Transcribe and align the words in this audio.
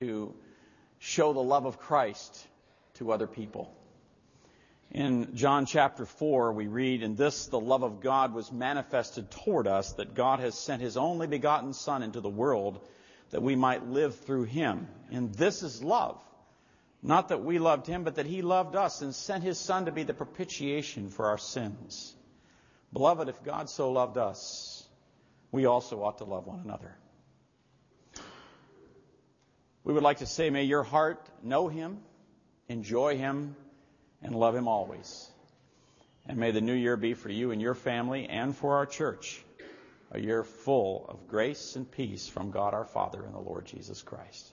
to 0.00 0.34
show 0.98 1.32
the 1.32 1.42
love 1.42 1.64
of 1.64 1.78
Christ 1.78 2.46
to 2.94 3.12
other 3.12 3.26
people. 3.26 3.74
In 4.90 5.34
John 5.34 5.64
chapter 5.64 6.04
4, 6.04 6.52
we 6.52 6.66
read, 6.66 7.02
In 7.02 7.14
this 7.14 7.46
the 7.46 7.58
love 7.58 7.82
of 7.82 8.00
God 8.02 8.34
was 8.34 8.52
manifested 8.52 9.30
toward 9.30 9.66
us, 9.66 9.94
that 9.94 10.14
God 10.14 10.40
has 10.40 10.54
sent 10.54 10.82
his 10.82 10.98
only 10.98 11.26
begotten 11.26 11.72
Son 11.72 12.02
into 12.02 12.20
the 12.20 12.28
world, 12.28 12.86
that 13.30 13.40
we 13.42 13.56
might 13.56 13.86
live 13.86 14.14
through 14.14 14.42
him. 14.44 14.86
And 15.10 15.34
this 15.34 15.62
is 15.62 15.82
love. 15.82 16.22
Not 17.02 17.28
that 17.28 17.42
we 17.42 17.58
loved 17.58 17.86
him, 17.86 18.04
but 18.04 18.16
that 18.16 18.26
he 18.26 18.42
loved 18.42 18.76
us 18.76 19.00
and 19.00 19.14
sent 19.14 19.44
his 19.44 19.58
Son 19.58 19.86
to 19.86 19.92
be 19.92 20.02
the 20.02 20.12
propitiation 20.12 21.08
for 21.08 21.28
our 21.28 21.38
sins. 21.38 22.14
Beloved, 22.92 23.30
if 23.30 23.42
God 23.42 23.70
so 23.70 23.92
loved 23.92 24.18
us, 24.18 24.86
we 25.52 25.64
also 25.64 26.02
ought 26.02 26.18
to 26.18 26.24
love 26.24 26.46
one 26.46 26.60
another. 26.60 26.94
We 29.86 29.94
would 29.94 30.02
like 30.02 30.18
to 30.18 30.26
say, 30.26 30.50
may 30.50 30.64
your 30.64 30.82
heart 30.82 31.24
know 31.44 31.68
him, 31.68 32.00
enjoy 32.68 33.16
him, 33.16 33.54
and 34.20 34.34
love 34.34 34.56
Him 34.56 34.66
always. 34.66 35.30
And 36.26 36.38
may 36.38 36.50
the 36.50 36.60
new 36.60 36.74
year 36.74 36.96
be 36.96 37.14
for 37.14 37.28
you 37.28 37.52
and 37.52 37.62
your 37.62 37.74
family 37.74 38.26
and 38.28 38.56
for 38.56 38.78
our 38.78 38.86
church 38.86 39.40
a 40.10 40.18
year 40.18 40.42
full 40.42 41.06
of 41.08 41.28
grace 41.28 41.76
and 41.76 41.88
peace 41.88 42.26
from 42.26 42.50
God 42.50 42.74
our 42.74 42.84
Father 42.84 43.22
and 43.22 43.32
the 43.32 43.38
Lord 43.38 43.66
Jesus 43.66 44.02
Christ. 44.02 44.52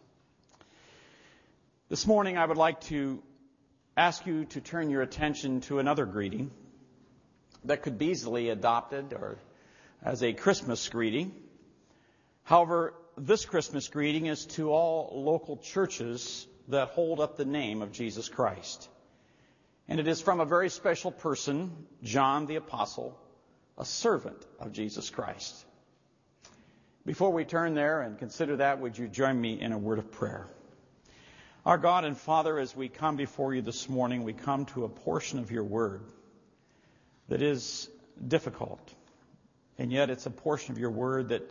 This 1.89 2.05
morning, 2.05 2.37
I 2.37 2.45
would 2.45 2.57
like 2.57 2.81
to 2.81 3.23
ask 3.97 4.27
you 4.27 4.45
to 4.45 4.61
turn 4.61 4.91
your 4.91 5.01
attention 5.01 5.61
to 5.61 5.79
another 5.79 6.05
greeting 6.05 6.51
that 7.65 7.81
could 7.81 7.97
be 7.97 8.07
easily 8.07 8.49
adopted 8.49 9.13
or 9.13 9.39
as 10.03 10.21
a 10.21 10.33
Christmas 10.33 10.87
greeting. 10.89 11.33
However, 12.43 12.93
this 13.17 13.45
Christmas 13.45 13.87
greeting 13.87 14.25
is 14.25 14.45
to 14.45 14.71
all 14.71 15.23
local 15.23 15.57
churches 15.57 16.47
that 16.69 16.89
hold 16.89 17.19
up 17.19 17.37
the 17.37 17.45
name 17.45 17.81
of 17.81 17.91
Jesus 17.91 18.29
Christ. 18.29 18.89
And 19.87 19.99
it 19.99 20.07
is 20.07 20.21
from 20.21 20.39
a 20.39 20.45
very 20.45 20.69
special 20.69 21.11
person, 21.11 21.71
John 22.01 22.45
the 22.45 22.55
Apostle, 22.55 23.17
a 23.77 23.85
servant 23.85 24.43
of 24.59 24.71
Jesus 24.71 25.09
Christ. 25.09 25.65
Before 27.05 27.31
we 27.31 27.43
turn 27.43 27.73
there 27.73 28.01
and 28.01 28.17
consider 28.17 28.57
that, 28.57 28.79
would 28.79 28.97
you 28.97 29.07
join 29.07 29.39
me 29.39 29.59
in 29.59 29.73
a 29.73 29.77
word 29.77 29.99
of 29.99 30.11
prayer? 30.11 30.47
Our 31.65 31.77
God 31.77 32.05
and 32.05 32.17
Father, 32.17 32.57
as 32.59 32.75
we 32.75 32.87
come 32.87 33.17
before 33.17 33.53
you 33.53 33.61
this 33.61 33.89
morning, 33.89 34.23
we 34.23 34.33
come 34.33 34.65
to 34.67 34.85
a 34.85 34.89
portion 34.89 35.39
of 35.39 35.51
your 35.51 35.63
word 35.63 36.01
that 37.27 37.41
is 37.41 37.89
difficult. 38.25 38.93
And 39.77 39.91
yet 39.91 40.09
it's 40.09 40.25
a 40.25 40.31
portion 40.31 40.71
of 40.71 40.79
your 40.79 40.91
word 40.91 41.29
that 41.29 41.49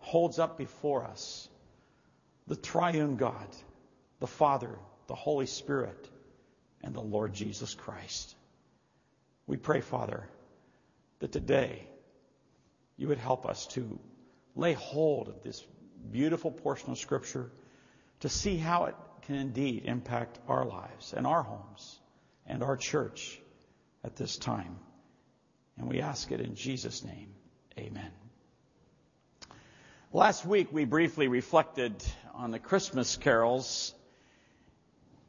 holds 0.00 0.38
up 0.38 0.58
before 0.58 1.04
us 1.04 1.48
the 2.46 2.56
triune 2.56 3.16
God, 3.16 3.46
the 4.18 4.26
Father, 4.26 4.76
the 5.06 5.14
Holy 5.14 5.46
Spirit, 5.46 6.08
and 6.82 6.94
the 6.94 7.00
Lord 7.00 7.32
Jesus 7.32 7.74
Christ. 7.74 8.34
We 9.46 9.56
pray, 9.56 9.80
Father, 9.80 10.28
that 11.20 11.32
today 11.32 11.86
you 12.96 13.08
would 13.08 13.18
help 13.18 13.46
us 13.46 13.66
to 13.68 13.98
lay 14.56 14.72
hold 14.72 15.28
of 15.28 15.42
this 15.42 15.64
beautiful 16.10 16.50
portion 16.50 16.90
of 16.90 16.98
Scripture 16.98 17.50
to 18.20 18.28
see 18.28 18.56
how 18.56 18.84
it 18.84 18.94
can 19.22 19.36
indeed 19.36 19.84
impact 19.84 20.38
our 20.48 20.64
lives 20.64 21.14
and 21.16 21.26
our 21.26 21.42
homes 21.42 21.98
and 22.46 22.62
our 22.62 22.76
church 22.76 23.40
at 24.04 24.16
this 24.16 24.36
time. 24.36 24.76
And 25.78 25.88
we 25.88 26.00
ask 26.00 26.30
it 26.32 26.40
in 26.40 26.54
Jesus' 26.54 27.04
name. 27.04 27.28
Amen. 27.78 28.19
Last 30.12 30.44
week 30.44 30.72
we 30.72 30.86
briefly 30.86 31.28
reflected 31.28 31.94
on 32.34 32.50
the 32.50 32.58
Christmas 32.58 33.16
carols 33.16 33.94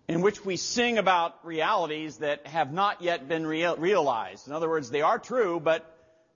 in 0.08 0.22
which 0.22 0.44
we 0.44 0.58
sing 0.58 0.98
about 0.98 1.46
realities 1.46 2.18
that 2.18 2.48
have 2.48 2.74
not 2.74 3.00
yet 3.00 3.28
been 3.28 3.46
real, 3.46 3.76
realized. 3.76 4.48
In 4.48 4.54
other 4.54 4.68
words, 4.68 4.90
they 4.90 5.04
are 5.04 5.20
true, 5.20 5.60
but 5.60 5.86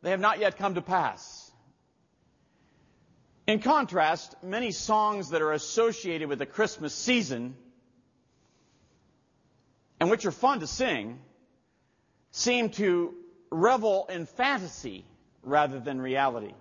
they 0.04 0.12
have 0.12 0.20
not 0.20 0.38
yet 0.38 0.60
come 0.60 0.76
to 0.76 0.84
pass. 0.84 1.52
In 3.48 3.62
contrast, 3.62 4.36
many 4.44 4.70
songs 4.70 5.32
that 5.32 5.42
are 5.42 5.54
associated 5.54 6.30
with 6.30 6.38
the 6.38 6.46
Christmas 6.46 6.94
season 6.94 7.56
and 10.00 10.12
which 10.12 10.24
are 10.28 10.32
fun 10.32 10.60
to 10.60 10.68
sing 10.68 11.18
seem 12.30 12.70
to 12.70 13.16
revel 13.50 14.06
in 14.08 14.28
fantasy 14.28 15.04
rather 15.42 15.80
than 15.80 16.00
reality. 16.00 16.54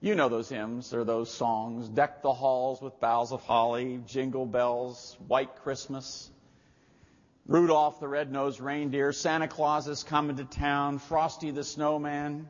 You 0.00 0.14
know 0.14 0.28
those 0.28 0.48
hymns 0.48 0.94
or 0.94 1.04
those 1.04 1.32
songs. 1.32 1.88
Deck 1.88 2.22
the 2.22 2.32
halls 2.32 2.80
with 2.80 3.00
boughs 3.00 3.32
of 3.32 3.42
holly, 3.42 4.00
jingle 4.06 4.46
bells, 4.46 5.16
white 5.26 5.56
Christmas. 5.56 6.30
Rudolph 7.46 7.98
the 7.98 8.06
red-nosed 8.06 8.60
reindeer, 8.60 9.12
Santa 9.12 9.48
Claus 9.48 9.88
is 9.88 10.04
coming 10.04 10.36
to 10.36 10.44
town, 10.44 10.98
Frosty 10.98 11.50
the 11.50 11.64
snowman. 11.64 12.48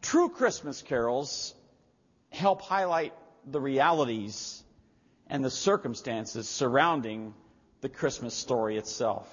True 0.00 0.28
Christmas 0.28 0.82
carols 0.82 1.54
help 2.30 2.62
highlight 2.62 3.12
the 3.46 3.60
realities 3.60 4.64
and 5.28 5.44
the 5.44 5.50
circumstances 5.50 6.48
surrounding 6.48 7.34
the 7.80 7.88
Christmas 7.88 8.34
story 8.34 8.76
itself. 8.76 9.32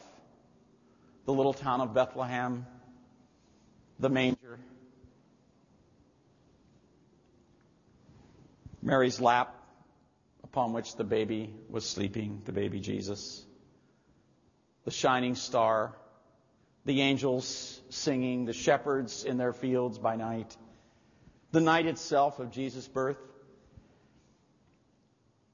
The 1.26 1.34
little 1.34 1.54
town 1.54 1.82
of 1.82 1.94
Bethlehem, 1.94 2.68
the 4.00 4.10
manger, 4.10 4.60
Mary's 8.90 9.22
lap 9.22 9.56
upon 10.44 10.74
which 10.74 10.96
the 10.96 11.04
baby 11.04 11.54
was 11.70 11.88
sleeping, 11.88 12.42
the 12.46 12.52
baby 12.52 12.80
Jesus, 12.80 13.46
the 14.84 14.90
shining 14.90 15.36
star, 15.36 15.96
the 16.86 17.02
angels 17.02 17.80
singing, 17.90 18.46
the 18.46 18.54
shepherds 18.54 19.26
in 19.26 19.38
their 19.38 19.54
fields 19.54 20.00
by 20.00 20.16
night, 20.16 20.58
the 21.52 21.62
night 21.62 21.86
itself 21.86 22.40
of 22.40 22.50
Jesus' 22.50 22.88
birth. 22.88 23.20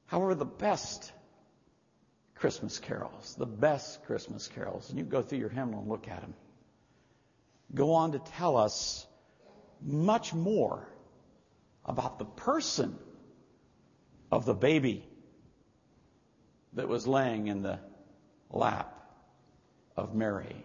However, 0.06 0.34
the 0.34 0.46
best 0.46 1.12
Christmas 2.35 2.79
carols, 2.79 3.35
the 3.38 3.46
best 3.46 4.06
Christmas 4.06 4.47
carols, 4.47 4.90
and 4.90 4.97
you 4.97 5.03
go 5.03 5.22
through 5.22 5.40
your 5.40 5.50
hymnal 5.50 5.81
and 5.81 5.90
look 5.90 6.07
at 6.07 6.22
them, 6.22 6.35
go 7.73 7.96
on 7.96 8.13
to 8.13 8.19
tell 8.19 8.56
us 8.56 9.06
much 9.81 10.34
more 10.34 10.88
about 11.84 12.17
the 12.17 12.25
person 12.25 12.97
of 14.35 14.44
the 14.44 14.53
baby 14.53 15.01
that 16.73 16.90
was 16.90 17.07
laying 17.07 17.47
in 17.47 17.62
the 17.62 17.79
lap 18.50 18.94
of 19.96 20.13
Mary 20.13 20.56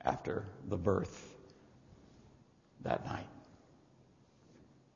after 0.00 0.44
the 0.68 0.76
birth 0.76 1.28
that 2.82 3.04
night. 3.04 3.26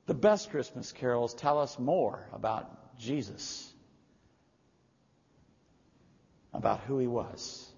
The 0.06 0.14
best 0.14 0.50
Christmas 0.50 0.92
carols 0.92 1.34
tell 1.34 1.58
us 1.58 1.76
more 1.76 2.24
about 2.32 2.96
Jesus, 2.98 3.72
about 6.54 6.80
who 6.82 6.98
he 6.98 7.08
was, 7.08 7.68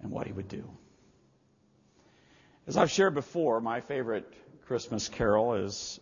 and 0.00 0.10
what 0.10 0.26
he 0.26 0.32
would 0.32 0.48
do. 0.48 0.68
As 2.66 2.76
I've 2.76 2.90
shared 2.90 3.14
before, 3.14 3.60
my 3.60 3.80
favorite 3.80 4.26
Christmas 4.66 5.08
carol 5.08 5.54
is 5.54 6.00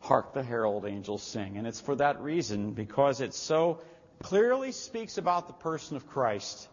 Hark 0.00 0.32
the 0.32 0.42
Herald 0.42 0.84
Angels 0.86 1.22
Sing. 1.22 1.56
And 1.56 1.66
it's 1.66 1.80
for 1.80 1.96
that 1.96 2.20
reason, 2.20 2.72
because 2.72 3.20
it 3.20 3.34
so 3.34 3.80
clearly 4.22 4.72
speaks 4.72 5.18
about 5.18 5.46
the 5.46 5.52
person 5.54 5.96
of 5.96 6.06
Christ, 6.06 6.68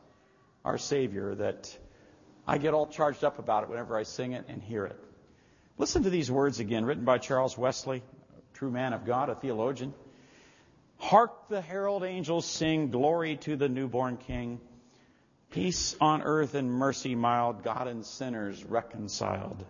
our 0.64 0.78
Savior, 0.78 1.36
that 1.36 1.78
I 2.48 2.58
get 2.58 2.74
all 2.74 2.88
charged 2.88 3.24
up 3.24 3.40
about 3.40 3.64
it 3.64 3.70
whenever 3.70 3.98
I 3.98 4.04
sing 4.04 4.34
it 4.34 4.46
and 4.48 4.62
hear 4.62 4.86
it. 4.86 5.00
Listen 5.78 6.04
to 6.04 6.10
these 6.10 6.32
words 6.32 6.60
again, 6.60 6.86
written 6.86 7.06
by 7.06 7.18
Charles 7.18 7.58
Wesley, 7.58 7.98
a 7.98 8.58
true 8.58 8.72
man 8.72 8.94
of 8.94 9.06
God, 9.06 9.30
a 9.30 9.36
theologian. 9.36 9.94
Hark 10.98 11.50
the 11.50 11.62
herald 11.62 12.04
angels 12.04 12.46
sing, 12.46 12.92
glory 12.92 13.36
to 13.38 13.58
the 13.58 13.68
newborn 13.68 14.18
King. 14.18 14.62
Peace 15.52 15.96
on 16.00 16.22
earth 16.22 16.56
and 16.56 16.72
mercy 16.72 17.16
mild, 17.16 17.64
God 17.64 17.88
and 17.88 18.06
sinners 18.06 18.64
reconciled. 18.64 19.66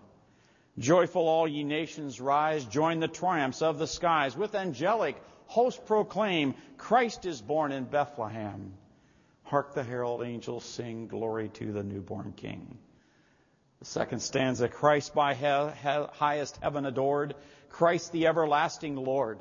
Joyful 0.78 1.26
all 1.26 1.48
ye 1.48 1.64
nations 1.64 2.20
rise, 2.20 2.66
join 2.66 3.00
the 3.00 3.08
triumphs 3.08 3.62
of 3.62 3.80
the 3.80 3.88
skies. 3.88 4.36
With 4.36 4.56
angelic 4.56 5.16
host 5.46 5.86
proclaim, 5.86 6.54
Christ 6.78 7.26
is 7.26 7.42
born 7.42 7.72
in 7.72 7.86
Bethlehem. 7.86 8.74
Hark 9.44 9.74
the 9.74 9.84
herald 9.84 10.22
angels 10.22 10.66
sing, 10.66 11.08
glory 11.08 11.50
to 11.50 11.72
the 11.72 11.84
newborn 11.84 12.34
King. 12.36 12.78
The 13.80 13.86
second 13.86 14.20
stanza, 14.20 14.68
Christ 14.68 15.14
by 15.14 15.34
he- 15.34 15.44
he- 15.44 16.08
highest 16.14 16.58
heaven 16.62 16.86
adored, 16.86 17.36
Christ 17.70 18.12
the 18.12 18.28
everlasting 18.28 18.98
Lord. 18.98 19.40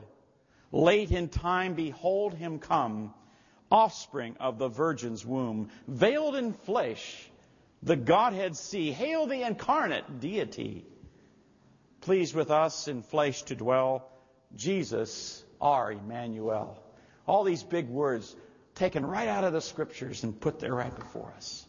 Late 0.70 1.10
in 1.10 1.28
time, 1.28 1.74
behold 1.74 2.34
him 2.34 2.60
come, 2.60 3.12
offspring 3.72 4.36
of 4.38 4.58
the 4.58 4.68
virgin's 4.68 5.26
womb, 5.26 5.70
veiled 5.88 6.36
in 6.36 6.52
flesh, 6.52 7.28
the 7.82 7.96
Godhead 7.96 8.56
see. 8.56 8.92
Hail 8.92 9.26
the 9.26 9.42
incarnate 9.42 10.20
deity 10.20 10.86
pleased 12.04 12.34
with 12.34 12.50
us 12.50 12.86
in 12.86 13.02
flesh 13.02 13.42
to 13.44 13.56
dwell, 13.56 14.06
Jesus, 14.54 15.42
our 15.58 15.90
Emmanuel. 15.90 16.78
All 17.26 17.44
these 17.44 17.62
big 17.62 17.88
words 17.88 18.36
taken 18.74 19.06
right 19.06 19.26
out 19.26 19.44
of 19.44 19.54
the 19.54 19.62
scriptures 19.62 20.22
and 20.22 20.38
put 20.38 20.60
there 20.60 20.74
right 20.74 20.94
before 20.94 21.32
us. 21.36 21.66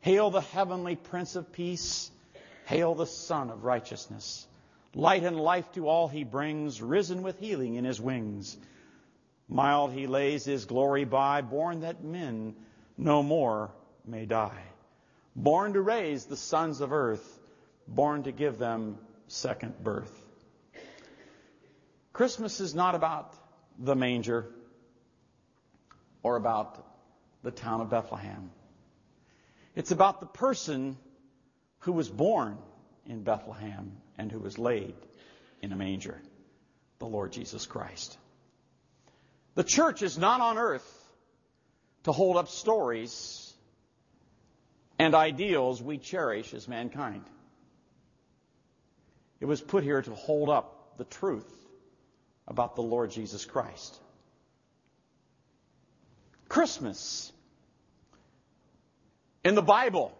Hail 0.00 0.30
the 0.30 0.40
heavenly 0.40 0.96
Prince 0.96 1.36
of 1.36 1.52
Peace. 1.52 2.10
Hail 2.66 2.96
the 2.96 3.06
Son 3.06 3.50
of 3.50 3.64
Righteousness. 3.64 4.48
Light 4.96 5.22
and 5.22 5.38
life 5.38 5.70
to 5.72 5.86
all 5.86 6.08
he 6.08 6.24
brings, 6.24 6.82
risen 6.82 7.22
with 7.22 7.38
healing 7.38 7.76
in 7.76 7.84
his 7.84 8.00
wings. 8.00 8.56
Mild 9.48 9.92
he 9.92 10.08
lays 10.08 10.44
his 10.44 10.64
glory 10.64 11.04
by, 11.04 11.40
born 11.40 11.80
that 11.80 12.02
men 12.02 12.56
no 12.98 13.22
more 13.22 13.70
may 14.04 14.26
die. 14.26 14.62
Born 15.36 15.74
to 15.74 15.80
raise 15.80 16.24
the 16.24 16.36
sons 16.36 16.80
of 16.80 16.92
earth, 16.92 17.40
born 17.86 18.24
to 18.24 18.32
give 18.32 18.58
them 18.58 18.98
second 19.28 19.82
birth. 19.82 20.12
Christmas 22.12 22.60
is 22.60 22.74
not 22.74 22.94
about 22.94 23.34
the 23.78 23.96
manger 23.96 24.46
or 26.22 26.36
about 26.36 26.84
the 27.42 27.50
town 27.50 27.80
of 27.80 27.90
Bethlehem. 27.90 28.50
It's 29.74 29.90
about 29.90 30.20
the 30.20 30.26
person 30.26 30.96
who 31.80 31.92
was 31.92 32.08
born 32.08 32.56
in 33.06 33.22
Bethlehem 33.22 33.92
and 34.16 34.30
who 34.30 34.38
was 34.38 34.58
laid 34.58 34.94
in 35.60 35.72
a 35.72 35.76
manger, 35.76 36.20
the 36.98 37.06
Lord 37.06 37.32
Jesus 37.32 37.66
Christ. 37.66 38.16
The 39.54 39.64
church 39.64 40.02
is 40.02 40.16
not 40.16 40.40
on 40.40 40.56
earth 40.56 40.88
to 42.04 42.12
hold 42.12 42.36
up 42.36 42.48
stories 42.48 43.52
and 44.98 45.14
ideals 45.14 45.82
we 45.82 45.98
cherish 45.98 46.54
as 46.54 46.68
mankind. 46.68 47.24
It 49.44 49.46
was 49.46 49.60
put 49.60 49.84
here 49.84 50.00
to 50.00 50.14
hold 50.14 50.48
up 50.48 50.96
the 50.96 51.04
truth 51.04 51.52
about 52.48 52.76
the 52.76 52.82
Lord 52.82 53.10
Jesus 53.10 53.44
Christ. 53.44 53.94
Christmas 56.48 57.30
in 59.44 59.54
the 59.54 59.60
Bible. 59.60 60.16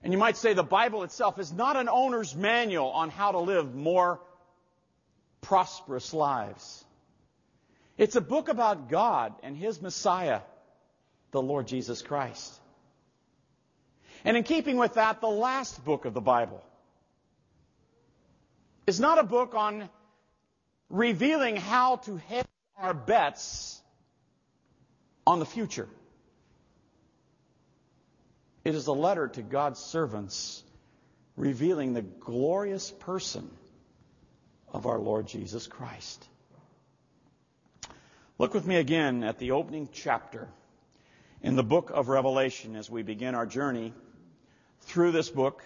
And 0.00 0.12
you 0.12 0.18
might 0.20 0.36
say 0.36 0.54
the 0.54 0.62
Bible 0.62 1.02
itself 1.02 1.40
is 1.40 1.52
not 1.52 1.76
an 1.76 1.88
owner's 1.88 2.36
manual 2.36 2.90
on 2.90 3.10
how 3.10 3.32
to 3.32 3.40
live 3.40 3.74
more 3.74 4.20
prosperous 5.40 6.14
lives. 6.14 6.84
It's 7.98 8.14
a 8.14 8.20
book 8.20 8.48
about 8.48 8.88
God 8.88 9.34
and 9.42 9.56
His 9.56 9.82
Messiah, 9.82 10.42
the 11.32 11.42
Lord 11.42 11.66
Jesus 11.66 12.00
Christ. 12.00 12.60
And 14.24 14.36
in 14.36 14.44
keeping 14.44 14.76
with 14.76 14.94
that, 14.94 15.20
the 15.20 15.26
last 15.26 15.84
book 15.84 16.04
of 16.04 16.14
the 16.14 16.20
Bible 16.20 16.62
is 18.90 18.98
not 18.98 19.20
a 19.20 19.22
book 19.22 19.54
on 19.54 19.88
revealing 20.88 21.54
how 21.54 21.96
to 21.96 22.16
hedge 22.16 22.44
our 22.76 22.92
bets 22.92 23.80
on 25.24 25.38
the 25.38 25.46
future. 25.46 25.88
It 28.64 28.74
is 28.74 28.88
a 28.88 28.92
letter 28.92 29.28
to 29.28 29.42
God's 29.42 29.78
servants 29.78 30.64
revealing 31.36 31.92
the 31.92 32.02
glorious 32.02 32.90
person 32.90 33.48
of 34.72 34.86
our 34.86 34.98
Lord 34.98 35.28
Jesus 35.28 35.68
Christ. 35.68 36.26
Look 38.38 38.54
with 38.54 38.66
me 38.66 38.74
again 38.74 39.22
at 39.22 39.38
the 39.38 39.52
opening 39.52 39.88
chapter 39.92 40.48
in 41.42 41.54
the 41.54 41.62
book 41.62 41.92
of 41.94 42.08
Revelation 42.08 42.74
as 42.74 42.90
we 42.90 43.04
begin 43.04 43.36
our 43.36 43.46
journey 43.46 43.94
through 44.80 45.12
this 45.12 45.30
book 45.30 45.62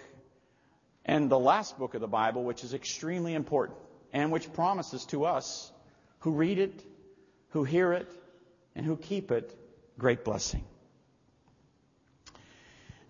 and 1.04 1.30
the 1.30 1.38
last 1.38 1.78
book 1.78 1.94
of 1.94 2.00
the 2.00 2.08
Bible, 2.08 2.44
which 2.44 2.64
is 2.64 2.74
extremely 2.74 3.34
important 3.34 3.78
and 4.12 4.30
which 4.30 4.52
promises 4.52 5.04
to 5.06 5.24
us 5.24 5.72
who 6.20 6.32
read 6.32 6.58
it, 6.58 6.82
who 7.50 7.64
hear 7.64 7.92
it, 7.92 8.10
and 8.74 8.86
who 8.86 8.96
keep 8.96 9.30
it 9.30 9.54
great 9.98 10.24
blessing. 10.24 10.64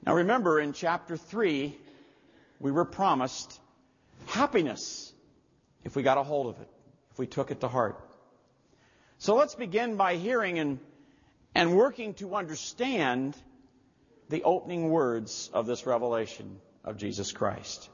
Now 0.04 0.14
remember, 0.14 0.60
in 0.60 0.72
chapter 0.72 1.16
3, 1.16 1.76
we 2.58 2.72
were 2.72 2.84
promised 2.84 3.60
happiness 4.26 5.12
if 5.84 5.94
we 5.94 6.02
got 6.02 6.18
a 6.18 6.22
hold 6.22 6.48
of 6.48 6.60
it, 6.60 6.68
if 7.12 7.18
we 7.18 7.26
took 7.26 7.50
it 7.50 7.60
to 7.60 7.68
heart. 7.68 8.00
So 9.18 9.36
let's 9.36 9.54
begin 9.54 9.96
by 9.96 10.16
hearing 10.16 10.58
and, 10.58 10.78
and 11.54 11.76
working 11.76 12.14
to 12.14 12.34
understand 12.34 13.36
the 14.28 14.42
opening 14.42 14.90
words 14.90 15.50
of 15.52 15.66
this 15.66 15.86
revelation 15.86 16.60
of 16.84 16.96
Jesus 16.96 17.32
Christ. 17.32 17.88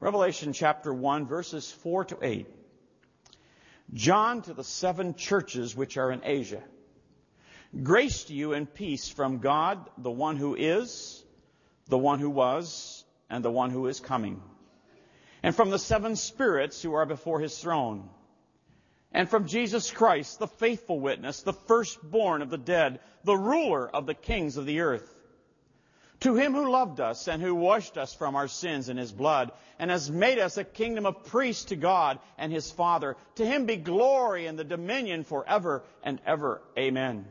Revelation 0.00 0.52
chapter 0.52 0.92
1, 0.92 1.26
verses 1.26 1.70
4 1.70 2.04
to 2.06 2.18
8. 2.22 2.46
John 3.94 4.42
to 4.42 4.54
the 4.54 4.64
seven 4.64 5.14
churches 5.14 5.74
which 5.74 5.96
are 5.96 6.12
in 6.12 6.20
Asia. 6.22 6.62
Grace 7.82 8.24
to 8.24 8.34
you 8.34 8.52
and 8.52 8.72
peace 8.72 9.08
from 9.08 9.38
God, 9.38 9.78
the 9.98 10.10
one 10.10 10.36
who 10.36 10.54
is, 10.54 11.24
the 11.88 11.98
one 11.98 12.18
who 12.18 12.30
was, 12.30 13.04
and 13.30 13.44
the 13.44 13.50
one 13.50 13.70
who 13.70 13.86
is 13.86 14.00
coming. 14.00 14.42
And 15.42 15.54
from 15.54 15.70
the 15.70 15.78
seven 15.78 16.16
spirits 16.16 16.82
who 16.82 16.94
are 16.94 17.06
before 17.06 17.40
his 17.40 17.58
throne. 17.58 18.08
And 19.12 19.28
from 19.28 19.46
Jesus 19.46 19.90
Christ, 19.90 20.38
the 20.38 20.46
faithful 20.46 21.00
witness, 21.00 21.42
the 21.42 21.52
firstborn 21.52 22.42
of 22.42 22.50
the 22.50 22.58
dead, 22.58 23.00
the 23.24 23.36
ruler 23.36 23.88
of 23.88 24.06
the 24.06 24.14
kings 24.14 24.56
of 24.56 24.66
the 24.66 24.80
earth. 24.80 25.17
To 26.20 26.34
him 26.34 26.52
who 26.52 26.70
loved 26.70 27.00
us 27.00 27.28
and 27.28 27.40
who 27.40 27.54
washed 27.54 27.96
us 27.96 28.12
from 28.12 28.34
our 28.34 28.48
sins 28.48 28.88
in 28.88 28.96
his 28.96 29.12
blood 29.12 29.52
and 29.78 29.90
has 29.90 30.10
made 30.10 30.38
us 30.38 30.56
a 30.56 30.64
kingdom 30.64 31.06
of 31.06 31.24
priests 31.26 31.66
to 31.66 31.76
God 31.76 32.18
and 32.36 32.52
his 32.52 32.70
Father. 32.70 33.16
To 33.36 33.46
him 33.46 33.66
be 33.66 33.76
glory 33.76 34.46
and 34.46 34.58
the 34.58 34.64
dominion 34.64 35.22
forever 35.22 35.84
and 36.02 36.20
ever. 36.26 36.60
Amen. 36.76 37.24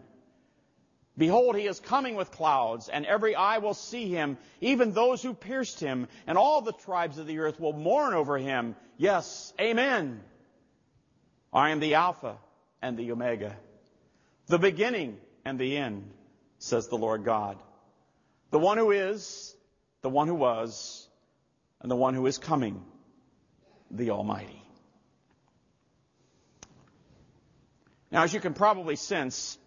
Behold, 1.18 1.56
he 1.56 1.66
is 1.66 1.80
coming 1.80 2.16
with 2.16 2.30
clouds, 2.30 2.90
and 2.90 3.04
every 3.04 3.34
eye 3.36 3.58
will 3.58 3.74
see 3.74 4.08
him, 4.08 4.38
even 4.62 4.92
those 4.92 5.24
who 5.24 5.34
pierced 5.34 5.80
him, 5.80 6.08
and 6.28 6.38
all 6.38 6.62
the 6.62 6.74
tribes 6.74 7.18
of 7.18 7.26
the 7.26 7.40
earth 7.40 7.60
will 7.60 7.74
mourn 7.74 8.14
over 8.14 8.38
him. 8.38 8.76
Yes, 8.98 9.52
amen. 9.60 10.22
I 11.52 11.72
am 11.72 11.80
the 11.80 11.96
Alpha 11.96 12.38
and 12.84 12.98
the 12.98 13.12
Omega, 13.12 13.58
the 14.46 14.60
beginning 14.60 15.18
and 15.44 15.58
the 15.58 15.78
end, 15.78 16.08
says 16.60 16.88
the 16.88 16.98
Lord 16.98 17.24
God. 17.24 17.58
The 18.52 18.60
one 18.60 18.78
who 18.78 18.92
is, 18.92 19.56
the 20.02 20.10
one 20.10 20.28
who 20.28 20.36
was, 20.36 21.08
and 21.82 21.92
the 21.92 21.96
one 21.96 22.14
who 22.14 22.26
is 22.28 22.38
coming, 22.38 22.84
the 23.92 24.12
Almighty. 24.12 24.64
Now, 28.12 28.24
as 28.24 28.34
you 28.34 28.40
can 28.40 28.54
probably 28.54 28.96
sense, 28.96 29.58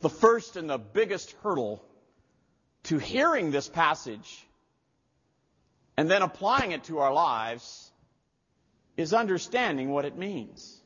the 0.00 0.08
first 0.08 0.56
and 0.56 0.70
the 0.70 0.78
biggest 0.78 1.34
hurdle 1.42 1.84
to 2.84 2.98
hearing 2.98 3.50
this 3.50 3.68
passage 3.68 4.46
and 5.96 6.10
then 6.10 6.22
applying 6.22 6.72
it 6.72 6.84
to 6.84 6.98
our 6.98 7.12
lives 7.12 7.90
is 8.96 9.12
understanding 9.12 9.90
what 9.90 10.04
it 10.04 10.16
means. 10.16 10.80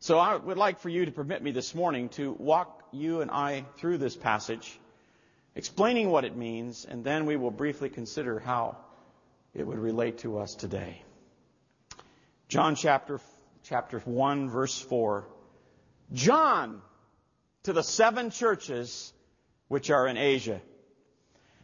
So 0.00 0.18
I 0.18 0.36
would 0.36 0.58
like 0.58 0.80
for 0.80 0.88
you 0.88 1.06
to 1.06 1.12
permit 1.12 1.42
me 1.42 1.50
this 1.50 1.74
morning 1.74 2.08
to 2.10 2.32
walk 2.32 2.77
you 2.92 3.20
and 3.20 3.30
I 3.30 3.64
through 3.76 3.98
this 3.98 4.16
passage, 4.16 4.78
explaining 5.54 6.10
what 6.10 6.24
it 6.24 6.36
means, 6.36 6.84
and 6.84 7.04
then 7.04 7.26
we 7.26 7.36
will 7.36 7.50
briefly 7.50 7.88
consider 7.88 8.38
how 8.38 8.76
it 9.54 9.66
would 9.66 9.78
relate 9.78 10.18
to 10.18 10.38
us 10.38 10.54
today. 10.54 11.02
John 12.48 12.76
chapter, 12.76 13.20
chapter 13.64 13.98
1 14.00 14.50
verse 14.50 14.80
4 14.80 15.26
John 16.12 16.80
to 17.64 17.72
the 17.72 17.82
seven 17.82 18.30
churches 18.30 19.12
which 19.68 19.90
are 19.90 20.06
in 20.06 20.16
Asia. 20.16 20.60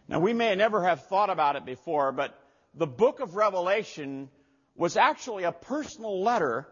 Now, 0.06 0.20
we 0.20 0.34
may 0.34 0.54
never 0.54 0.84
have 0.84 1.06
thought 1.06 1.30
about 1.30 1.56
it 1.56 1.64
before, 1.64 2.12
but 2.12 2.38
the 2.74 2.86
book 2.86 3.20
of 3.20 3.36
Revelation 3.36 4.28
was 4.76 4.98
actually 4.98 5.44
a 5.44 5.52
personal 5.52 6.22
letter 6.22 6.68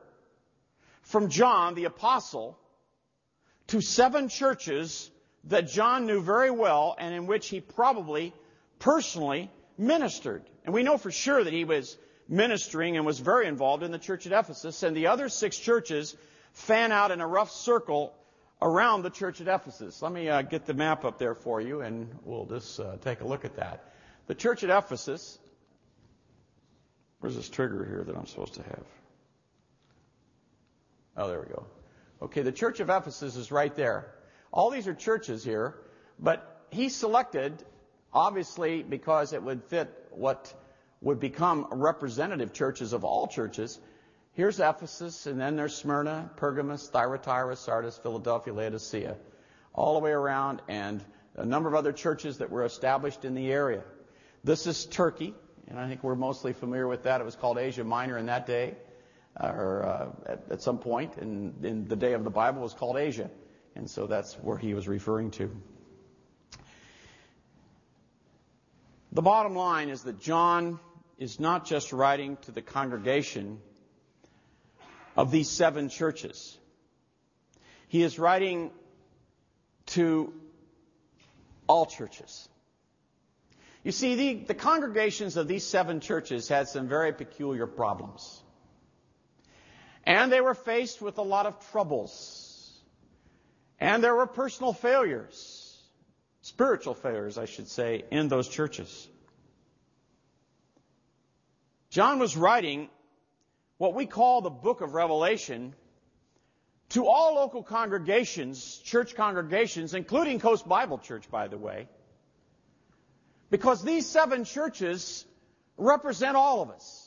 from 1.03 1.29
John 1.31 1.75
the 1.75 1.85
apostle 1.85 2.59
to 3.69 3.81
seven 3.81 4.29
churches 4.29 5.11
that 5.45 5.69
John 5.69 6.07
knew 6.07 6.21
very 6.21 6.51
well 6.51 6.95
and 6.99 7.15
in 7.15 7.27
which 7.27 7.49
he 7.49 7.61
probably 7.61 8.33
personally 8.79 9.51
ministered. 9.79 10.45
And 10.65 10.75
we 10.75 10.83
know 10.83 10.99
for 10.99 11.11
sure 11.11 11.43
that 11.43 11.53
he 11.53 11.65
was 11.65 11.97
ministering 12.29 12.97
and 12.97 13.05
was 13.05 13.19
very 13.19 13.47
involved 13.47 13.83
in 13.83 13.91
the 13.91 13.99
church 13.99 14.27
at 14.27 14.33
Ephesus 14.33 14.83
and 14.83 14.97
the 14.97 15.09
other 15.09 15.29
six 15.29 15.57
churches 15.57 16.17
fan 16.53 16.93
out 16.93 17.11
in 17.11 17.21
a 17.21 17.27
rough 17.27 17.51
circle 17.51 18.15
around 18.61 19.03
the 19.03 19.11
church 19.11 19.41
at 19.41 19.49
Ephesus. 19.49 20.01
Let 20.01 20.13
me 20.13 20.29
uh, 20.29 20.43
get 20.43 20.67
the 20.67 20.75
map 20.75 21.05
up 21.05 21.19
there 21.19 21.35
for 21.35 21.61
you, 21.61 21.81
and 21.81 22.09
we'll 22.25 22.47
just 22.47 22.79
uh, 22.79 22.97
take 23.01 23.21
a 23.21 23.27
look 23.27 23.45
at 23.45 23.57
that. 23.57 23.93
The 24.29 24.35
church 24.35 24.63
at 24.63 24.71
Ephesus. 24.71 25.39
Where's 27.21 27.37
this 27.37 27.49
trigger 27.49 27.85
here 27.85 28.05
that 28.05 28.17
I'm 28.17 28.27
supposed 28.27 28.55
to 28.55 28.63
have? 28.63 28.85
Oh, 31.17 31.29
there 31.29 31.41
we 31.41 31.47
go. 31.47 31.67
Okay, 32.23 32.43
the 32.43 32.53
church 32.53 32.79
of 32.79 32.89
Ephesus 32.89 33.35
is 33.35 33.51
right 33.51 33.75
there. 33.75 34.15
All 34.53 34.71
these 34.71 34.87
are 34.87 34.95
churches 34.95 35.43
here, 35.43 35.75
but 36.21 36.67
he 36.71 36.89
selected, 36.89 37.65
obviously, 38.13 38.85
because 38.85 39.33
it 39.33 39.43
would 39.43 39.65
fit 39.65 39.91
what 40.13 40.55
would 41.01 41.19
become 41.19 41.67
representative 41.73 42.53
churches 42.53 42.93
of 42.93 43.03
all 43.03 43.27
churches. 43.27 43.81
Here's 44.35 44.61
Ephesus, 44.61 45.27
and 45.27 45.41
then 45.41 45.57
there's 45.57 45.75
Smyrna, 45.75 46.31
Pergamos, 46.37 46.89
Thyatira, 46.89 47.57
Sardis, 47.57 47.99
Philadelphia, 47.99 48.55
Laodicea, 48.55 49.17
all 49.75 49.95
the 49.95 50.01
way 50.05 50.13
around, 50.13 50.63
and 50.69 51.05
a 51.35 51.45
number 51.45 51.69
of 51.69 51.75
other 51.75 51.93
churches 51.93 52.39
that 52.39 52.51
were 52.51 52.65
established 52.65 53.25
in 53.25 53.35
the 53.35 53.51
area. 53.51 53.83
This 54.45 54.69
is 54.69 54.87
Turkey, 54.87 55.35
and 55.67 55.77
I 55.77 55.89
think 55.89 56.05
we're 56.05 56.15
mostly 56.15 56.53
familiar 56.53 56.87
with 56.87 57.03
that. 57.03 57.21
It 57.21 57.25
was 57.25 57.35
called 57.35 57.59
Asia 57.59 57.83
Minor 57.83 58.17
in 58.17 58.27
that 58.27 58.47
day, 58.47 58.77
or 59.39 59.85
uh, 59.85 60.33
at, 60.51 60.63
some 60.63 60.79
point 60.79 61.17
in, 61.19 61.55
in 61.63 61.89
the 61.89 61.97
day 61.97 62.13
of 62.13 62.25
the 62.25 62.31
Bible 62.31 62.63
was 62.63 62.75
called 62.75 62.97
Asia, 62.97 63.31
and 63.75 63.89
so 63.89 64.07
that's 64.07 64.35
where 64.35 64.59
he 64.59 64.75
was 64.75 64.87
referring 64.87 65.31
to. 65.33 65.51
The 69.13 69.23
bottom 69.23 69.55
line 69.55 69.89
is 69.89 70.03
that 70.05 70.21
John 70.21 70.81
is 71.19 71.39
not 71.39 71.67
just 71.67 71.93
writing 71.93 72.37
to 72.43 72.51
the 72.51 72.63
congregation 72.63 73.61
of 75.17 75.31
these 75.31 75.49
seven 75.51 75.89
churches. 75.89 76.59
He 77.89 78.03
is 78.03 78.19
writing 78.19 78.71
to 79.87 80.33
all 81.67 81.87
churches. 81.87 82.49
You 83.85 83.93
see, 83.93 84.15
the, 84.15 84.35
the 84.45 84.55
congregations 84.55 85.37
of 85.37 85.49
these 85.49 85.67
seven 85.67 86.01
churches 86.01 86.49
had 86.49 86.69
some 86.69 86.89
very 86.89 87.13
peculiar 87.13 87.67
problems. 87.67 88.42
And 90.05 90.33
they 90.33 90.41
were 90.41 90.55
faced 90.55 91.01
with 91.01 91.19
a 91.19 91.23
lot 91.23 91.47
of 91.47 91.71
troubles. 91.71 92.81
And 93.79 94.03
there 94.03 94.15
were 94.15 94.27
personal 94.27 94.73
failures, 94.73 95.77
spiritual 96.43 96.95
failures, 96.95 97.39
I 97.39 97.47
should 97.47 97.69
say, 97.69 98.05
in 98.11 98.29
those 98.29 98.49
churches. 98.49 99.09
John 101.91 102.19
was 102.19 102.37
writing 102.37 102.89
what 103.79 103.95
we 103.95 104.07
call 104.07 104.41
the 104.41 104.51
book 104.51 104.81
of 104.81 104.95
Revelation 104.95 105.75
to 106.91 107.07
all 107.07 107.35
local 107.35 107.63
congregations, 107.63 108.79
church 108.85 109.15
congregations, 109.15 109.95
including 109.95 110.39
Coast 110.39 110.69
Bible 110.69 110.99
Church, 110.99 111.31
by 111.31 111.49
the 111.49 111.59
way, 111.59 111.89
because 113.51 113.83
these 113.83 114.07
seven 114.07 114.45
churches 114.45 115.25
represent 115.77 116.37
all 116.37 116.63
of 116.63 116.71
us. 116.71 117.02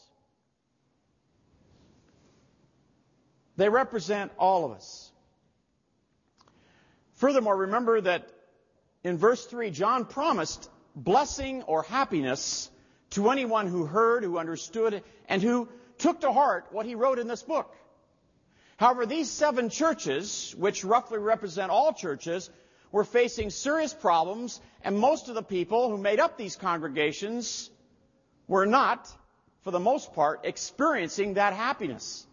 They 3.57 3.69
represent 3.69 4.31
all 4.37 4.65
of 4.65 4.71
us. 4.71 5.11
Furthermore, 7.15 7.55
remember 7.55 8.01
that 8.01 8.29
in 9.03 9.17
verse 9.17 9.45
3, 9.45 9.71
John 9.71 10.05
promised 10.05 10.69
blessing 10.95 11.63
or 11.63 11.83
happiness 11.83 12.69
to 13.11 13.29
anyone 13.29 13.67
who 13.67 13.85
heard, 13.85 14.23
who 14.23 14.37
understood, 14.37 15.03
and 15.29 15.41
who 15.41 15.69
took 15.97 16.21
to 16.21 16.31
heart 16.31 16.67
what 16.71 16.85
he 16.85 16.95
wrote 16.95 17.19
in 17.19 17.27
this 17.27 17.43
book. 17.43 17.73
However, 18.77 19.05
these 19.05 19.31
seven 19.31 19.69
churches, 19.69 20.53
which 20.57 20.83
roughly 20.83 21.17
represent 21.17 21.71
all 21.71 21.93
churches, 21.93 22.49
were 22.91 23.05
facing 23.05 23.49
serious 23.49 23.93
problems, 23.93 24.59
and 24.81 24.97
most 24.97 25.29
of 25.29 25.35
the 25.35 25.43
people 25.43 25.89
who 25.89 25.97
made 25.97 26.19
up 26.19 26.37
these 26.37 26.55
congregations 26.57 27.69
were 28.47 28.65
not, 28.65 29.09
for 29.61 29.71
the 29.71 29.79
most 29.79 30.13
part, 30.13 30.41
experiencing 30.43 31.35
that 31.35 31.53
happiness. 31.53 32.27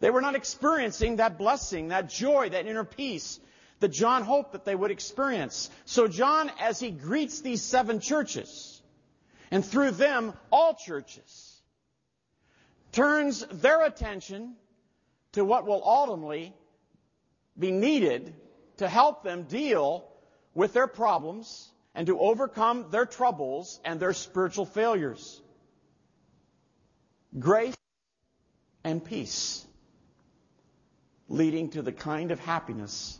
They 0.00 0.10
were 0.10 0.20
not 0.20 0.36
experiencing 0.36 1.16
that 1.16 1.38
blessing, 1.38 1.88
that 1.88 2.08
joy, 2.08 2.50
that 2.50 2.66
inner 2.66 2.84
peace 2.84 3.40
that 3.80 3.88
John 3.88 4.22
hoped 4.22 4.52
that 4.52 4.64
they 4.64 4.74
would 4.74 4.90
experience. 4.90 5.70
So 5.84 6.08
John, 6.08 6.50
as 6.60 6.80
he 6.80 6.90
greets 6.90 7.40
these 7.40 7.62
seven 7.62 8.00
churches, 8.00 8.82
and 9.50 9.64
through 9.64 9.92
them, 9.92 10.34
all 10.50 10.74
churches, 10.74 11.60
turns 12.92 13.46
their 13.46 13.84
attention 13.84 14.56
to 15.32 15.44
what 15.44 15.66
will 15.66 15.82
ultimately 15.84 16.54
be 17.58 17.70
needed 17.70 18.34
to 18.78 18.88
help 18.88 19.22
them 19.22 19.44
deal 19.44 20.08
with 20.54 20.72
their 20.72 20.86
problems 20.86 21.70
and 21.94 22.06
to 22.06 22.18
overcome 22.18 22.86
their 22.90 23.06
troubles 23.06 23.80
and 23.84 24.00
their 24.00 24.12
spiritual 24.12 24.66
failures. 24.66 25.40
Grace 27.38 27.76
and 28.84 29.04
peace, 29.04 29.66
leading 31.28 31.70
to 31.70 31.82
the 31.82 31.92
kind 31.92 32.30
of 32.30 32.40
happiness 32.40 33.18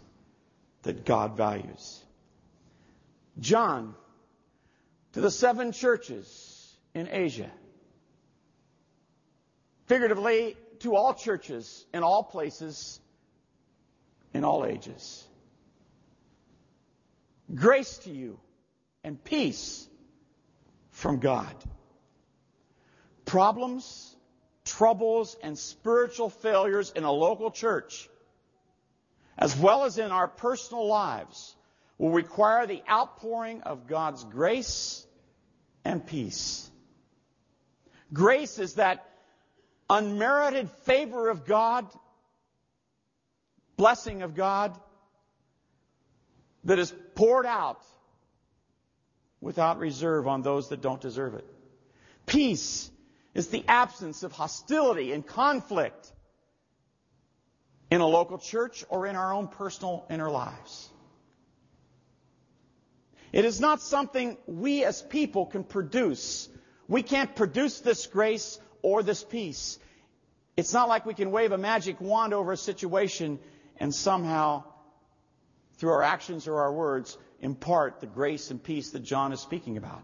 that 0.82 1.04
God 1.04 1.36
values. 1.36 2.02
John 3.38 3.94
to 5.12 5.20
the 5.20 5.30
seven 5.30 5.72
churches 5.72 6.76
in 6.94 7.08
Asia. 7.10 7.50
Figuratively, 9.86 10.56
to 10.80 10.94
all 10.94 11.14
churches 11.14 11.86
in 11.92 12.02
all 12.02 12.22
places, 12.22 13.00
in 14.32 14.44
all 14.44 14.64
ages. 14.64 15.26
Grace 17.54 17.98
to 17.98 18.10
you 18.10 18.38
and 19.02 19.22
peace 19.22 19.88
from 20.90 21.18
God. 21.18 21.54
Problems, 23.24 24.07
troubles, 24.68 25.37
and 25.42 25.58
spiritual 25.58 26.30
failures 26.30 26.92
in 26.94 27.04
a 27.04 27.12
local 27.12 27.50
church, 27.50 28.08
as 29.37 29.56
well 29.56 29.84
as 29.84 29.98
in 29.98 30.10
our 30.10 30.28
personal 30.28 30.87
lives, 30.87 31.54
will 31.96 32.10
require 32.10 32.66
the 32.66 32.82
outpouring 32.88 33.62
of 33.62 33.87
God's 33.87 34.25
grace 34.25 35.06
and 35.84 36.06
peace. 36.06 36.70
Grace 38.12 38.58
is 38.58 38.75
that 38.75 39.04
unmerited 39.90 40.70
favor 40.84 41.28
of 41.28 41.44
God, 41.44 41.87
blessing 43.76 44.22
of 44.22 44.34
God 44.34 44.78
that 46.64 46.78
is 46.78 46.92
poured 47.14 47.46
out 47.46 47.82
without 49.40 49.78
reserve 49.78 50.26
on 50.26 50.42
those 50.42 50.68
that 50.68 50.80
don't 50.80 51.00
deserve 51.00 51.34
it. 51.34 51.46
Peace 52.26 52.90
is 53.38 53.47
the 53.49 53.64
absence 53.68 54.25
of 54.25 54.33
hostility 54.33 55.12
and 55.12 55.25
conflict 55.25 56.12
in 57.88 58.00
a 58.00 58.07
local 58.07 58.37
church 58.37 58.85
or 58.88 59.07
in 59.07 59.14
our 59.14 59.33
own 59.33 59.47
personal 59.47 60.04
inner 60.11 60.28
lives. 60.28 60.90
It 63.30 63.45
is 63.45 63.61
not 63.61 63.80
something 63.80 64.37
we 64.49 64.83
as 64.83 65.02
people 65.02 65.47
can 65.47 65.62
produce. 65.62 66.49
We 66.88 67.04
can't 67.04 67.37
produce 67.37 67.78
this 67.78 68.09
grace 68.09 68.59
or 68.83 69.04
this 69.04 69.23
peace. 69.23 69.78
It's 70.57 70.73
not 70.73 70.88
like 70.88 71.07
we 71.07 71.14
can 71.14 71.30
wave 71.30 71.52
a 71.52 71.59
magic 71.59 72.00
wand 72.00 72.35
over 72.35 72.50
a 72.50 72.57
situation 72.57 73.38
and 73.76 73.95
somehow, 73.95 74.64
through 75.76 75.90
our 75.90 76.02
actions 76.02 76.49
or 76.49 76.59
our 76.62 76.73
words, 76.73 77.16
impart 77.38 78.00
the 78.00 78.09
grace 78.09 78.50
and 78.50 78.61
peace 78.61 78.90
that 78.90 79.04
John 79.04 79.33
is 79.33 79.38
speaking 79.38 79.76
about. 79.76 80.02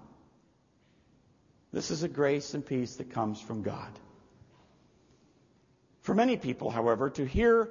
This 1.74 1.90
is 1.90 2.04
a 2.04 2.08
grace 2.08 2.54
and 2.54 2.64
peace 2.64 2.94
that 2.96 3.10
comes 3.10 3.40
from 3.40 3.62
God. 3.62 3.90
For 6.02 6.14
many 6.14 6.36
people, 6.36 6.70
however, 6.70 7.10
to 7.10 7.26
hear 7.26 7.68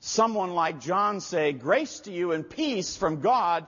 someone 0.00 0.54
like 0.54 0.80
John 0.80 1.20
say, 1.20 1.52
Grace 1.52 2.00
to 2.00 2.10
you 2.10 2.32
and 2.32 2.50
peace 2.50 2.96
from 2.96 3.20
God 3.20 3.64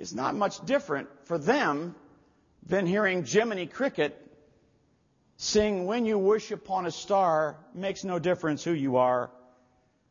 is 0.00 0.12
not 0.12 0.34
much 0.34 0.64
different 0.66 1.08
for 1.26 1.38
them 1.38 1.94
than 2.66 2.86
hearing 2.86 3.24
Jiminy 3.24 3.66
Cricket 3.66 4.20
sing 5.36 5.86
When 5.86 6.04
You 6.04 6.18
Wish 6.18 6.50
Upon 6.50 6.86
a 6.86 6.90
Star 6.90 7.56
makes 7.72 8.02
no 8.02 8.18
difference 8.18 8.64
who 8.64 8.72
you 8.72 8.96
are. 8.96 9.30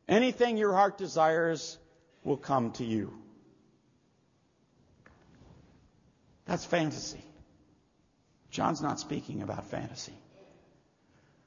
Anything 0.08 0.56
your 0.56 0.72
heart 0.72 0.98
desires 0.98 1.78
will 2.24 2.38
come 2.38 2.72
to 2.74 2.86
you. 2.86 3.14
That's 6.46 6.64
fantasy. 6.64 7.25
John's 8.56 8.82
not 8.82 9.02
speaking 9.02 9.42
about 9.42 9.66
fantasy. 9.66 10.14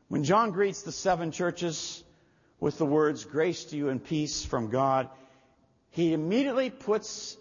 When 0.09 0.25
John 0.25 0.51
greets 0.51 0.83
the 0.83 0.93
seven 0.93 1.33
churches 1.33 2.05
with 2.61 2.77
the 2.77 2.85
words, 2.85 3.25
Grace 3.25 3.65
to 3.67 3.77
you 3.77 3.89
and 3.89 4.05
peace 4.05 4.45
from 4.45 4.69
God, 4.69 5.09
he 5.91 6.13
immediately 6.13 6.69
puts 6.69 7.39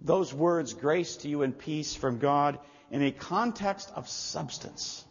those 0.00 0.32
words, 0.32 0.74
grace 0.74 1.16
to 1.18 1.28
you 1.28 1.42
and 1.42 1.58
peace 1.58 1.96
from 1.96 2.18
God, 2.18 2.60
in 2.90 3.02
a 3.02 3.10
context 3.10 3.90
of 3.96 4.08
substance. 4.08 5.04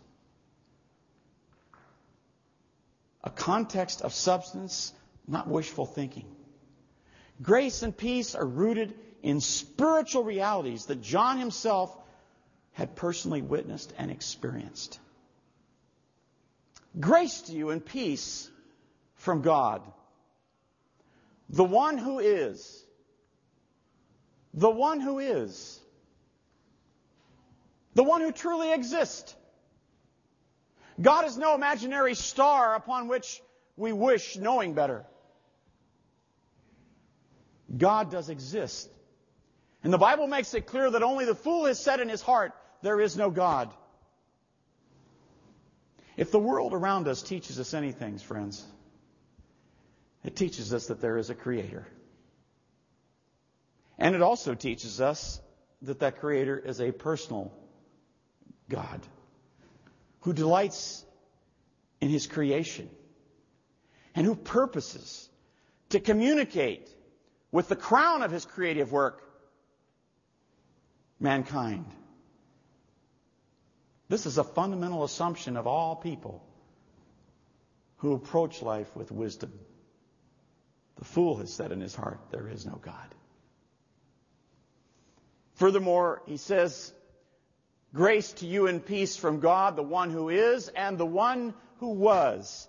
A 3.22 3.30
context 3.30 4.02
of 4.02 4.14
substance, 4.14 4.94
not 5.28 5.50
wishful 5.50 5.86
thinking. 5.86 6.34
Grace 7.42 7.84
and 7.84 7.96
peace 7.96 8.34
are 8.34 8.46
rooted 8.46 8.94
in 9.22 9.42
spiritual 9.42 10.24
realities 10.24 10.86
that 10.86 11.02
John 11.02 11.38
himself 11.38 11.98
had 12.74 12.96
personally 12.96 13.42
witnessed 13.42 13.94
and 13.98 14.12
experienced. 14.12 15.00
Grace 17.00 17.42
to 17.44 17.54
you 17.54 17.70
and 17.70 17.84
peace 17.84 18.50
from 19.16 19.42
God, 19.42 19.82
the 21.50 21.64
one 21.64 21.98
who 21.98 22.20
is 22.20 22.84
the 24.54 24.70
one 24.70 25.00
who 25.00 25.20
is, 25.20 25.80
the 27.96 28.04
one 28.04 28.22
who 28.22 28.32
truly 28.32 28.72
exists, 28.72 29.36
God 31.02 31.26
is 31.26 31.38
no 31.38 31.56
imaginary 31.56 32.14
star 32.14 32.76
upon 32.76 33.08
which 33.08 33.42
we 33.76 33.92
wish 33.94 34.38
knowing 34.38 34.74
better. 34.74 35.06
God 37.76 38.12
does 38.12 38.30
exist. 38.30 38.90
And 39.84 39.92
the 39.92 39.98
Bible 39.98 40.28
makes 40.28 40.54
it 40.54 40.68
clear 40.68 40.92
that 40.92 41.02
only 41.02 41.26
the 41.26 41.36
fool 41.36 41.66
has 41.66 41.80
said 41.80 42.00
in 42.00 42.08
his 42.08 42.22
heart, 42.22 42.54
there 42.84 43.00
is 43.00 43.18
no 43.18 43.32
God. 43.32 43.74
If 46.16 46.32
the 46.32 46.40
world 46.40 46.74
around 46.74 47.08
us 47.08 47.24
teaches 47.24 47.60
us 47.60 47.74
anything, 47.74 48.20
friends, 48.20 48.64
it 50.24 50.36
teaches 50.36 50.74
us 50.74 50.88
that 50.88 51.02
there 51.02 51.18
is 51.18 51.30
a 51.32 51.36
creator. 51.36 51.88
And 53.98 54.14
it 54.14 54.22
also 54.22 54.54
teaches 54.54 55.02
us 55.02 55.42
that 55.84 56.00
that 56.00 56.20
creator 56.20 56.58
is 56.58 56.82
a 56.82 56.92
personal 56.92 57.52
God 58.70 59.02
who 60.22 60.34
delights 60.34 61.04
in 62.02 62.10
his 62.10 62.28
creation 62.28 62.90
and 64.14 64.26
who 64.26 64.36
purposes 64.36 65.30
to 65.90 66.00
communicate 66.00 66.90
with 67.52 67.70
the 67.70 67.76
crown 67.76 68.24
of 68.24 68.32
his 68.32 68.46
creative 68.46 68.92
work, 68.92 69.24
mankind. 71.20 71.86
This 74.14 74.28
is 74.28 74.38
a 74.38 74.44
fundamental 74.44 75.04
assumption 75.04 75.58
of 75.58 75.66
all 75.66 75.96
people 75.96 76.46
who 77.98 78.14
approach 78.14 78.62
life 78.62 78.96
with 78.96 79.12
wisdom. 79.12 79.52
The 80.98 81.04
fool 81.04 81.38
has 81.38 81.52
said 81.52 81.72
in 81.72 81.82
his 81.82 81.96
heart, 81.96 82.20
There 82.30 82.48
is 82.48 82.64
no 82.64 82.74
God. 82.74 83.16
Furthermore, 85.56 86.22
he 86.28 86.38
says, 86.38 86.94
Grace 87.92 88.32
to 88.34 88.46
you 88.46 88.68
and 88.68 88.86
peace 88.86 89.18
from 89.18 89.40
God, 89.40 89.76
the 89.76 89.82
one 89.82 90.12
who 90.12 90.30
is 90.30 90.68
and 90.68 90.96
the 90.96 91.08
one 91.08 91.56
who 91.80 91.90
was. 91.90 92.68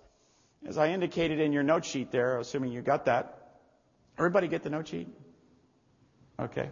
As 0.65 0.79
I 0.79 0.93
indicated 0.93 1.39
in 1.39 1.53
your 1.53 1.61
note 1.61 1.85
sheet 1.85 2.09
there, 2.09 2.39
assuming 2.39 2.71
you 2.71 2.81
got 2.81 3.05
that. 3.05 3.59
Everybody 4.17 4.47
get 4.47 4.63
the 4.63 4.71
note 4.71 4.87
sheet? 4.87 5.09
Okay. 6.39 6.71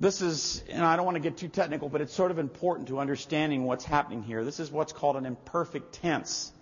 This 0.00 0.22
is, 0.22 0.62
and 0.68 0.84
I 0.84 0.94
don't 0.94 1.04
want 1.04 1.16
to 1.16 1.20
get 1.20 1.38
too 1.38 1.48
technical, 1.48 1.88
but 1.88 2.00
it's 2.00 2.14
sort 2.14 2.30
of 2.30 2.38
important 2.38 2.88
to 2.88 3.00
understanding 3.00 3.64
what's 3.64 3.84
happening 3.84 4.22
here. 4.22 4.44
This 4.44 4.60
is 4.60 4.70
what's 4.70 4.92
called 4.92 5.16
an 5.16 5.26
imperfect 5.26 5.94
tense. 5.94 6.52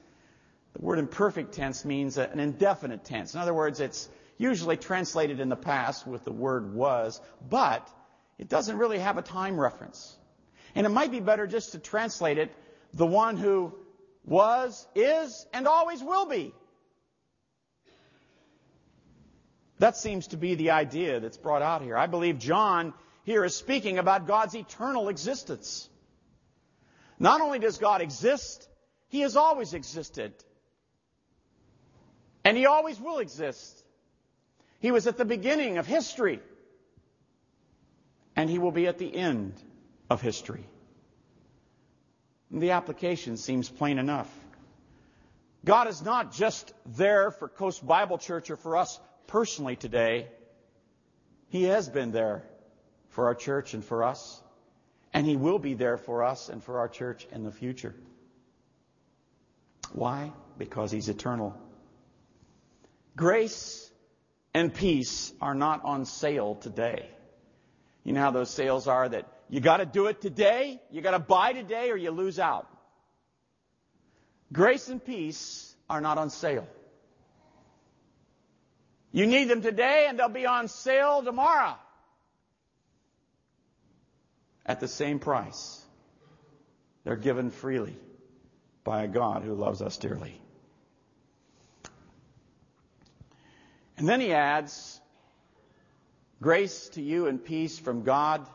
The 0.73 0.81
word 0.81 0.99
imperfect 0.99 1.53
tense 1.53 1.85
means 1.85 2.17
an 2.17 2.41
indefinite 2.41 3.05
tense. 3.05 3.35
In 3.35 3.41
other 3.41 3.53
words, 3.53 3.81
it's 3.81 4.09
usually 4.39 4.79
translated 4.79 5.39
in 5.39 5.51
the 5.51 5.57
past 5.57 6.07
with 6.07 6.25
the 6.25 6.33
word 6.33 6.75
was, 6.75 7.21
but 7.47 7.87
it 8.39 8.49
doesn't 8.49 8.79
really 8.79 8.99
have 8.99 9.19
a 9.19 9.23
time 9.23 9.61
reference. 9.61 10.17
And 10.75 10.87
it 10.87 10.91
might 10.91 11.11
be 11.11 11.21
better 11.21 11.47
just 11.47 11.73
to 11.73 11.79
translate 11.79 12.39
it 12.39 12.55
the 12.95 13.07
one 13.07 13.37
who 13.37 13.75
was, 14.25 14.87
is, 14.95 15.47
and 15.53 15.69
always 15.69 16.03
will 16.03 16.27
be. 16.27 16.55
That 19.79 19.97
seems 19.97 20.29
to 20.29 20.39
be 20.39 20.55
the 20.55 20.71
idea 20.71 21.21
that's 21.21 21.37
brought 21.37 21.61
out 21.61 21.83
here. 21.83 21.99
I 21.99 22.07
believe 22.07 22.39
John 22.39 22.95
here 23.27 23.45
is 23.45 23.57
speaking 23.57 23.99
about 23.99 24.29
God's 24.29 24.55
eternal 24.55 25.09
existence. 25.09 25.89
Not 27.19 27.41
only 27.41 27.59
does 27.59 27.77
God 27.77 28.01
exist, 28.01 28.69
He 29.09 29.23
has 29.23 29.37
always 29.37 29.75
existed. 29.75 30.33
And 32.45 32.57
He 32.57 32.67
always 32.67 33.01
will 33.01 33.19
exist. 33.19 33.83
He 34.79 34.93
was 34.93 35.09
at 35.09 35.17
the 35.17 35.25
beginning 35.25 35.77
of 35.77 35.89
history. 35.89 36.39
And 38.37 38.49
He 38.49 38.61
will 38.61 38.71
be 38.71 38.87
at 38.87 38.99
the 38.99 39.13
end 39.13 39.55
of 40.09 40.23
history. 40.23 40.65
The 42.53 42.71
application 42.71 43.39
seems 43.39 43.69
plain 43.69 43.99
enough. 43.99 44.33
God 45.65 45.89
is 45.89 46.01
not 46.01 46.33
just 46.33 46.73
there 46.95 47.33
for 47.33 47.49
Coast 47.49 47.85
Bible 47.85 48.19
Church 48.19 48.51
or 48.51 48.57
for 48.57 48.77
us 48.77 49.01
personally 49.27 49.75
today. 49.75 50.29
He 51.49 51.65
has 51.65 51.89
been 51.89 52.13
there 52.13 52.45
for 53.17 53.29
our 53.29 53.35
church 53.35 53.73
and 53.73 53.83
for 53.83 54.05
us. 54.05 54.43
And 55.15 55.27
He 55.27 55.37
will 55.37 55.59
be 55.59 55.73
there 55.73 55.97
for 55.97 56.23
us 56.23 56.51
and 56.51 56.63
for 56.63 56.81
our 56.81 56.89
church 56.89 57.27
in 57.33 57.45
the 57.45 57.51
future. 57.51 57.95
Why? 59.93 60.33
Because 60.59 60.93
He's 60.93 61.09
eternal. 61.09 61.57
Grace 63.17 63.91
and 64.53 64.73
peace 64.73 65.33
are 65.41 65.55
not 65.55 65.83
on 65.83 66.05
sale 66.05 66.57
today. 66.57 67.09
You 68.05 68.13
know 68.13 68.21
how 68.21 68.33
those 68.33 68.51
sales 68.51 68.87
are 68.87 69.09
that 69.09 69.27
you 69.49 69.61
got 69.61 69.79
to 69.79 69.87
do 69.87 70.09
it 70.09 70.21
today, 70.21 70.79
you 70.91 71.01
got 71.01 71.13
to 71.13 71.19
buy 71.19 71.55
today, 71.55 71.91
or 71.91 71.97
you 71.97 72.11
lose 72.11 72.39
out. 72.39 72.69
Grace 74.53 74.89
and 74.89 75.03
peace 75.03 75.75
are 75.89 76.03
not 76.03 76.19
on 76.19 76.29
sale. 76.29 76.69
You 79.11 79.27
need 79.27 79.49
them 79.49 79.63
today, 79.63 80.07
and 80.07 80.19
they'll 80.19 80.29
be 80.29 80.45
on 80.45 80.69
sale 80.69 81.23
tomorrow 81.23 81.77
at 84.67 84.81
the 84.81 84.89
same 84.89 85.19
price. 85.19 85.81
They're 87.05 87.17
given 87.17 87.51
freely 87.51 87.97
by 88.85 89.05
a 89.05 89.09
God 89.09 89.43
who 89.43 89.55
loves 89.55 89.81
us 89.81 89.97
dearly. 89.97 90.41
And 93.97 94.09
then 94.09 94.21
he 94.21 94.33
adds, 94.33 95.01
Grace 96.43 96.91
to 96.91 97.03
you 97.03 97.29
and 97.29 97.43
peace 97.43 97.79
from 97.79 98.03
God, 98.03 98.47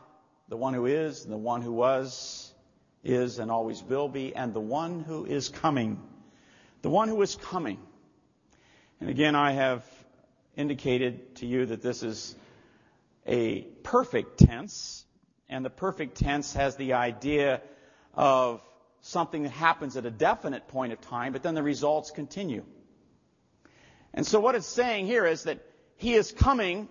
the 0.48 0.56
one 0.56 0.74
who 0.74 0.86
is, 0.86 1.24
and 1.24 1.32
the 1.32 1.38
one 1.38 1.62
who 1.62 1.72
was, 1.72 2.54
is, 3.02 3.40
and 3.40 3.50
always 3.50 3.82
will 3.82 4.08
be, 4.08 4.36
and 4.36 4.54
the 4.54 4.60
one 4.60 5.00
who 5.00 5.24
is 5.24 5.48
coming. 5.48 6.00
The 6.82 6.90
one 6.90 7.08
who 7.08 7.20
is 7.22 7.34
coming. 7.34 7.80
And 9.00 9.10
again, 9.10 9.34
I 9.34 9.52
have 9.52 9.84
indicated 10.56 11.36
to 11.36 11.46
you 11.46 11.66
that 11.66 11.82
this 11.82 12.02
is 12.04 12.36
a 13.26 13.62
perfect 13.82 14.38
tense, 14.38 15.04
and 15.52 15.64
the 15.64 15.70
perfect 15.70 16.16
tense 16.16 16.54
has 16.54 16.76
the 16.76 16.94
idea 16.94 17.60
of 18.14 18.62
something 19.02 19.42
that 19.42 19.50
happens 19.50 19.96
at 19.96 20.06
a 20.06 20.10
definite 20.10 20.66
point 20.68 20.92
of 20.92 21.00
time, 21.02 21.32
but 21.32 21.42
then 21.42 21.54
the 21.54 21.62
results 21.62 22.10
continue. 22.10 22.64
And 24.14 24.26
so 24.26 24.40
what 24.40 24.54
it's 24.54 24.66
saying 24.66 25.06
here 25.06 25.26
is 25.26 25.44
that 25.44 25.58
he 25.96 26.14
is 26.14 26.32
coming 26.32 26.88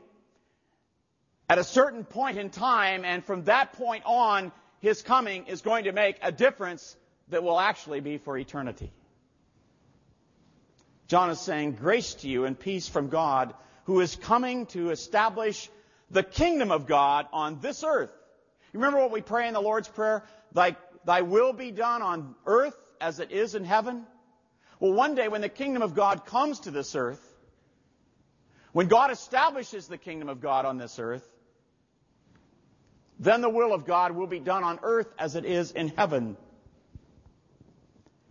at 1.49 1.57
a 1.57 1.63
certain 1.63 2.03
point 2.03 2.37
in 2.37 2.49
time, 2.49 3.03
and 3.03 3.25
from 3.25 3.45
that 3.45 3.73
point 3.73 4.03
on, 4.05 4.51
his 4.79 5.01
coming 5.01 5.47
is 5.47 5.61
going 5.61 5.85
to 5.85 5.91
make 5.91 6.17
a 6.21 6.31
difference 6.31 6.95
that 7.29 7.43
will 7.43 7.59
actually 7.59 7.99
be 7.99 8.17
for 8.17 8.37
eternity. 8.37 8.91
John 11.07 11.29
is 11.29 11.39
saying, 11.39 11.73
Grace 11.73 12.13
to 12.15 12.27
you 12.27 12.45
and 12.45 12.57
peace 12.57 12.87
from 12.87 13.09
God, 13.09 13.53
who 13.85 13.99
is 14.01 14.15
coming 14.15 14.67
to 14.67 14.91
establish 14.91 15.69
the 16.11 16.23
kingdom 16.23 16.71
of 16.71 16.87
God 16.87 17.27
on 17.33 17.59
this 17.59 17.83
earth. 17.83 18.11
You 18.73 18.79
remember 18.79 18.99
what 18.99 19.11
we 19.11 19.21
pray 19.21 19.47
in 19.47 19.53
the 19.53 19.61
Lord's 19.61 19.87
Prayer? 19.87 20.23
Thy, 20.53 20.75
thy 21.05 21.21
will 21.21 21.53
be 21.53 21.71
done 21.71 22.01
on 22.01 22.35
earth 22.45 22.77
as 22.99 23.19
it 23.19 23.31
is 23.31 23.55
in 23.55 23.65
heaven. 23.65 24.05
Well, 24.79 24.93
one 24.93 25.15
day 25.15 25.27
when 25.27 25.41
the 25.41 25.49
kingdom 25.49 25.81
of 25.81 25.93
God 25.93 26.25
comes 26.25 26.61
to 26.61 26.71
this 26.71 26.95
earth, 26.95 27.21
when 28.71 28.87
God 28.87 29.11
establishes 29.11 29.87
the 29.87 29.97
kingdom 29.97 30.29
of 30.29 30.39
God 30.39 30.65
on 30.65 30.77
this 30.77 30.97
earth, 30.99 31.27
then 33.19 33.41
the 33.41 33.49
will 33.49 33.73
of 33.73 33.85
God 33.85 34.13
will 34.13 34.27
be 34.27 34.39
done 34.39 34.63
on 34.63 34.79
earth 34.81 35.13
as 35.19 35.35
it 35.35 35.45
is 35.45 35.71
in 35.71 35.89
heaven. 35.89 36.37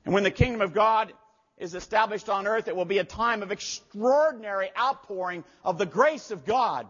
And 0.05 0.15
when 0.15 0.25
the 0.25 0.31
kingdom 0.31 0.63
of 0.63 0.73
God 0.73 1.13
is 1.59 1.75
established 1.75 2.29
on 2.29 2.47
earth, 2.47 2.67
it 2.67 2.75
will 2.75 2.87
be 2.87 2.99
a 2.99 3.05
time 3.05 3.43
of 3.43 3.53
extraordinary 3.53 4.71
outpouring 4.77 5.45
of 5.63 5.77
the 5.77 5.87
grace 5.87 6.31
of 6.31 6.47
God 6.47 6.89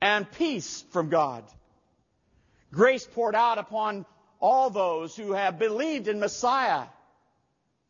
and 0.00 0.28
peace 0.32 0.84
from 0.90 1.10
God. 1.10 1.44
Grace 2.72 3.06
poured 3.06 3.34
out 3.34 3.58
upon 3.58 4.06
all 4.40 4.70
those 4.70 5.14
who 5.14 5.32
have 5.32 5.58
believed 5.58 6.08
in 6.08 6.18
Messiah, 6.18 6.86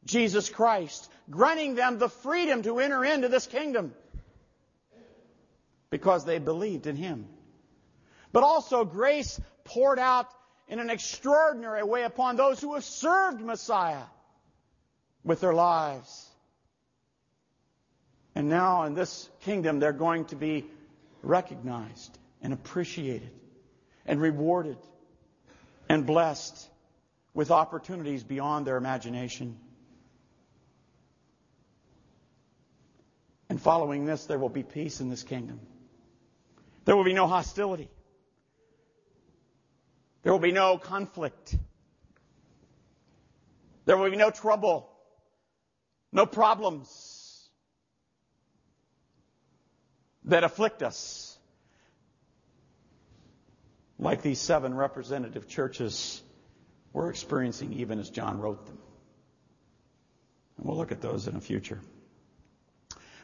Jesus 0.04 0.50
Christ, 0.50 1.10
granting 1.30 1.74
them 1.74 1.98
the 1.98 2.08
freedom 2.08 2.62
to 2.62 2.78
enter 2.78 3.04
into 3.04 3.28
this 3.28 3.46
kingdom 3.46 3.94
because 5.90 6.24
they 6.24 6.38
believed 6.38 6.86
in 6.86 6.96
Him 6.96 7.26
but 8.32 8.42
also 8.42 8.84
grace 8.84 9.40
poured 9.64 9.98
out 9.98 10.26
in 10.68 10.78
an 10.78 10.90
extraordinary 10.90 11.82
way 11.82 12.02
upon 12.02 12.36
those 12.36 12.60
who 12.60 12.74
have 12.74 12.84
served 12.84 13.40
Messiah 13.40 14.04
with 15.22 15.40
their 15.40 15.52
lives. 15.52 16.28
And 18.34 18.48
now 18.48 18.84
in 18.84 18.94
this 18.94 19.28
kingdom, 19.42 19.78
they're 19.78 19.92
going 19.92 20.24
to 20.26 20.36
be 20.36 20.64
recognized 21.22 22.18
and 22.40 22.52
appreciated 22.52 23.30
and 24.06 24.20
rewarded 24.20 24.78
and 25.88 26.06
blessed 26.06 26.68
with 27.34 27.50
opportunities 27.50 28.22
beyond 28.22 28.66
their 28.66 28.76
imagination. 28.76 29.58
And 33.48 33.60
following 33.60 34.04
this, 34.06 34.26
there 34.26 34.38
will 34.38 34.48
be 34.48 34.62
peace 34.62 35.00
in 35.00 35.10
this 35.10 35.22
kingdom. 35.22 35.60
There 36.84 36.96
will 36.96 37.04
be 37.04 37.12
no 37.12 37.26
hostility. 37.26 37.88
There 40.22 40.32
will 40.32 40.40
be 40.40 40.52
no 40.52 40.78
conflict. 40.78 41.56
There 43.84 43.96
will 43.96 44.10
be 44.10 44.16
no 44.16 44.30
trouble, 44.30 44.88
no 46.12 46.24
problems 46.24 47.48
that 50.24 50.44
afflict 50.44 50.82
us 50.82 51.31
like 54.02 54.20
these 54.20 54.40
seven 54.40 54.74
representative 54.74 55.46
churches 55.46 56.20
were 56.92 57.08
experiencing 57.08 57.72
even 57.74 58.00
as 58.00 58.10
John 58.10 58.40
wrote 58.40 58.66
them. 58.66 58.78
And 60.56 60.66
we'll 60.66 60.76
look 60.76 60.92
at 60.92 61.00
those 61.00 61.28
in 61.28 61.34
the 61.34 61.40
future. 61.40 61.80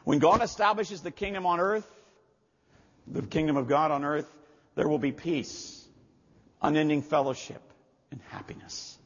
When 0.05 0.19
God 0.19 0.41
establishes 0.41 1.01
the 1.01 1.11
kingdom 1.11 1.45
on 1.45 1.59
earth, 1.59 1.87
the 3.05 3.21
kingdom 3.21 3.57
of 3.57 3.67
God 3.67 3.91
on 3.91 4.05
earth, 4.05 4.31
there 4.75 4.87
will 4.87 4.99
be 4.99 5.11
peace, 5.11 5.85
unending 6.61 7.01
fellowship, 7.01 7.61
and 8.11 8.21
happiness. 8.29 8.97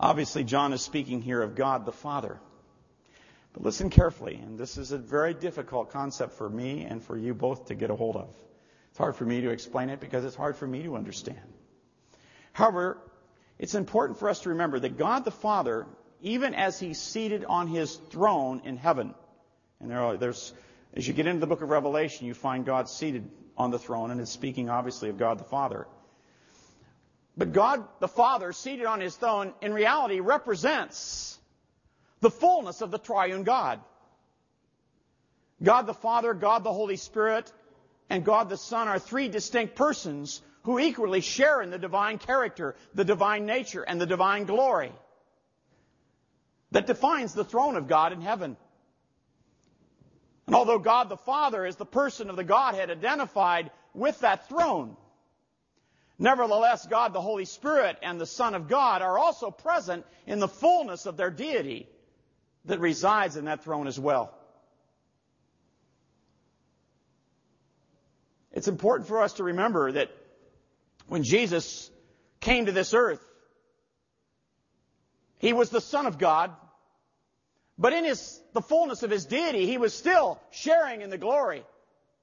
Obviously, 0.00 0.42
John 0.42 0.72
is 0.72 0.82
speaking 0.82 1.22
here 1.22 1.40
of 1.40 1.54
God 1.54 1.86
the 1.86 1.92
Father. 1.92 2.40
But 3.52 3.62
listen 3.62 3.90
carefully, 3.90 4.34
and 4.34 4.58
this 4.58 4.78
is 4.78 4.90
a 4.90 4.98
very 4.98 5.34
difficult 5.34 5.90
concept 5.90 6.32
for 6.32 6.48
me 6.48 6.84
and 6.84 7.02
for 7.02 7.16
you 7.16 7.34
both 7.34 7.66
to 7.66 7.74
get 7.74 7.90
a 7.90 7.96
hold 7.96 8.16
of. 8.16 8.34
It's 8.90 8.98
hard 8.98 9.16
for 9.16 9.24
me 9.24 9.40
to 9.42 9.50
explain 9.50 9.88
it 9.88 10.00
because 10.00 10.24
it's 10.24 10.36
hard 10.36 10.56
for 10.56 10.66
me 10.66 10.82
to 10.82 10.96
understand. 10.96 11.38
However, 12.52 12.98
it's 13.58 13.74
important 13.74 14.18
for 14.18 14.28
us 14.28 14.40
to 14.40 14.50
remember 14.50 14.80
that 14.80 14.98
God 14.98 15.24
the 15.24 15.30
Father, 15.30 15.86
even 16.22 16.54
as 16.54 16.78
He's 16.78 17.00
seated 17.00 17.44
on 17.44 17.68
His 17.68 17.94
throne 18.10 18.62
in 18.64 18.76
heaven, 18.76 19.14
and 19.80 19.90
there 19.90 20.00
are, 20.00 20.16
there's, 20.16 20.52
as 20.94 21.06
you 21.06 21.14
get 21.14 21.26
into 21.26 21.40
the 21.40 21.46
book 21.46 21.62
of 21.62 21.70
Revelation, 21.70 22.26
you 22.26 22.34
find 22.34 22.66
God 22.66 22.88
seated 22.88 23.30
on 23.56 23.70
the 23.70 23.78
throne, 23.78 24.10
and 24.10 24.20
it's 24.20 24.30
speaking 24.30 24.68
obviously 24.68 25.08
of 25.08 25.18
God 25.18 25.38
the 25.38 25.44
Father. 25.44 25.86
But 27.36 27.52
God 27.52 27.84
the 28.00 28.08
Father, 28.08 28.52
seated 28.52 28.86
on 28.86 29.00
His 29.00 29.14
throne, 29.14 29.52
in 29.62 29.72
reality 29.72 30.20
represents 30.20 31.38
the 32.20 32.30
fullness 32.30 32.80
of 32.80 32.90
the 32.90 32.98
triune 32.98 33.44
God. 33.44 33.80
God 35.62 35.86
the 35.86 35.94
Father, 35.94 36.34
God 36.34 36.64
the 36.64 36.72
Holy 36.72 36.96
Spirit, 36.96 37.52
and 38.10 38.24
God 38.24 38.48
the 38.48 38.56
Son 38.56 38.88
are 38.88 38.98
three 38.98 39.28
distinct 39.28 39.76
persons 39.76 40.42
who 40.64 40.78
equally 40.78 41.20
share 41.20 41.62
in 41.62 41.70
the 41.70 41.78
divine 41.78 42.18
character, 42.18 42.74
the 42.92 43.04
divine 43.04 43.46
nature, 43.46 43.82
and 43.82 44.00
the 44.00 44.06
divine 44.06 44.44
glory 44.44 44.92
that 46.72 46.86
defines 46.86 47.32
the 47.32 47.44
throne 47.44 47.76
of 47.76 47.88
God 47.88 48.12
in 48.12 48.20
heaven. 48.20 48.56
And 50.46 50.54
although 50.54 50.78
God 50.78 51.08
the 51.08 51.16
Father 51.16 51.64
is 51.64 51.76
the 51.76 51.86
person 51.86 52.28
of 52.28 52.36
the 52.36 52.44
Godhead 52.44 52.90
identified 52.90 53.70
with 53.94 54.20
that 54.20 54.48
throne, 54.48 54.96
nevertheless, 56.18 56.86
God 56.86 57.12
the 57.12 57.20
Holy 57.20 57.44
Spirit 57.44 57.96
and 58.02 58.20
the 58.20 58.26
Son 58.26 58.54
of 58.54 58.68
God 58.68 59.02
are 59.02 59.18
also 59.18 59.50
present 59.50 60.04
in 60.26 60.40
the 60.40 60.48
fullness 60.48 61.06
of 61.06 61.16
their 61.16 61.30
deity 61.30 61.88
that 62.64 62.80
resides 62.80 63.36
in 63.36 63.44
that 63.46 63.64
throne 63.64 63.86
as 63.86 63.98
well. 63.98 64.34
It's 68.52 68.68
important 68.68 69.08
for 69.08 69.22
us 69.22 69.34
to 69.34 69.44
remember 69.44 69.92
that 69.92 70.10
when 71.06 71.22
Jesus 71.22 71.90
came 72.40 72.66
to 72.66 72.72
this 72.72 72.94
earth, 72.94 73.24
he 75.38 75.52
was 75.52 75.70
the 75.70 75.80
Son 75.80 76.06
of 76.06 76.18
God, 76.18 76.54
but 77.78 77.92
in 77.92 78.04
his, 78.04 78.40
the 78.52 78.60
fullness 78.60 79.02
of 79.02 79.10
his 79.10 79.24
deity, 79.24 79.66
he 79.66 79.78
was 79.78 79.94
still 79.94 80.40
sharing 80.50 81.00
in 81.00 81.10
the 81.10 81.18
glory 81.18 81.64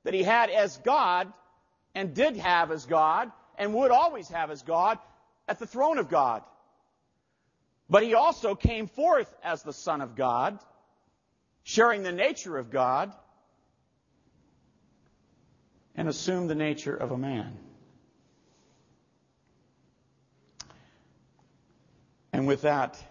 that 0.04 0.14
he 0.14 0.24
had 0.24 0.50
as 0.50 0.78
God 0.78 1.32
and 1.96 2.14
did 2.14 2.38
have 2.38 2.72
as 2.72 2.86
God 2.86 3.32
and 3.58 3.74
would 3.74 3.92
always 3.92 4.30
have 4.30 4.52
as 4.52 4.62
God 4.62 5.00
at 5.48 5.60
the 5.60 5.66
throne 5.66 5.98
of 5.98 6.10
God. 6.10 6.44
But 7.90 8.04
he 8.04 8.14
also 8.14 8.54
came 8.54 8.88
forth 8.88 9.34
as 9.44 9.64
the 9.64 9.74
Son 9.74 10.02
of 10.02 10.16
God, 10.16 10.60
sharing 11.64 12.04
the 12.04 12.12
nature 12.12 12.58
of 12.58 12.70
God, 12.70 13.14
and 15.98 16.08
assumed 16.08 16.50
the 16.50 16.56
nature 16.56 16.96
of 16.96 17.12
a 17.12 17.18
man. 17.18 17.58
And 22.32 22.46
with 22.46 22.62
that, 22.62 23.04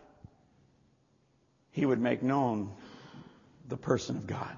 he 1.73 1.85
would 1.85 2.01
make 2.01 2.23
known 2.23 2.73
the 3.69 3.77
person 3.77 4.17
of 4.17 4.29
God. 4.29 4.57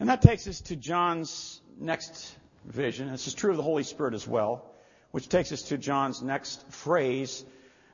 And 0.00 0.08
that 0.08 0.20
takes 0.20 0.48
us 0.48 0.60
to 0.62 0.76
John's 0.76 1.60
next 1.78 2.36
vision. 2.64 3.10
This 3.10 3.28
is 3.28 3.34
true 3.34 3.52
of 3.52 3.56
the 3.56 3.62
Holy 3.62 3.84
Spirit 3.84 4.14
as 4.14 4.26
well, 4.26 4.74
which 5.12 5.28
takes 5.28 5.52
us 5.52 5.62
to 5.62 5.78
John's 5.78 6.20
next 6.22 6.68
phrase, 6.72 7.44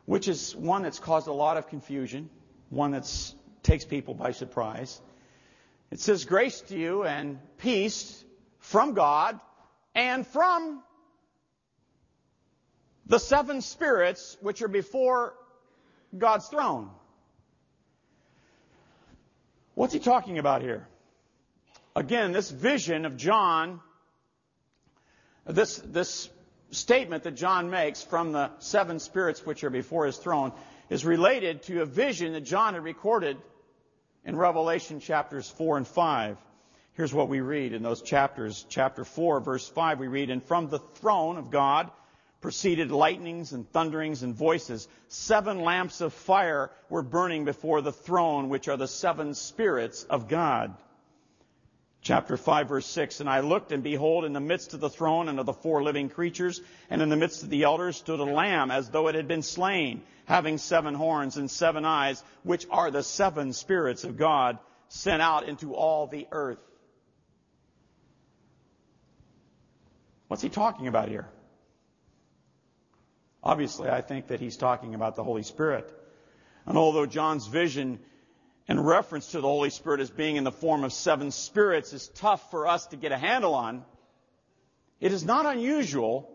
which 0.07 0.27
is 0.27 0.57
one 0.57 0.83
that's 0.83 0.99
caused 0.99 1.29
a 1.29 1.33
lot 1.33 1.59
of 1.59 1.69
confusion, 1.69 2.31
one 2.71 2.93
that 2.93 3.09
takes 3.63 3.85
people 3.85 4.15
by 4.15 4.33
surprise. 4.33 5.01
It 5.91 6.01
says, 6.01 6.25
Grace 6.25 6.63
to 6.63 6.79
you 6.79 7.05
and 7.05 7.39
peace 7.59 8.25
from 8.63 8.95
God 8.95 9.39
and 9.95 10.27
from 10.27 10.83
the 13.07 13.19
seven 13.19 13.61
spirits 13.61 14.37
which 14.41 14.63
are 14.63 14.69
before 14.69 15.35
God's 16.17 16.49
throne. 16.49 16.91
What's 19.75 19.93
he 19.93 19.99
talking 20.01 20.39
about 20.39 20.63
here? 20.63 20.87
Again, 21.95 22.33
this 22.33 22.51
vision 22.51 23.05
of 23.05 23.17
John, 23.17 23.81
this, 25.47 25.79
this 25.79 26.31
statement 26.71 27.25
that 27.25 27.33
John 27.33 27.69
makes 27.69 28.03
from 28.03 28.33
the 28.33 28.51
seven 28.61 28.99
spirits 28.99 29.45
which 29.45 29.65
are 29.65 29.71
before 29.71 30.07
his 30.07 30.17
throne 30.17 30.53
is 30.89 31.05
related 31.05 31.65
to 31.65 31.83
a 31.83 31.87
vision 31.87 32.33
that 32.33 32.43
John 32.43 32.75
had 32.75 32.85
recorded 32.85 33.37
in 34.25 34.37
Revelation 34.37 35.01
chapters 35.01 35.49
4 35.51 35.79
and 35.79 35.87
5. 35.87 36.39
Here's 36.95 37.15
what 37.15 37.31
we 37.31 37.41
read 37.41 37.73
in 37.73 37.83
those 37.83 38.03
chapters. 38.03 38.67
Chapter 38.69 39.05
4, 39.05 39.41
verse 39.41 39.67
5, 39.67 39.99
we 39.99 40.09
read, 40.09 40.29
And 40.29 40.43
from 40.43 40.69
the 40.69 40.79
throne 40.79 41.39
of 41.39 41.51
God 41.51 41.91
proceeded 42.43 42.91
lightnings 42.91 43.53
and 43.53 43.71
thunderings 43.73 44.23
and 44.23 44.35
voices. 44.35 44.89
Seven 45.09 45.61
lamps 45.61 46.03
of 46.03 46.13
fire 46.13 46.71
were 46.91 47.03
burning 47.03 47.47
before 47.47 47.81
the 47.81 47.93
throne, 47.93 48.51
which 48.51 48.69
are 48.69 48.77
the 48.77 48.89
seven 48.89 49.33
spirits 49.33 50.05
of 50.05 50.29
God. 50.29 50.75
Chapter 52.03 52.37
5 52.37 52.69
verse 52.69 52.87
6, 52.87 53.21
And 53.21 53.31
I 53.31 53.41
looked 53.41 53.73
and 53.73 53.83
behold 53.83 54.25
in 54.25 54.33
the 54.35 54.41
midst 54.41 54.75
of 54.75 54.81
the 54.81 54.91
throne 54.91 55.29
and 55.29 55.39
of 55.39 55.47
the 55.47 55.53
four 55.53 55.83
living 55.85 56.11
creatures 56.11 56.61
and 56.91 57.01
in 57.01 57.09
the 57.09 57.17
midst 57.17 57.45
of 57.45 57.49
the 57.49 57.63
elders 57.63 57.97
stood 57.97 58.19
a 58.19 58.25
lamb 58.25 58.73
as 58.73 58.91
though 58.91 59.07
it 59.07 59.15
had 59.15 59.29
been 59.29 59.43
slain, 59.43 60.03
having 60.25 60.59
seven 60.59 60.95
horns 60.95 61.37
and 61.37 61.49
seven 61.49 61.85
eyes, 61.85 62.23
which 62.43 62.67
are 62.71 62.91
the 62.91 63.05
seven 63.05 63.53
spirits 63.53 64.03
of 64.03 64.19
God 64.19 64.59
sent 64.89 65.23
out 65.23 65.49
into 65.49 65.75
all 65.75 66.09
the 66.09 66.27
earth. 66.33 66.59
What's 70.33 70.41
he 70.41 70.49
talking 70.49 70.87
about 70.87 71.11
here? 71.11 71.29
Obviously, 73.43 73.91
I 73.91 74.01
think 74.01 74.29
that 74.29 74.41
he's 74.41 74.57
talking 74.57 74.95
about 74.95 75.15
the 75.15 75.23
Holy 75.23 75.43
Spirit. 75.43 75.93
And 76.65 76.79
although 76.79 77.05
John's 77.05 77.47
vision 77.47 77.99
in 78.67 78.81
reference 78.81 79.33
to 79.33 79.43
the 79.43 79.47
Holy 79.47 79.69
Spirit 79.69 80.01
as 80.01 80.09
being 80.09 80.37
in 80.37 80.45
the 80.45 80.51
form 80.51 80.85
of 80.85 80.95
seven 80.95 81.33
spirits 81.33 81.93
is 81.93 82.09
tough 82.09 82.51
for 82.51 82.67
us 82.67 82.87
to 82.87 82.97
get 82.97 83.13
a 83.13 83.19
handle 83.19 83.55
on, 83.55 83.85
it 85.01 85.13
is 85.13 85.23
not 85.23 85.45
unusual 85.45 86.35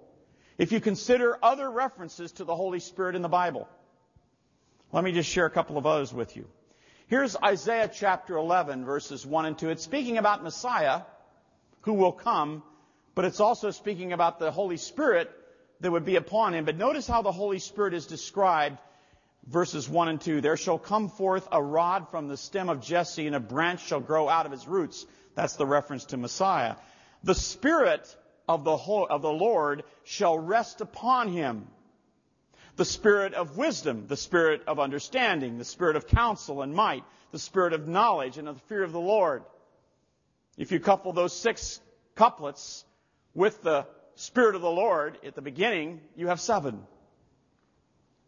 if 0.59 0.71
you 0.71 0.79
consider 0.79 1.35
other 1.41 1.67
references 1.67 2.33
to 2.33 2.43
the 2.43 2.55
Holy 2.55 2.79
Spirit 2.79 3.15
in 3.15 3.23
the 3.23 3.29
Bible. 3.29 3.67
Let 4.91 5.03
me 5.03 5.11
just 5.11 5.27
share 5.27 5.47
a 5.47 5.49
couple 5.49 5.75
of 5.75 5.87
others 5.87 6.13
with 6.13 6.35
you. 6.35 6.47
Here's 7.07 7.35
Isaiah 7.35 7.89
chapter 7.91 8.37
11, 8.37 8.85
verses 8.85 9.25
1 9.25 9.45
and 9.47 9.57
2. 9.57 9.71
It's 9.71 9.83
speaking 9.83 10.19
about 10.19 10.43
Messiah 10.43 11.01
who 11.81 11.93
will 11.93 12.11
come, 12.11 12.61
but 13.17 13.25
it's 13.25 13.39
also 13.39 13.71
speaking 13.71 14.13
about 14.13 14.37
the 14.37 14.51
Holy 14.51 14.77
Spirit 14.77 15.31
that 15.79 15.91
would 15.91 16.05
be 16.05 16.17
upon 16.17 16.53
him. 16.53 16.65
But 16.65 16.77
notice 16.77 17.07
how 17.07 17.23
the 17.23 17.31
Holy 17.31 17.57
Spirit 17.57 17.95
is 17.95 18.05
described, 18.05 18.77
verses 19.47 19.89
1 19.89 20.07
and 20.07 20.21
2. 20.21 20.39
There 20.39 20.55
shall 20.55 20.77
come 20.77 21.09
forth 21.09 21.47
a 21.51 21.59
rod 21.59 22.11
from 22.11 22.27
the 22.27 22.37
stem 22.37 22.69
of 22.69 22.79
Jesse, 22.79 23.25
and 23.25 23.35
a 23.35 23.39
branch 23.39 23.83
shall 23.87 24.01
grow 24.01 24.29
out 24.29 24.45
of 24.45 24.51
his 24.51 24.67
roots. 24.67 25.03
That's 25.33 25.55
the 25.55 25.65
reference 25.65 26.05
to 26.05 26.17
Messiah. 26.17 26.75
The 27.23 27.33
Spirit 27.33 28.15
of 28.47 28.63
the, 28.63 28.77
of 28.77 29.23
the 29.23 29.33
Lord 29.33 29.83
shall 30.03 30.37
rest 30.37 30.81
upon 30.81 31.29
him. 31.29 31.65
The 32.75 32.85
Spirit 32.85 33.33
of 33.33 33.57
wisdom, 33.57 34.05
the 34.05 34.15
Spirit 34.15 34.61
of 34.67 34.79
understanding, 34.79 35.57
the 35.57 35.65
Spirit 35.65 35.95
of 35.95 36.05
counsel 36.05 36.61
and 36.61 36.71
might, 36.71 37.03
the 37.31 37.39
Spirit 37.39 37.73
of 37.73 37.87
knowledge 37.87 38.37
and 38.37 38.47
of 38.47 38.57
the 38.57 38.67
fear 38.67 38.83
of 38.83 38.91
the 38.91 38.99
Lord. 38.99 39.41
If 40.55 40.71
you 40.71 40.79
couple 40.79 41.13
those 41.13 41.35
six 41.35 41.81
couplets 42.13 42.85
with 43.37 43.61
the 43.61 43.85
Spirit 44.15 44.55
of 44.55 44.63
the 44.63 44.71
Lord, 44.71 45.19
at 45.23 45.35
the 45.35 45.43
beginning, 45.43 46.01
you 46.15 46.27
have 46.27 46.41
seven 46.41 46.81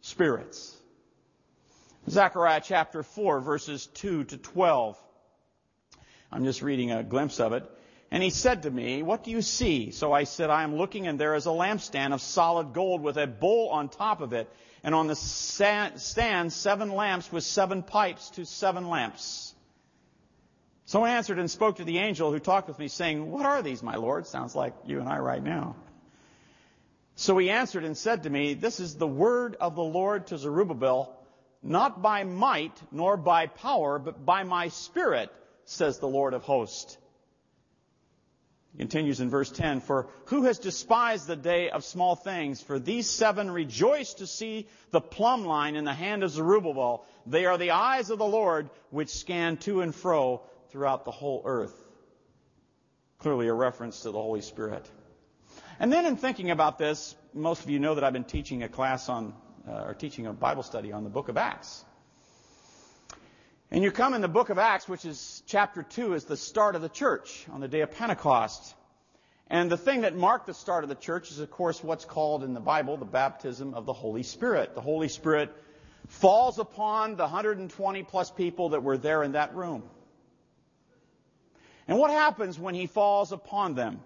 spirits. 0.02 0.76
Zechariah 2.08 2.60
chapter 2.64 3.02
4, 3.02 3.40
verses 3.40 3.88
2 3.94 4.22
to 4.24 4.38
12. 4.38 4.96
I'm 6.30 6.44
just 6.44 6.62
reading 6.62 6.92
a 6.92 7.02
glimpse 7.02 7.40
of 7.40 7.52
it. 7.54 7.68
And 8.12 8.22
he 8.22 8.30
said 8.30 8.62
to 8.62 8.70
me, 8.70 9.02
What 9.02 9.24
do 9.24 9.32
you 9.32 9.42
see? 9.42 9.90
So 9.90 10.12
I 10.12 10.24
said, 10.24 10.48
I 10.48 10.62
am 10.62 10.76
looking, 10.76 11.08
and 11.08 11.18
there 11.18 11.34
is 11.34 11.46
a 11.46 11.50
lampstand 11.50 12.14
of 12.14 12.20
solid 12.20 12.72
gold 12.72 13.02
with 13.02 13.16
a 13.16 13.26
bowl 13.26 13.70
on 13.70 13.88
top 13.88 14.20
of 14.20 14.32
it, 14.32 14.48
and 14.84 14.94
on 14.94 15.08
the 15.08 15.16
stand 15.16 16.52
seven 16.52 16.88
lamps 16.88 17.32
with 17.32 17.42
seven 17.42 17.82
pipes 17.82 18.30
to 18.30 18.46
seven 18.46 18.88
lamps. 18.88 19.49
So 20.90 21.04
I 21.04 21.10
answered 21.10 21.38
and 21.38 21.48
spoke 21.48 21.76
to 21.76 21.84
the 21.84 21.98
angel 21.98 22.32
who 22.32 22.40
talked 22.40 22.66
with 22.66 22.80
me, 22.80 22.88
saying, 22.88 23.30
What 23.30 23.46
are 23.46 23.62
these, 23.62 23.80
my 23.80 23.94
Lord? 23.94 24.26
Sounds 24.26 24.56
like 24.56 24.74
you 24.86 24.98
and 24.98 25.08
I 25.08 25.20
right 25.20 25.40
now. 25.40 25.76
So 27.14 27.38
he 27.38 27.48
answered 27.48 27.84
and 27.84 27.96
said 27.96 28.24
to 28.24 28.30
me, 28.30 28.54
This 28.54 28.80
is 28.80 28.96
the 28.96 29.06
word 29.06 29.54
of 29.60 29.76
the 29.76 29.84
Lord 29.84 30.26
to 30.26 30.36
Zerubbabel, 30.36 31.16
not 31.62 32.02
by 32.02 32.24
might 32.24 32.76
nor 32.90 33.16
by 33.16 33.46
power, 33.46 34.00
but 34.00 34.26
by 34.26 34.42
my 34.42 34.66
spirit, 34.66 35.30
says 35.64 36.00
the 36.00 36.08
Lord 36.08 36.34
of 36.34 36.42
hosts. 36.42 36.98
He 38.72 38.78
continues 38.78 39.20
in 39.20 39.30
verse 39.30 39.52
10, 39.52 39.82
For 39.82 40.08
who 40.24 40.42
has 40.42 40.58
despised 40.58 41.28
the 41.28 41.36
day 41.36 41.70
of 41.70 41.84
small 41.84 42.16
things? 42.16 42.60
For 42.62 42.80
these 42.80 43.08
seven 43.08 43.48
rejoice 43.48 44.14
to 44.14 44.26
see 44.26 44.66
the 44.90 45.00
plumb 45.00 45.44
line 45.44 45.76
in 45.76 45.84
the 45.84 45.94
hand 45.94 46.24
of 46.24 46.32
Zerubbabel. 46.32 47.06
They 47.26 47.46
are 47.46 47.58
the 47.58 47.70
eyes 47.70 48.10
of 48.10 48.18
the 48.18 48.26
Lord 48.26 48.70
which 48.90 49.10
scan 49.10 49.56
to 49.58 49.82
and 49.82 49.94
fro 49.94 50.42
throughout 50.70 51.04
the 51.04 51.10
whole 51.10 51.42
earth. 51.44 51.74
Clearly 53.18 53.48
a 53.48 53.54
reference 53.54 54.02
to 54.02 54.10
the 54.10 54.20
Holy 54.20 54.40
Spirit. 54.40 54.88
And 55.78 55.92
then 55.92 56.06
in 56.06 56.16
thinking 56.16 56.50
about 56.50 56.78
this, 56.78 57.14
most 57.34 57.64
of 57.64 57.70
you 57.70 57.78
know 57.78 57.94
that 57.94 58.04
I've 58.04 58.12
been 58.12 58.24
teaching 58.24 58.62
a 58.62 58.68
class 58.68 59.08
on, 59.08 59.34
uh, 59.68 59.84
or 59.86 59.94
teaching 59.94 60.26
a 60.26 60.32
Bible 60.32 60.62
study 60.62 60.92
on 60.92 61.04
the 61.04 61.10
book 61.10 61.28
of 61.28 61.36
Acts. 61.36 61.84
And 63.70 63.84
you 63.84 63.90
come 63.90 64.14
in 64.14 64.20
the 64.20 64.28
book 64.28 64.50
of 64.50 64.58
Acts, 64.58 64.88
which 64.88 65.04
is 65.04 65.42
chapter 65.46 65.82
2, 65.82 66.14
is 66.14 66.24
the 66.24 66.36
start 66.36 66.74
of 66.74 66.82
the 66.82 66.88
church 66.88 67.46
on 67.52 67.60
the 67.60 67.68
day 67.68 67.82
of 67.82 67.92
Pentecost. 67.92 68.74
And 69.48 69.70
the 69.70 69.76
thing 69.76 70.02
that 70.02 70.16
marked 70.16 70.46
the 70.46 70.54
start 70.54 70.84
of 70.84 70.88
the 70.88 70.96
church 70.96 71.30
is, 71.30 71.38
of 71.40 71.50
course, 71.50 71.82
what's 71.82 72.04
called 72.04 72.42
in 72.42 72.54
the 72.54 72.60
Bible 72.60 72.96
the 72.96 73.04
baptism 73.04 73.74
of 73.74 73.86
the 73.86 73.92
Holy 73.92 74.22
Spirit. 74.22 74.74
The 74.74 74.80
Holy 74.80 75.08
Spirit 75.08 75.50
falls 76.08 76.58
upon 76.58 77.16
the 77.16 77.24
120 77.24 78.02
plus 78.04 78.30
people 78.30 78.70
that 78.70 78.82
were 78.82 78.98
there 78.98 79.22
in 79.22 79.32
that 79.32 79.54
room. 79.54 79.82
And 81.90 81.98
what 81.98 82.12
happens 82.12 82.56
when 82.56 82.76
he 82.76 82.86
falls 82.86 83.32
upon 83.32 83.74
them? 83.74 83.98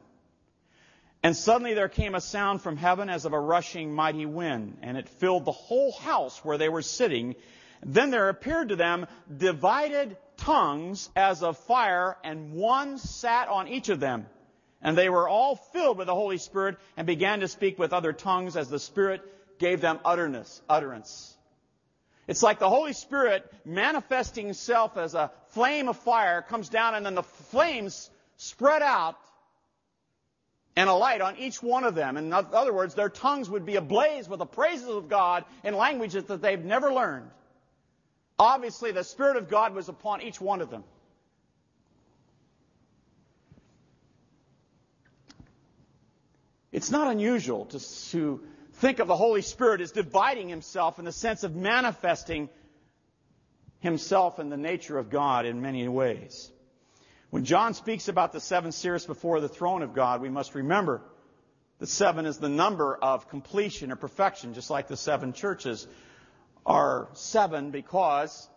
And 1.22 1.36
suddenly 1.36 1.74
there 1.74 1.90
came 1.90 2.14
a 2.14 2.20
sound 2.20 2.62
from 2.62 2.78
heaven 2.78 3.10
as 3.10 3.26
of 3.26 3.34
a 3.34 3.38
rushing 3.38 3.94
mighty 3.94 4.24
wind, 4.24 4.78
and 4.80 4.96
it 4.96 5.06
filled 5.06 5.44
the 5.44 5.52
whole 5.52 5.92
house 5.92 6.42
where 6.42 6.56
they 6.56 6.70
were 6.70 6.80
sitting, 6.80 7.34
then 7.82 8.10
there 8.10 8.30
appeared 8.30 8.70
to 8.70 8.76
them 8.76 9.06
divided 9.36 10.16
tongues 10.38 11.10
as 11.14 11.42
of 11.42 11.58
fire, 11.58 12.16
and 12.24 12.54
one 12.54 12.96
sat 12.96 13.48
on 13.48 13.68
each 13.68 13.90
of 13.90 14.00
them. 14.00 14.24
And 14.80 14.96
they 14.96 15.10
were 15.10 15.28
all 15.28 15.54
filled 15.54 15.98
with 15.98 16.06
the 16.06 16.14
Holy 16.14 16.38
Spirit 16.38 16.78
and 16.96 17.06
began 17.06 17.40
to 17.40 17.48
speak 17.48 17.78
with 17.78 17.92
other 17.92 18.14
tongues 18.14 18.56
as 18.56 18.70
the 18.70 18.78
Spirit 18.78 19.20
gave 19.58 19.82
them 19.82 19.98
utterance. 20.06 20.62
utterance. 20.70 21.33
It's 22.26 22.42
like 22.42 22.58
the 22.58 22.68
Holy 22.68 22.92
Spirit 22.92 23.50
manifesting 23.64 24.46
Himself 24.46 24.96
as 24.96 25.14
a 25.14 25.30
flame 25.48 25.88
of 25.88 25.98
fire 25.98 26.42
comes 26.42 26.68
down 26.68 26.94
and 26.94 27.04
then 27.04 27.14
the 27.14 27.22
flames 27.22 28.10
spread 28.36 28.82
out 28.82 29.16
and 30.76 30.88
a 30.88 30.94
light 30.94 31.20
on 31.20 31.36
each 31.36 31.62
one 31.62 31.84
of 31.84 31.94
them. 31.94 32.16
In 32.16 32.32
other 32.32 32.72
words, 32.72 32.94
their 32.94 33.08
tongues 33.08 33.48
would 33.48 33.64
be 33.64 33.76
ablaze 33.76 34.28
with 34.28 34.38
the 34.38 34.46
praises 34.46 34.88
of 34.88 35.08
God 35.08 35.44
in 35.62 35.74
languages 35.74 36.24
that 36.24 36.42
they've 36.42 36.64
never 36.64 36.92
learned. 36.92 37.30
Obviously, 38.38 38.90
the 38.90 39.04
Spirit 39.04 39.36
of 39.36 39.48
God 39.48 39.74
was 39.74 39.88
upon 39.88 40.22
each 40.22 40.40
one 40.40 40.60
of 40.60 40.70
them. 40.70 40.82
It's 46.72 46.90
not 46.90 47.06
unusual 47.06 47.66
to, 47.66 48.10
to 48.10 48.40
think 48.74 48.98
of 48.98 49.08
the 49.08 49.16
Holy 49.16 49.42
Spirit 49.42 49.80
as 49.80 49.92
dividing 49.92 50.48
himself 50.48 50.98
in 50.98 51.04
the 51.04 51.12
sense 51.12 51.44
of 51.44 51.54
manifesting 51.54 52.48
himself 53.80 54.38
in 54.38 54.48
the 54.48 54.56
nature 54.56 54.98
of 54.98 55.10
God 55.10 55.46
in 55.46 55.60
many 55.60 55.86
ways. 55.88 56.50
When 57.30 57.44
John 57.44 57.74
speaks 57.74 58.08
about 58.08 58.32
the 58.32 58.40
seven 58.40 58.72
spirits 58.72 59.06
before 59.06 59.40
the 59.40 59.48
throne 59.48 59.82
of 59.82 59.94
God, 59.94 60.20
we 60.20 60.28
must 60.28 60.54
remember 60.54 61.02
that 61.78 61.88
seven 61.88 62.26
is 62.26 62.38
the 62.38 62.48
number 62.48 62.96
of 62.96 63.28
completion 63.28 63.90
or 63.92 63.96
perfection, 63.96 64.54
just 64.54 64.70
like 64.70 64.88
the 64.88 64.96
seven 64.96 65.32
churches 65.32 65.86
are 66.64 67.08
seven 67.12 67.70
because 67.70 68.48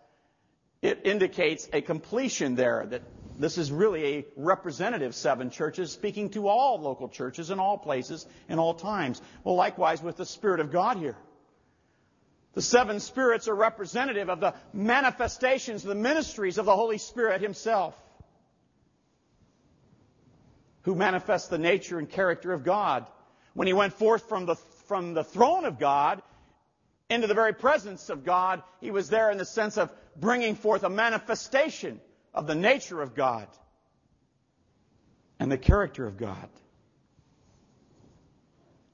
it 0.80 1.00
indicates 1.04 1.68
a 1.72 1.80
completion 1.80 2.54
there 2.54 2.86
that 2.86 3.02
this 3.38 3.56
is 3.56 3.70
really 3.70 4.04
a 4.04 4.24
representative 4.36 5.14
seven 5.14 5.50
churches 5.50 5.92
speaking 5.92 6.30
to 6.30 6.48
all 6.48 6.80
local 6.80 7.08
churches 7.08 7.50
in 7.50 7.60
all 7.60 7.78
places 7.78 8.26
in 8.48 8.58
all 8.58 8.74
times. 8.74 9.22
Well, 9.44 9.54
likewise 9.54 10.02
with 10.02 10.16
the 10.16 10.26
Spirit 10.26 10.60
of 10.60 10.72
God 10.72 10.98
here. 10.98 11.16
The 12.54 12.62
seven 12.62 12.98
spirits 12.98 13.46
are 13.46 13.54
representative 13.54 14.28
of 14.28 14.40
the 14.40 14.54
manifestations, 14.72 15.84
the 15.84 15.94
ministries 15.94 16.58
of 16.58 16.66
the 16.66 16.74
Holy 16.74 16.98
Spirit 16.98 17.40
Himself, 17.40 17.94
who 20.82 20.96
manifests 20.96 21.48
the 21.48 21.58
nature 21.58 21.98
and 21.98 22.10
character 22.10 22.52
of 22.52 22.64
God. 22.64 23.06
When 23.54 23.68
He 23.68 23.72
went 23.72 23.92
forth 23.92 24.28
from 24.28 24.46
the, 24.46 24.56
from 24.86 25.14
the 25.14 25.22
throne 25.22 25.64
of 25.64 25.78
God, 25.78 26.22
into 27.10 27.26
the 27.26 27.34
very 27.34 27.54
presence 27.54 28.10
of 28.10 28.24
God. 28.24 28.62
He 28.80 28.90
was 28.90 29.08
there 29.08 29.30
in 29.30 29.38
the 29.38 29.44
sense 29.46 29.78
of 29.78 29.90
bringing 30.16 30.54
forth 30.54 30.82
a 30.82 30.90
manifestation 30.90 32.00
of 32.38 32.46
the 32.46 32.54
nature 32.54 33.02
of 33.02 33.16
God 33.16 33.48
and 35.40 35.50
the 35.50 35.58
character 35.58 36.06
of 36.06 36.16
God. 36.16 36.48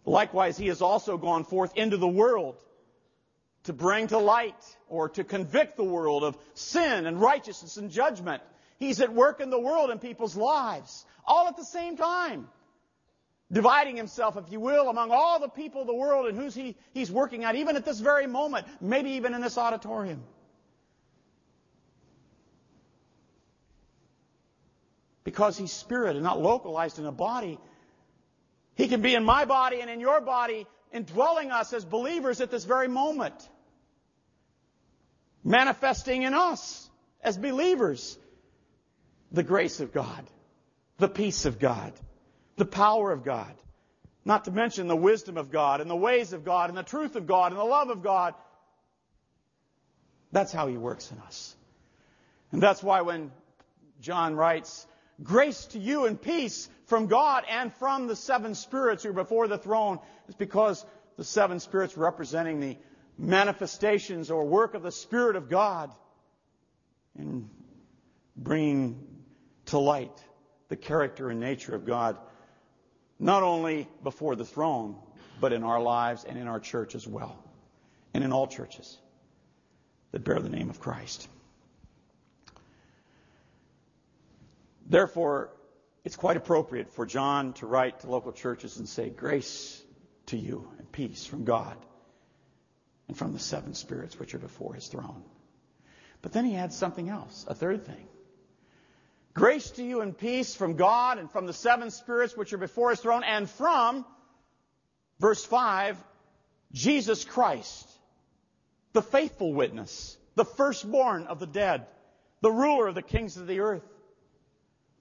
Likewise, 0.07 0.57
he 0.57 0.69
has 0.69 0.81
also 0.81 1.19
gone 1.19 1.45
forth 1.45 1.77
into 1.77 1.99
the 1.99 2.09
world 2.09 2.57
to 3.65 3.75
bring 3.75 4.07
to 4.07 4.19
light 4.19 4.55
or 4.89 5.11
to 5.11 5.25
convict 5.25 5.77
the 5.77 5.85
world 5.85 6.25
of 6.25 6.39
sin 6.55 7.05
and 7.05 7.21
righteousness 7.21 7.77
and 7.77 7.91
judgment. 7.91 8.43
He's 8.79 9.03
at 9.03 9.13
work 9.13 9.43
in 9.43 9.51
the 9.51 9.61
world 9.61 9.91
in 9.91 9.99
people's 9.99 10.37
lives, 10.37 11.05
all 11.27 11.47
at 11.47 11.59
the 11.59 11.67
same 11.67 11.99
time 11.99 12.49
dividing 13.53 13.97
himself, 13.99 14.39
if 14.39 14.51
you 14.51 14.59
will, 14.59 14.89
among 14.89 15.11
all 15.11 15.39
the 15.39 15.49
people 15.49 15.83
of 15.83 15.87
the 15.87 15.95
world 15.95 16.27
and 16.27 16.39
who's 16.39 16.55
he, 16.55 16.77
he's 16.95 17.11
working 17.11 17.45
at, 17.45 17.57
even 17.57 17.77
at 17.77 17.85
this 17.85 18.01
very 18.01 18.27
moment, 18.27 18.67
maybe 18.81 19.11
even 19.11 19.35
in 19.35 19.43
this 19.43 19.59
auditorium. 19.59 20.23
Because 25.25 25.57
he's 25.57 25.73
spirit 25.73 26.17
and 26.17 26.23
not 26.23 26.41
localized 26.41 26.99
in 26.99 27.07
a 27.07 27.13
body, 27.13 27.59
he 28.75 28.89
can 28.89 29.01
be 29.01 29.15
in 29.15 29.25
my 29.25 29.45
body 29.45 29.81
and 29.81 29.91
in 29.91 30.01
your 30.01 30.21
body, 30.21 30.67
indwelling 30.93 31.51
us 31.51 31.73
as 31.73 31.85
believers 31.85 32.41
at 32.41 32.51
this 32.51 32.65
very 32.65 32.89
moment. 32.89 33.35
Manifesting 35.43 36.23
in 36.23 36.35
us 36.35 36.89
as 37.23 37.37
believers 37.37 38.19
the 39.33 39.43
grace 39.43 39.81
of 39.81 39.93
God, 39.93 40.25
the 40.99 41.09
peace 41.09 41.45
of 41.45 41.59
God 41.59 41.93
the 42.57 42.65
power 42.65 43.13
of 43.13 43.25
God. 43.25 43.53
Not 44.25 44.45
to 44.47 44.51
mention 44.51 44.87
the 44.87 44.97
wisdom 44.97 45.37
of 45.37 45.51
God 45.51 45.81
and 45.81 45.91
the 45.91 45.97
ways 45.97 46.33
of 46.33 46.45
God 46.45 46.71
and 46.71 46.79
the 46.79 46.83
truth 46.83 47.17
of 47.17 47.27
God 47.27 47.53
and 47.53 47.61
the 47.61 47.65
love 47.65 47.91
of 47.91 48.03
God. 48.03 48.35
That's 50.33 50.53
how 50.53 50.67
He 50.67 50.77
works 50.77 51.11
in 51.11 51.19
us. 51.19 51.55
And 52.53 52.63
that's 52.63 52.83
why 52.83 53.03
when 53.03 53.33
John 54.01 54.35
writes, 54.35 54.87
Grace 55.23 55.67
to 55.67 55.79
you 55.79 56.07
and 56.07 56.21
peace 56.21 56.69
from 56.87 57.07
God 57.07 57.45
and 57.49 57.73
from 57.75 58.07
the 58.07 58.17
seven 58.17 58.55
spirits 58.55 59.03
who 59.05 59.11
are 59.11 59.13
before 59.13 59.47
the 59.47 59.59
throne, 59.59 60.01
it's 60.27 60.37
because 60.37 60.85
the 61.17 61.25
seven 61.25 61.61
spirits 61.61 61.97
representing 61.97 62.61
the 62.61 62.77
manifestations 63.17 64.31
or 64.31 64.45
work 64.45 64.75
of 64.75 64.83
the 64.83 64.91
Spirit 64.91 65.37
of 65.37 65.49
God 65.49 65.93
in 67.17 67.49
bringing 68.37 69.07
to 69.67 69.79
light 69.79 70.13
the 70.69 70.77
character 70.77 71.31
and 71.31 71.39
nature 71.39 71.75
of 71.75 71.85
God 71.85 72.17
not 73.21 73.45
only 73.45 73.89
before 74.03 74.35
the 74.35 74.45
throne, 74.45 74.97
but 75.41 75.53
in 75.53 75.63
our 75.63 75.81
lives 75.81 76.25
and 76.25 76.37
in 76.37 76.49
our 76.49 76.59
church 76.59 76.97
as 76.97 77.07
well, 77.07 77.39
and 78.13 78.25
in 78.25 78.33
all 78.33 78.49
churches 78.49 78.99
that 80.11 80.25
bear 80.25 80.41
the 80.41 80.49
name 80.49 80.71
of 80.71 80.81
Christ. 80.81 81.29
Therefore, 84.87 85.51
it's 86.05 86.17
quite 86.17 86.37
appropriate 86.37 86.93
for 86.93 87.07
John 87.07 87.55
to 87.55 87.67
write 87.67 88.01
to 88.01 88.11
local 88.11 88.33
churches 88.33 88.77
and 88.79 88.89
say, 88.89 89.09
Grace 89.09 89.83
to 90.27 90.37
you 90.37 90.69
and 90.79 90.91
peace 90.91 91.27
from 91.27 91.45
God 91.45 91.77
and 93.09 93.17
from 93.17 93.33
the 93.33 93.39
seven 93.39 93.75
spirits 93.75 94.19
which 94.19 94.35
are 94.35 94.39
before 94.39 94.75
his 94.75 94.87
throne. 94.87 95.23
But 96.23 96.33
then 96.33 96.45
he 96.45 96.57
adds 96.57 96.77
something 96.77 97.09
else, 97.09 97.45
a 97.49 97.55
third 97.55 97.87
thing. 97.87 98.09
Grace 99.35 99.71
to 99.73 99.83
you 99.83 100.01
and 100.01 100.17
peace 100.17 100.55
from 100.55 100.77
God 100.77 101.19
and 101.19 101.31
from 101.31 101.47
the 101.47 101.53
seven 101.53 101.91
spirits 101.91 102.37
which 102.37 102.53
are 102.53 102.59
before 102.59 102.91
his 102.91 103.01
throne 103.01 103.25
and 103.25 103.51
from, 103.51 104.07
verse 105.19 105.45
5, 105.45 106.03
Jesus 106.73 107.25
Christ, 107.25 107.89
the 108.93 109.03
faithful 109.03 109.53
witness, 109.53 110.17
the 110.35 110.45
firstborn 110.45 111.27
of 111.27 111.41
the 111.41 111.47
dead, 111.47 111.87
the 112.43 112.51
ruler 112.51 112.87
of 112.87 112.95
the 112.95 113.03
kings 113.03 113.37
of 113.37 113.47
the 113.47 113.61
earth. 113.61 113.83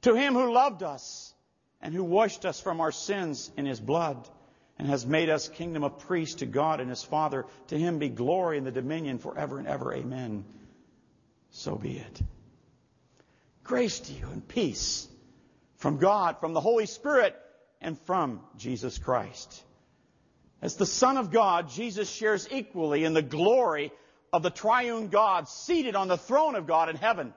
To 0.03 0.13
him 0.15 0.33
who 0.33 0.53
loved 0.53 0.83
us 0.83 1.33
and 1.81 1.93
who 1.93 2.03
washed 2.03 2.45
us 2.45 2.59
from 2.59 2.79
our 2.79 2.91
sins 2.91 3.51
in 3.57 3.65
his 3.65 3.79
blood 3.79 4.29
and 4.77 4.87
has 4.87 5.05
made 5.05 5.29
us 5.29 5.49
kingdom 5.49 5.83
of 5.83 5.99
priests 5.99 6.35
to 6.35 6.45
God 6.45 6.79
and 6.79 6.89
his 6.89 7.03
Father. 7.03 7.45
To 7.67 7.77
him 7.77 7.99
be 7.99 8.09
glory 8.09 8.57
and 8.57 8.67
the 8.67 8.71
dominion 8.71 9.19
forever 9.19 9.59
and 9.59 9.67
ever. 9.67 9.93
Amen. 9.93 10.45
So 11.51 11.75
be 11.75 11.97
it. 11.97 12.21
Grace 13.63 13.99
to 14.01 14.13
you 14.13 14.27
and 14.31 14.45
peace 14.47 15.07
from 15.77 15.97
God, 15.97 16.39
from 16.39 16.53
the 16.53 16.61
Holy 16.61 16.85
Spirit, 16.85 17.35
and 17.79 17.99
from 17.99 18.41
Jesus 18.57 18.97
Christ. 18.97 19.63
As 20.61 20.75
the 20.75 20.85
Son 20.85 21.17
of 21.17 21.31
God, 21.31 21.69
Jesus 21.69 22.09
shares 22.09 22.47
equally 22.51 23.03
in 23.03 23.13
the 23.13 23.21
glory 23.21 23.91
of 24.31 24.43
the 24.43 24.49
triune 24.49 25.09
God 25.09 25.47
seated 25.47 25.95
on 25.95 26.07
the 26.07 26.17
throne 26.17 26.55
of 26.55 26.67
God 26.67 26.89
in 26.89 26.95
heaven. 26.95 27.33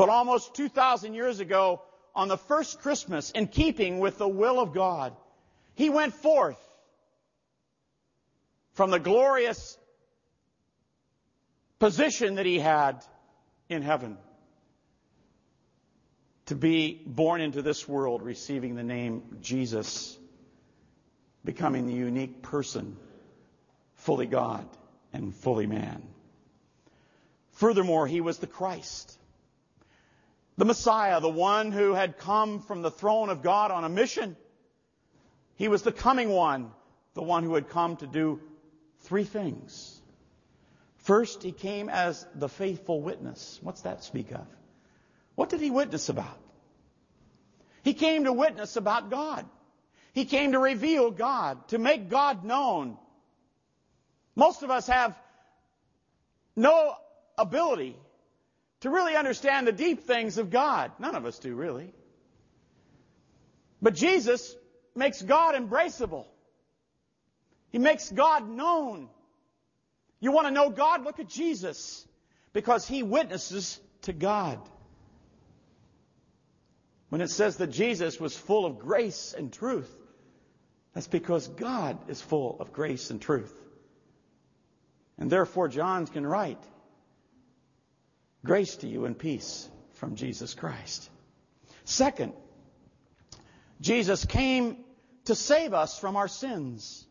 But 0.00 0.08
almost 0.08 0.54
2,000 0.54 1.12
years 1.12 1.40
ago, 1.40 1.82
on 2.14 2.28
the 2.28 2.38
first 2.38 2.80
Christmas, 2.80 3.32
in 3.32 3.48
keeping 3.48 3.98
with 3.98 4.16
the 4.16 4.26
will 4.26 4.58
of 4.58 4.72
God, 4.72 5.14
he 5.74 5.90
went 5.90 6.14
forth 6.14 6.56
from 8.72 8.90
the 8.90 8.98
glorious 8.98 9.76
position 11.78 12.36
that 12.36 12.46
he 12.46 12.58
had 12.58 13.04
in 13.68 13.82
heaven 13.82 14.16
to 16.46 16.54
be 16.54 17.02
born 17.04 17.42
into 17.42 17.60
this 17.60 17.86
world, 17.86 18.22
receiving 18.22 18.76
the 18.76 18.82
name 18.82 19.36
Jesus, 19.42 20.16
becoming 21.44 21.86
the 21.86 21.92
unique 21.92 22.40
person, 22.40 22.96
fully 23.96 24.24
God 24.24 24.66
and 25.12 25.34
fully 25.34 25.66
man. 25.66 26.02
Furthermore, 27.50 28.06
he 28.06 28.22
was 28.22 28.38
the 28.38 28.46
Christ, 28.46 29.18
the 30.60 30.66
Messiah, 30.66 31.22
the 31.22 31.28
one 31.30 31.72
who 31.72 31.94
had 31.94 32.18
come 32.18 32.60
from 32.60 32.82
the 32.82 32.90
throne 32.90 33.30
of 33.30 33.42
God 33.42 33.70
on 33.70 33.82
a 33.82 33.88
mission. 33.88 34.36
He 35.56 35.68
was 35.68 35.80
the 35.80 35.90
coming 35.90 36.28
one, 36.28 36.70
the 37.14 37.22
one 37.22 37.44
who 37.44 37.54
had 37.54 37.70
come 37.70 37.96
to 37.96 38.06
do 38.06 38.42
three 39.04 39.24
things. 39.24 39.98
First, 40.98 41.42
he 41.42 41.50
came 41.50 41.88
as 41.88 42.26
the 42.34 42.46
faithful 42.46 43.00
witness. 43.00 43.58
What's 43.62 43.80
that 43.82 44.04
speak 44.04 44.32
of? 44.32 44.46
What 45.34 45.48
did 45.48 45.62
he 45.62 45.70
witness 45.70 46.10
about? 46.10 46.38
He 47.82 47.94
came 47.94 48.24
to 48.24 48.32
witness 48.34 48.76
about 48.76 49.08
God. 49.08 49.46
He 50.12 50.26
came 50.26 50.52
to 50.52 50.58
reveal 50.58 51.10
God, 51.10 51.68
to 51.68 51.78
make 51.78 52.10
God 52.10 52.44
known. 52.44 52.98
Most 54.36 54.62
of 54.62 54.70
us 54.70 54.88
have 54.88 55.18
no 56.54 56.96
ability 57.38 57.96
to 58.80 58.90
really 58.90 59.14
understand 59.14 59.66
the 59.66 59.72
deep 59.72 60.04
things 60.04 60.38
of 60.38 60.50
God. 60.50 60.92
None 60.98 61.14
of 61.14 61.26
us 61.26 61.38
do, 61.38 61.54
really. 61.54 61.92
But 63.82 63.94
Jesus 63.94 64.54
makes 64.94 65.22
God 65.22 65.54
embraceable. 65.54 66.26
He 67.70 67.78
makes 67.78 68.10
God 68.10 68.48
known. 68.48 69.08
You 70.18 70.32
want 70.32 70.46
to 70.46 70.50
know 70.50 70.70
God? 70.70 71.04
Look 71.04 71.20
at 71.20 71.28
Jesus. 71.28 72.06
Because 72.52 72.86
he 72.86 73.02
witnesses 73.02 73.80
to 74.02 74.12
God. 74.12 74.58
When 77.10 77.20
it 77.20 77.30
says 77.30 77.56
that 77.56 77.68
Jesus 77.68 78.20
was 78.20 78.36
full 78.36 78.66
of 78.66 78.78
grace 78.78 79.34
and 79.36 79.52
truth, 79.52 79.90
that's 80.94 81.08
because 81.08 81.48
God 81.48 81.98
is 82.08 82.20
full 82.20 82.56
of 82.60 82.72
grace 82.72 83.10
and 83.10 83.20
truth. 83.20 83.54
And 85.18 85.30
therefore, 85.30 85.68
John 85.68 86.06
can 86.06 86.26
write, 86.26 86.62
Grace 88.44 88.76
to 88.76 88.88
you 88.88 89.04
and 89.04 89.18
peace 89.18 89.68
from 89.94 90.14
Jesus 90.14 90.54
Christ. 90.54 91.10
Second, 91.84 92.32
Jesus 93.80 94.24
came 94.24 94.78
to 95.26 95.34
save 95.34 95.74
us 95.74 95.98
from 95.98 96.16
our 96.16 96.28
sins. 96.28 97.06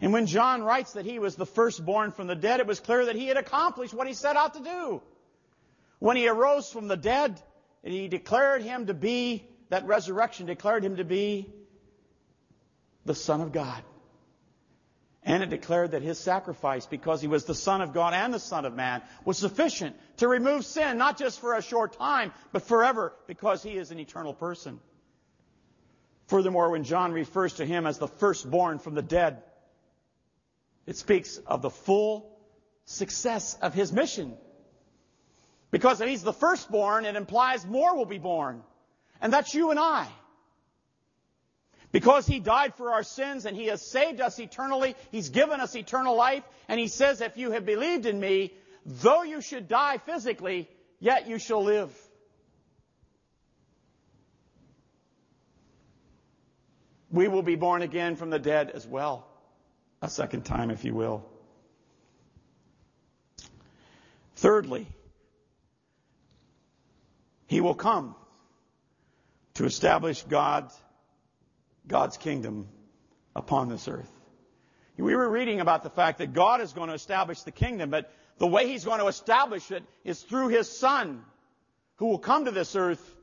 And 0.00 0.12
when 0.12 0.26
John 0.26 0.62
writes 0.62 0.92
that 0.92 1.04
he 1.04 1.18
was 1.18 1.36
the 1.36 1.46
firstborn 1.46 2.12
from 2.12 2.28
the 2.28 2.36
dead, 2.36 2.60
it 2.60 2.66
was 2.66 2.80
clear 2.80 3.06
that 3.06 3.16
he 3.16 3.26
had 3.26 3.36
accomplished 3.36 3.92
what 3.92 4.06
he 4.06 4.14
set 4.14 4.36
out 4.36 4.54
to 4.54 4.60
do. 4.60 5.02
When 5.98 6.16
he 6.16 6.28
arose 6.28 6.70
from 6.70 6.88
the 6.88 6.96
dead, 6.96 7.42
and 7.84 7.92
he 7.92 8.08
declared 8.08 8.62
him 8.62 8.86
to 8.86 8.94
be, 8.94 9.48
that 9.70 9.86
resurrection 9.86 10.46
declared 10.46 10.84
him 10.84 10.96
to 10.96 11.04
be 11.04 11.52
the 13.04 13.14
Son 13.14 13.40
of 13.40 13.52
God. 13.52 13.82
And 15.24 15.42
it 15.42 15.50
declared 15.50 15.90
that 15.90 16.02
his 16.02 16.18
sacrifice, 16.18 16.86
because 16.86 17.20
he 17.20 17.26
was 17.26 17.44
the 17.44 17.54
Son 17.54 17.80
of 17.80 17.92
God 17.92 18.14
and 18.14 18.32
the 18.32 18.38
Son 18.38 18.64
of 18.64 18.74
Man, 18.74 19.02
was 19.24 19.36
sufficient 19.36 19.96
to 20.18 20.28
remove 20.28 20.64
sin, 20.64 20.96
not 20.96 21.18
just 21.18 21.40
for 21.40 21.54
a 21.54 21.62
short 21.62 21.94
time, 21.94 22.32
but 22.52 22.62
forever, 22.62 23.12
because 23.26 23.62
he 23.62 23.76
is 23.76 23.90
an 23.90 23.98
eternal 23.98 24.32
person. 24.32 24.80
Furthermore, 26.28 26.70
when 26.70 26.84
John 26.84 27.12
refers 27.12 27.54
to 27.54 27.66
him 27.66 27.86
as 27.86 27.98
the 27.98 28.08
firstborn 28.08 28.78
from 28.78 28.94
the 28.94 29.02
dead, 29.02 29.42
it 30.86 30.96
speaks 30.96 31.38
of 31.38 31.62
the 31.62 31.70
full 31.70 32.38
success 32.84 33.56
of 33.60 33.74
his 33.74 33.92
mission. 33.92 34.36
Because 35.70 36.00
if 36.00 36.08
he's 36.08 36.22
the 36.22 36.32
firstborn, 36.32 37.04
it 37.04 37.16
implies 37.16 37.66
more 37.66 37.96
will 37.96 38.06
be 38.06 38.18
born. 38.18 38.62
And 39.20 39.32
that's 39.32 39.52
you 39.54 39.70
and 39.70 39.78
I. 39.78 40.08
Because 41.90 42.26
he 42.26 42.38
died 42.38 42.74
for 42.74 42.92
our 42.92 43.02
sins 43.02 43.46
and 43.46 43.56
he 43.56 43.66
has 43.66 43.80
saved 43.80 44.20
us 44.20 44.38
eternally, 44.38 44.94
he's 45.10 45.30
given 45.30 45.60
us 45.60 45.74
eternal 45.74 46.16
life, 46.16 46.44
and 46.68 46.78
he 46.78 46.88
says, 46.88 47.20
if 47.20 47.36
you 47.36 47.50
have 47.52 47.64
believed 47.64 48.04
in 48.04 48.20
me, 48.20 48.52
though 48.84 49.22
you 49.22 49.40
should 49.40 49.68
die 49.68 49.98
physically, 49.98 50.68
yet 51.00 51.28
you 51.28 51.38
shall 51.38 51.64
live. 51.64 51.90
We 57.10 57.26
will 57.26 57.42
be 57.42 57.54
born 57.54 57.80
again 57.80 58.16
from 58.16 58.28
the 58.28 58.38
dead 58.38 58.70
as 58.70 58.86
well. 58.86 59.26
A 60.02 60.10
second 60.10 60.44
time, 60.44 60.70
if 60.70 60.84
you 60.84 60.94
will. 60.94 61.24
Thirdly, 64.36 64.86
he 67.46 67.60
will 67.60 67.74
come 67.74 68.14
to 69.54 69.64
establish 69.64 70.22
God, 70.22 70.70
God's 71.88 72.16
kingdom 72.16 72.68
upon 73.34 73.68
this 73.68 73.88
earth. 73.88 74.10
We 74.96 75.14
were 75.14 75.28
reading 75.28 75.60
about 75.60 75.84
the 75.84 75.90
fact 75.90 76.18
that 76.18 76.32
God 76.32 76.60
is 76.60 76.72
going 76.72 76.88
to 76.88 76.94
establish 76.94 77.42
the 77.42 77.52
kingdom, 77.52 77.90
but 77.90 78.12
the 78.38 78.46
way 78.46 78.66
He's 78.68 78.84
going 78.84 78.98
to 79.00 79.06
establish 79.06 79.70
it 79.70 79.84
is 80.04 80.22
through 80.22 80.48
His 80.48 80.68
Son, 80.68 81.22
who 81.96 82.06
will 82.06 82.18
come 82.18 82.46
to 82.46 82.50
this 82.50 82.74
earth 82.74 83.16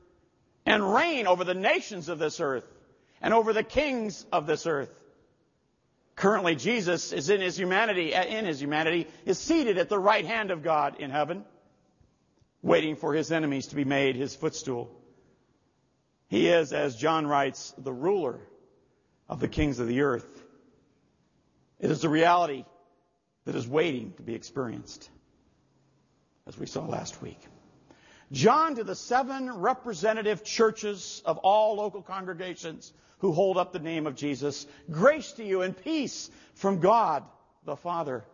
and 0.64 0.94
reign 0.94 1.26
over 1.26 1.44
the 1.44 1.54
nations 1.54 2.08
of 2.08 2.18
this 2.18 2.40
earth 2.40 2.66
and 3.20 3.34
over 3.34 3.52
the 3.52 3.62
kings 3.62 4.24
of 4.32 4.46
this 4.46 4.66
earth. 4.66 4.92
Currently, 6.14 6.56
Jesus 6.56 7.12
is 7.12 7.28
in 7.28 7.42
His 7.42 7.58
humanity, 7.58 8.14
uh, 8.14 8.24
in 8.24 8.46
His 8.46 8.60
humanity, 8.60 9.06
is 9.26 9.38
seated 9.38 9.76
at 9.76 9.90
the 9.90 9.98
right 9.98 10.24
hand 10.24 10.50
of 10.50 10.62
God 10.62 10.96
in 10.98 11.10
heaven 11.10 11.44
waiting 12.66 12.96
for 12.96 13.14
his 13.14 13.30
enemies 13.30 13.68
to 13.68 13.76
be 13.76 13.84
made 13.84 14.16
his 14.16 14.34
footstool. 14.34 14.90
He 16.28 16.48
is, 16.48 16.72
as 16.72 16.96
John 16.96 17.26
writes, 17.26 17.72
the 17.78 17.92
ruler 17.92 18.40
of 19.28 19.40
the 19.40 19.48
kings 19.48 19.78
of 19.78 19.88
the 19.88 20.02
earth. 20.02 20.44
It 21.80 21.90
is 21.90 22.04
a 22.04 22.08
reality 22.08 22.64
that 23.44 23.54
is 23.54 23.66
waiting 23.66 24.12
to 24.14 24.22
be 24.22 24.34
experienced, 24.34 25.08
as 26.46 26.58
we 26.58 26.66
saw 26.66 26.84
last 26.84 27.20
week. 27.22 27.38
John 28.32 28.74
to 28.76 28.84
the 28.84 28.96
seven 28.96 29.50
representative 29.52 30.42
churches 30.42 31.22
of 31.24 31.38
all 31.38 31.76
local 31.76 32.02
congregations 32.02 32.92
who 33.18 33.32
hold 33.32 33.56
up 33.56 33.72
the 33.72 33.78
name 33.78 34.06
of 34.06 34.16
Jesus, 34.16 34.66
grace 34.90 35.32
to 35.32 35.44
you 35.44 35.62
and 35.62 35.76
peace 35.76 36.30
from 36.54 36.80
God 36.80 37.22
the 37.64 37.76
Father 37.76 38.24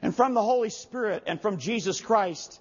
and 0.00 0.14
from 0.14 0.34
the 0.34 0.42
Holy 0.42 0.70
Spirit 0.70 1.22
and 1.26 1.40
from 1.40 1.58
Jesus 1.58 2.00
Christ 2.00 2.60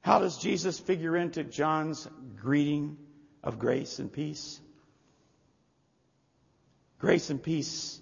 how 0.00 0.18
does 0.18 0.38
Jesus 0.38 0.78
figure 0.78 1.16
into 1.16 1.44
John's 1.44 2.08
greeting 2.40 2.96
of 3.42 3.58
grace 3.58 3.98
and 3.98 4.12
peace? 4.12 4.60
Grace 7.00 7.30
and 7.30 7.42
peace 7.42 7.98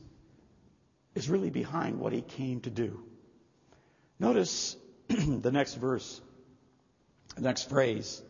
is 1.14 1.30
really 1.30 1.50
behind 1.50 2.00
what 2.00 2.12
he 2.12 2.20
came 2.20 2.60
to 2.60 2.70
do. 2.70 3.00
Notice 4.18 4.76
the 5.08 5.52
next 5.52 5.74
verse, 5.74 6.20
the 7.36 7.42
next 7.42 7.68
phrase. 7.68 8.20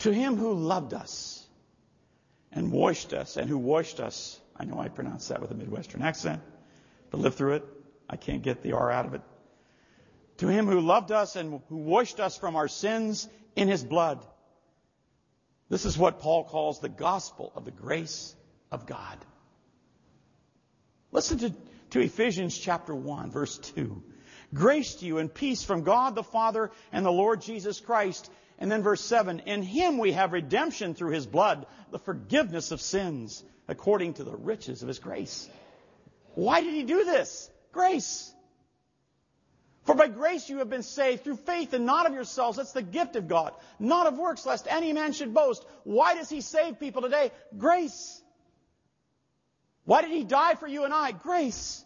To 0.00 0.12
him 0.12 0.36
who 0.36 0.52
loved 0.54 0.94
us 0.94 1.46
and 2.52 2.72
washed 2.72 3.12
us, 3.12 3.36
and 3.36 3.48
who 3.48 3.56
washed 3.56 4.00
us, 4.00 4.40
I 4.56 4.64
know 4.64 4.80
I 4.80 4.88
pronounce 4.88 5.28
that 5.28 5.40
with 5.40 5.52
a 5.52 5.54
Midwestern 5.54 6.02
accent, 6.02 6.42
but 7.10 7.20
live 7.20 7.36
through 7.36 7.54
it. 7.54 7.64
I 8.10 8.16
can't 8.16 8.42
get 8.42 8.62
the 8.62 8.72
R 8.72 8.90
out 8.90 9.06
of 9.06 9.14
it. 9.14 9.22
To 10.38 10.48
him 10.48 10.66
who 10.66 10.80
loved 10.80 11.12
us 11.12 11.36
and 11.36 11.60
who 11.68 11.76
washed 11.76 12.18
us 12.18 12.36
from 12.36 12.56
our 12.56 12.68
sins 12.68 13.28
in 13.54 13.68
his 13.68 13.84
blood. 13.84 14.24
This 15.68 15.84
is 15.84 15.96
what 15.96 16.18
Paul 16.18 16.44
calls 16.44 16.80
the 16.80 16.88
gospel 16.88 17.52
of 17.54 17.64
the 17.64 17.70
grace 17.70 18.34
of 18.72 18.86
God. 18.86 19.18
Listen 21.14 21.38
to, 21.38 21.54
to 21.90 22.00
Ephesians 22.00 22.58
chapter 22.58 22.92
1, 22.92 23.30
verse 23.30 23.56
2. 23.58 24.02
Grace 24.52 24.96
to 24.96 25.06
you 25.06 25.18
and 25.18 25.32
peace 25.32 25.62
from 25.62 25.84
God 25.84 26.16
the 26.16 26.24
Father 26.24 26.72
and 26.90 27.06
the 27.06 27.12
Lord 27.12 27.40
Jesus 27.40 27.78
Christ. 27.78 28.28
And 28.58 28.70
then 28.70 28.82
verse 28.82 29.00
7 29.00 29.38
In 29.46 29.62
him 29.62 29.98
we 29.98 30.10
have 30.12 30.32
redemption 30.32 30.94
through 30.94 31.12
his 31.12 31.24
blood, 31.24 31.66
the 31.92 32.00
forgiveness 32.00 32.72
of 32.72 32.80
sins, 32.80 33.44
according 33.68 34.14
to 34.14 34.24
the 34.24 34.34
riches 34.34 34.82
of 34.82 34.88
his 34.88 34.98
grace. 34.98 35.48
Why 36.34 36.62
did 36.62 36.74
he 36.74 36.82
do 36.82 37.04
this? 37.04 37.48
Grace. 37.70 38.34
For 39.84 39.94
by 39.94 40.08
grace 40.08 40.48
you 40.48 40.58
have 40.58 40.70
been 40.70 40.82
saved 40.82 41.22
through 41.22 41.36
faith 41.36 41.74
and 41.74 41.86
not 41.86 42.06
of 42.06 42.14
yourselves. 42.14 42.56
That's 42.56 42.72
the 42.72 42.82
gift 42.82 43.14
of 43.14 43.28
God. 43.28 43.52
Not 43.78 44.08
of 44.08 44.18
works, 44.18 44.46
lest 44.46 44.66
any 44.68 44.92
man 44.92 45.12
should 45.12 45.32
boast. 45.32 45.64
Why 45.84 46.16
does 46.16 46.28
he 46.28 46.40
save 46.40 46.80
people 46.80 47.02
today? 47.02 47.30
Grace. 47.56 48.20
Why 49.84 50.02
did 50.02 50.10
he 50.10 50.24
die 50.24 50.54
for 50.54 50.66
you 50.66 50.84
and 50.84 50.94
I? 50.94 51.12
Grace. 51.12 51.84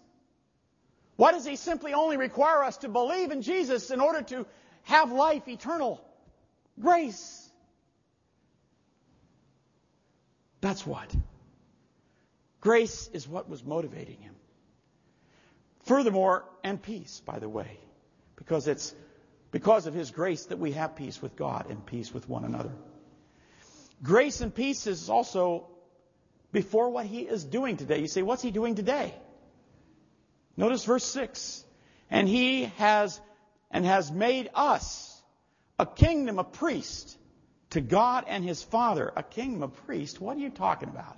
Why 1.17 1.33
does 1.33 1.45
he 1.45 1.57
simply 1.57 1.95
only 1.95 2.17
require 2.17 2.63
us 2.63 2.77
to 2.79 2.89
believe 2.89 3.33
in 3.33 3.43
Jesus 3.43 3.91
in 3.91 4.01
order 4.01 4.23
to 4.23 4.47
have 4.85 5.11
life 5.11 5.49
eternal? 5.49 6.01
Grace. 6.81 7.51
That's 10.61 10.87
what. 10.87 11.15
Grace 12.61 13.09
is 13.13 13.27
what 13.27 13.49
was 13.49 13.65
motivating 13.65 14.21
him. 14.21 14.35
Furthermore, 15.85 16.45
and 16.63 16.81
peace, 16.81 17.23
by 17.25 17.39
the 17.39 17.49
way, 17.49 17.79
because 18.37 18.69
it's 18.69 18.95
because 19.51 19.87
of 19.87 19.95
his 19.95 20.11
grace 20.11 20.45
that 20.47 20.59
we 20.59 20.73
have 20.73 20.97
peace 20.97 21.23
with 21.23 21.35
God 21.35 21.71
and 21.71 21.85
peace 21.85 22.13
with 22.13 22.29
one 22.29 22.45
another. 22.45 22.73
Grace 24.03 24.41
and 24.41 24.55
peace 24.55 24.87
is 24.87 25.09
also 25.09 25.67
before 26.53 26.91
what 26.91 27.07
he 27.07 27.21
is 27.21 27.45
doing 27.45 27.77
today. 27.77 28.01
You 28.01 28.09
say, 28.09 28.23
what's 28.23 28.43
he 28.43 28.51
doing 28.51 28.75
today? 28.75 29.15
Notice 30.57 30.85
verse 30.85 31.05
6. 31.05 31.65
And 32.11 32.29
he 32.29 32.65
has, 32.79 33.21
and 33.71 33.85
has 33.85 34.11
made 34.11 34.51
us 34.55 35.23
a 35.79 35.87
kingdom 35.87 36.39
of 36.39 36.53
priests 36.53 37.17
to 37.71 37.81
God 37.81 38.25
and 38.27 38.45
his 38.45 38.63
Father. 38.63 39.13
A 39.15 39.23
kingdom 39.23 39.63
of 39.63 39.87
priests? 39.87 40.21
What 40.21 40.37
are 40.37 40.41
you 40.41 40.51
talking 40.51 40.89
about? 40.89 41.17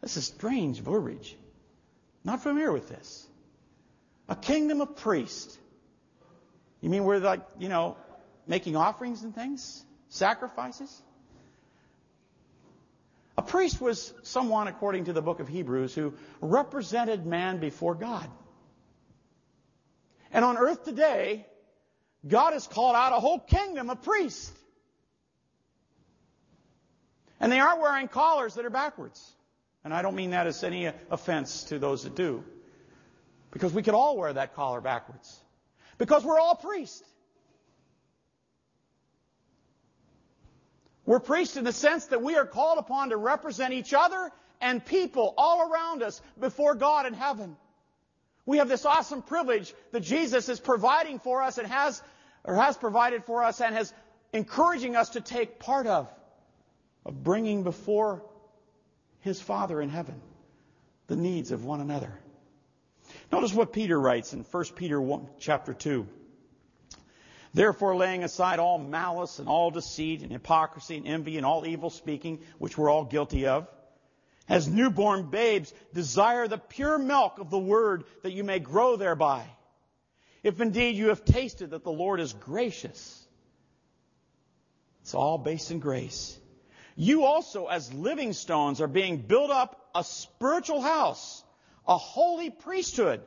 This 0.00 0.16
is 0.16 0.26
strange 0.26 0.80
verbiage. 0.80 1.36
Not 2.24 2.42
familiar 2.42 2.72
with 2.72 2.88
this. 2.88 3.26
A 4.28 4.36
kingdom 4.36 4.80
of 4.80 4.96
priests. 4.96 5.58
You 6.80 6.90
mean 6.90 7.04
we're 7.04 7.18
like, 7.18 7.40
you 7.58 7.68
know, 7.68 7.96
making 8.46 8.76
offerings 8.76 9.22
and 9.22 9.34
things? 9.34 9.84
Sacrifices? 10.08 11.02
A 13.38 13.42
priest 13.42 13.80
was 13.80 14.14
someone, 14.22 14.66
according 14.66 15.04
to 15.04 15.12
the 15.12 15.22
book 15.22 15.40
of 15.40 15.48
Hebrews, 15.48 15.94
who 15.94 16.14
represented 16.40 17.26
man 17.26 17.58
before 17.58 17.94
God. 17.94 18.28
And 20.32 20.44
on 20.44 20.56
earth 20.56 20.84
today, 20.84 21.46
God 22.26 22.54
has 22.54 22.66
called 22.66 22.96
out 22.96 23.12
a 23.12 23.20
whole 23.20 23.38
kingdom 23.38 23.90
of 23.90 24.02
priests. 24.02 24.52
And 27.38 27.52
they 27.52 27.60
aren't 27.60 27.80
wearing 27.80 28.08
collars 28.08 28.54
that 28.54 28.64
are 28.64 28.70
backwards. 28.70 29.34
And 29.84 29.92
I 29.92 30.02
don't 30.02 30.16
mean 30.16 30.30
that 30.30 30.46
as 30.46 30.64
any 30.64 30.90
offense 31.10 31.64
to 31.64 31.78
those 31.78 32.04
that 32.04 32.16
do. 32.16 32.42
Because 33.50 33.72
we 33.72 33.82
could 33.82 33.94
all 33.94 34.16
wear 34.16 34.32
that 34.32 34.54
collar 34.54 34.80
backwards. 34.80 35.40
Because 35.98 36.24
we're 36.24 36.40
all 36.40 36.56
priests. 36.56 37.04
We're 41.06 41.20
priests 41.20 41.56
in 41.56 41.64
the 41.64 41.72
sense 41.72 42.06
that 42.06 42.22
we 42.22 42.36
are 42.36 42.44
called 42.44 42.78
upon 42.78 43.10
to 43.10 43.16
represent 43.16 43.72
each 43.72 43.94
other 43.94 44.30
and 44.60 44.84
people 44.84 45.34
all 45.38 45.70
around 45.70 46.02
us 46.02 46.20
before 46.38 46.74
God 46.74 47.06
in 47.06 47.14
heaven. 47.14 47.56
We 48.44 48.58
have 48.58 48.68
this 48.68 48.84
awesome 48.84 49.22
privilege 49.22 49.72
that 49.92 50.00
Jesus 50.00 50.48
is 50.48 50.58
providing 50.60 51.20
for 51.20 51.42
us 51.42 51.58
and 51.58 51.66
has, 51.68 52.02
or 52.44 52.56
has 52.56 52.76
provided 52.76 53.24
for 53.24 53.44
us 53.44 53.60
and 53.60 53.74
has 53.74 53.92
encouraging 54.32 54.96
us 54.96 55.10
to 55.10 55.20
take 55.20 55.60
part 55.60 55.86
of, 55.86 56.08
of 57.04 57.22
bringing 57.22 57.62
before 57.62 58.22
His 59.20 59.40
Father 59.40 59.80
in 59.80 59.88
heaven 59.88 60.20
the 61.06 61.16
needs 61.16 61.52
of 61.52 61.64
one 61.64 61.80
another. 61.80 62.12
Notice 63.30 63.54
what 63.54 63.72
Peter 63.72 63.98
writes 63.98 64.32
in 64.32 64.40
1 64.40 64.64
Peter 64.74 65.00
1, 65.00 65.28
chapter 65.38 65.72
2. 65.72 66.06
Therefore, 67.56 67.96
laying 67.96 68.22
aside 68.22 68.58
all 68.58 68.76
malice 68.76 69.38
and 69.38 69.48
all 69.48 69.70
deceit 69.70 70.20
and 70.20 70.30
hypocrisy 70.30 70.98
and 70.98 71.06
envy 71.06 71.38
and 71.38 71.46
all 71.46 71.66
evil 71.66 71.88
speaking, 71.88 72.40
which 72.58 72.76
we're 72.76 72.90
all 72.90 73.06
guilty 73.06 73.46
of, 73.46 73.66
as 74.46 74.68
newborn 74.68 75.30
babes, 75.30 75.72
desire 75.94 76.48
the 76.48 76.58
pure 76.58 76.98
milk 76.98 77.38
of 77.38 77.48
the 77.48 77.58
word 77.58 78.04
that 78.22 78.34
you 78.34 78.44
may 78.44 78.58
grow 78.58 78.96
thereby. 78.96 79.46
If 80.42 80.60
indeed 80.60 80.96
you 80.96 81.08
have 81.08 81.24
tasted 81.24 81.70
that 81.70 81.82
the 81.82 81.90
Lord 81.90 82.20
is 82.20 82.34
gracious, 82.34 83.26
it's 85.00 85.14
all 85.14 85.38
based 85.38 85.70
in 85.70 85.78
grace. 85.78 86.38
You 86.94 87.24
also, 87.24 87.68
as 87.68 87.90
living 87.90 88.34
stones, 88.34 88.82
are 88.82 88.86
being 88.86 89.16
built 89.16 89.50
up 89.50 89.80
a 89.94 90.04
spiritual 90.04 90.82
house, 90.82 91.42
a 91.88 91.96
holy 91.96 92.50
priesthood 92.50 93.22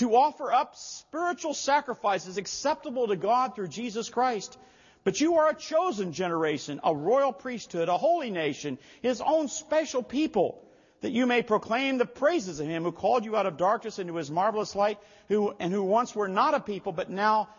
to 0.00 0.16
offer 0.16 0.50
up 0.50 0.76
spiritual 0.76 1.52
sacrifices 1.52 2.38
acceptable 2.38 3.08
to 3.08 3.16
God 3.16 3.54
through 3.54 3.68
Jesus 3.68 4.08
Christ. 4.08 4.56
But 5.04 5.20
you 5.20 5.36
are 5.36 5.50
a 5.50 5.54
chosen 5.54 6.14
generation, 6.14 6.80
a 6.82 6.94
royal 6.94 7.34
priesthood, 7.34 7.90
a 7.90 7.98
holy 7.98 8.30
nation, 8.30 8.78
his 9.02 9.20
own 9.20 9.48
special 9.48 10.02
people, 10.02 10.66
that 11.02 11.12
you 11.12 11.26
may 11.26 11.42
proclaim 11.42 11.98
the 11.98 12.06
praises 12.06 12.60
of 12.60 12.66
him 12.66 12.82
who 12.82 12.92
called 12.92 13.26
you 13.26 13.36
out 13.36 13.44
of 13.44 13.58
darkness 13.58 13.98
into 13.98 14.16
his 14.16 14.30
marvelous 14.30 14.74
light, 14.74 14.98
who, 15.28 15.54
and 15.60 15.70
who 15.70 15.82
once 15.82 16.14
were 16.14 16.28
not 16.28 16.54
a 16.54 16.60
people, 16.60 16.92
but 16.92 17.10
now 17.10 17.50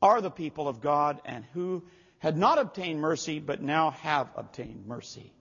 are 0.00 0.20
the 0.20 0.30
people 0.30 0.68
of 0.68 0.80
God, 0.80 1.20
and 1.24 1.44
who 1.52 1.82
had 2.18 2.36
not 2.36 2.58
obtained 2.58 3.00
mercy, 3.00 3.40
but 3.40 3.60
now 3.60 3.90
have 3.90 4.28
obtained 4.36 4.86
mercy. 4.86 5.32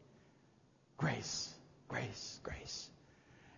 Grace, 0.97 1.53
grace, 1.87 2.39
grace 2.41 2.89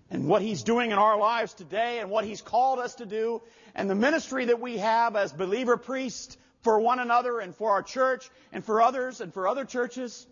and 0.09 0.27
what 0.27 0.41
He's 0.41 0.63
doing 0.63 0.91
in 0.91 0.97
our 0.97 1.17
lives 1.17 1.53
today 1.53 1.99
and 1.99 2.09
what 2.09 2.25
He's 2.25 2.41
called 2.41 2.79
us 2.79 2.95
to 2.95 3.05
do 3.05 3.41
and 3.75 3.89
the 3.89 3.95
ministry 3.95 4.45
that 4.45 4.59
we 4.59 4.77
have 4.77 5.15
as 5.15 5.31
believer 5.31 5.77
priests 5.77 6.37
for 6.61 6.79
one 6.79 6.99
another 6.99 7.39
and 7.39 7.55
for 7.55 7.71
our 7.71 7.83
church 7.83 8.29
and 8.51 8.65
for 8.65 8.81
others 8.81 9.21
and 9.21 9.33
for 9.33 9.47
other 9.47 9.65
churches 9.65 10.25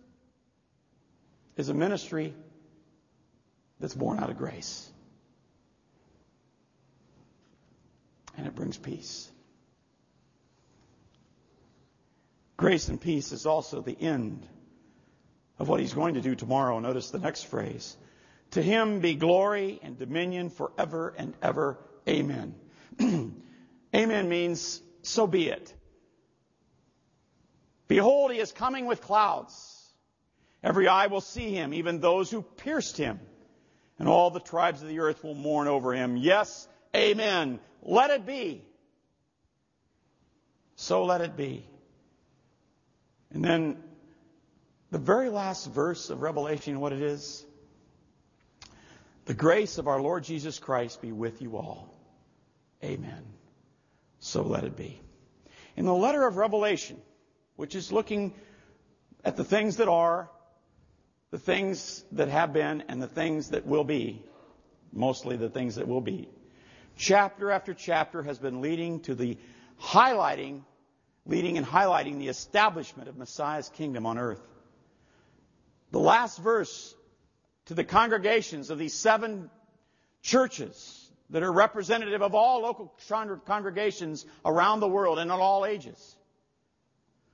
is 1.55 1.69
a 1.69 1.73
ministry 1.73 2.33
that's 3.79 3.93
born 3.93 4.19
out 4.19 4.29
of 4.29 4.37
grace. 4.37 4.89
And 8.37 8.47
it 8.47 8.55
brings 8.55 8.77
peace. 8.77 9.29
Grace 12.57 12.87
and 12.87 12.99
peace 12.99 13.31
is 13.31 13.45
also 13.45 13.81
the 13.81 13.97
end 13.99 14.45
of 15.59 15.69
what 15.69 15.79
he's 15.79 15.93
going 15.93 16.15
to 16.15 16.21
do 16.21 16.35
tomorrow. 16.35 16.79
Notice 16.79 17.11
the 17.11 17.19
next 17.19 17.43
phrase. 17.43 17.95
To 18.55 18.61
him 18.61 19.01
be 19.01 19.15
glory 19.15 19.81
and 19.83 19.99
dominion 19.99 20.49
forever 20.49 21.13
and 21.17 21.33
ever. 21.41 21.77
Amen. 22.07 22.55
Amen 23.93 24.29
means 24.29 24.81
so 25.01 25.27
be 25.27 25.49
it. 25.49 25.73
Behold, 27.89 28.31
he 28.31 28.39
is 28.39 28.53
coming 28.53 28.85
with 28.85 29.01
clouds. 29.01 29.85
Every 30.63 30.87
eye 30.87 31.07
will 31.07 31.19
see 31.19 31.51
him, 31.51 31.73
even 31.73 31.99
those 31.99 32.31
who 32.31 32.43
pierced 32.43 32.95
him. 32.95 33.19
And 33.99 34.07
all 34.07 34.31
the 34.31 34.39
tribes 34.39 34.81
of 34.81 34.87
the 34.87 34.99
earth 34.99 35.21
will 35.21 35.35
mourn 35.35 35.67
over 35.67 35.93
him. 35.93 36.15
Yes, 36.15 36.65
amen. 36.95 37.59
Let 37.81 38.09
it 38.09 38.25
be. 38.25 38.63
So 40.77 41.03
let 41.03 41.19
it 41.19 41.35
be. 41.35 41.67
And 43.33 43.43
then 43.43 43.83
the 44.91 44.97
very 44.97 45.27
last 45.27 45.69
verse 45.69 46.09
of 46.09 46.21
Revelation, 46.21 46.79
what 46.79 46.93
it 46.93 47.01
is? 47.01 47.44
The 49.25 49.33
grace 49.33 49.77
of 49.79 49.87
our 49.87 49.99
Lord 49.99 50.23
Jesus 50.23 50.59
Christ 50.59 51.01
be 51.01 51.11
with 51.11 51.41
you 51.41 51.57
all. 51.57 51.93
Amen. 52.83 53.23
So 54.19 54.43
let 54.43 54.63
it 54.63 54.75
be. 54.75 55.01
In 55.75 55.85
the 55.85 55.93
letter 55.93 56.25
of 56.25 56.37
Revelation, 56.37 57.01
which 57.55 57.75
is 57.75 57.91
looking 57.91 58.33
at 59.23 59.35
the 59.35 59.43
things 59.43 59.77
that 59.77 59.87
are, 59.87 60.29
the 61.31 61.39
things 61.39 62.03
that 62.13 62.29
have 62.29 62.53
been, 62.53 62.83
and 62.87 63.01
the 63.01 63.07
things 63.07 63.49
that 63.49 63.65
will 63.65 63.83
be, 63.83 64.23
mostly 64.93 65.37
the 65.37 65.49
things 65.49 65.75
that 65.75 65.87
will 65.87 66.01
be, 66.01 66.29
chapter 66.95 67.51
after 67.51 67.73
chapter 67.73 68.23
has 68.23 68.37
been 68.37 68.61
leading 68.61 68.99
to 69.01 69.15
the 69.15 69.37
highlighting, 69.81 70.61
leading 71.25 71.57
and 71.57 71.65
highlighting 71.65 72.19
the 72.19 72.27
establishment 72.27 73.09
of 73.09 73.17
Messiah's 73.17 73.69
kingdom 73.69 74.05
on 74.05 74.17
earth. 74.17 74.41
The 75.91 75.99
last 75.99 76.37
verse 76.39 76.94
to 77.65 77.73
the 77.73 77.83
congregations 77.83 78.69
of 78.69 78.77
these 78.77 78.93
seven 78.93 79.49
churches 80.21 81.09
that 81.29 81.43
are 81.43 81.51
representative 81.51 82.21
of 82.21 82.35
all 82.35 82.61
local 82.61 82.93
congregations 83.45 84.25
around 84.45 84.79
the 84.79 84.87
world 84.87 85.19
and 85.19 85.31
at 85.31 85.39
all 85.39 85.65
ages. 85.65 86.15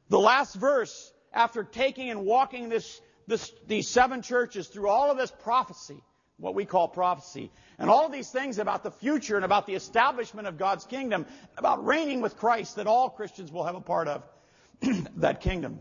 The 0.10 0.20
last 0.20 0.56
verse, 0.56 1.14
after 1.34 1.64
taking 1.64 2.10
and 2.10 2.26
walking 2.26 2.70
this, 2.70 3.02
this, 3.28 3.52
these 3.68 3.88
seven 3.88 4.22
churches 4.22 4.68
through 4.68 4.90
all 4.90 5.12
of 5.12 5.18
this 5.18 5.32
prophecy, 5.32 6.02
what 6.38 6.56
we 6.56 6.66
call 6.66 6.88
prophecy, 6.88 7.52
and 7.78 7.90
all 7.90 8.06
of 8.06 8.12
these 8.12 8.30
things 8.30 8.58
about 8.58 8.84
the 8.84 8.92
future 8.92 9.36
and 9.36 9.46
about 9.46 9.68
the 9.68 9.76
establishment 9.76 10.48
of 10.48 10.58
God's 10.58 10.86
kingdom, 10.86 11.26
about 11.58 11.86
reigning 11.86 12.22
with 12.22 12.38
Christ 12.38 12.78
that 12.78 12.88
all 12.88 13.10
Christians 13.10 13.52
will 13.52 13.64
have 13.64 13.76
a 13.76 13.82
part 13.82 14.08
of. 14.08 14.24
that 15.18 15.42
kingdom, 15.42 15.80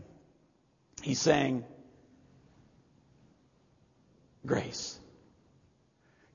he's 1.01 1.19
saying, 1.19 1.63
grace. 4.45 4.99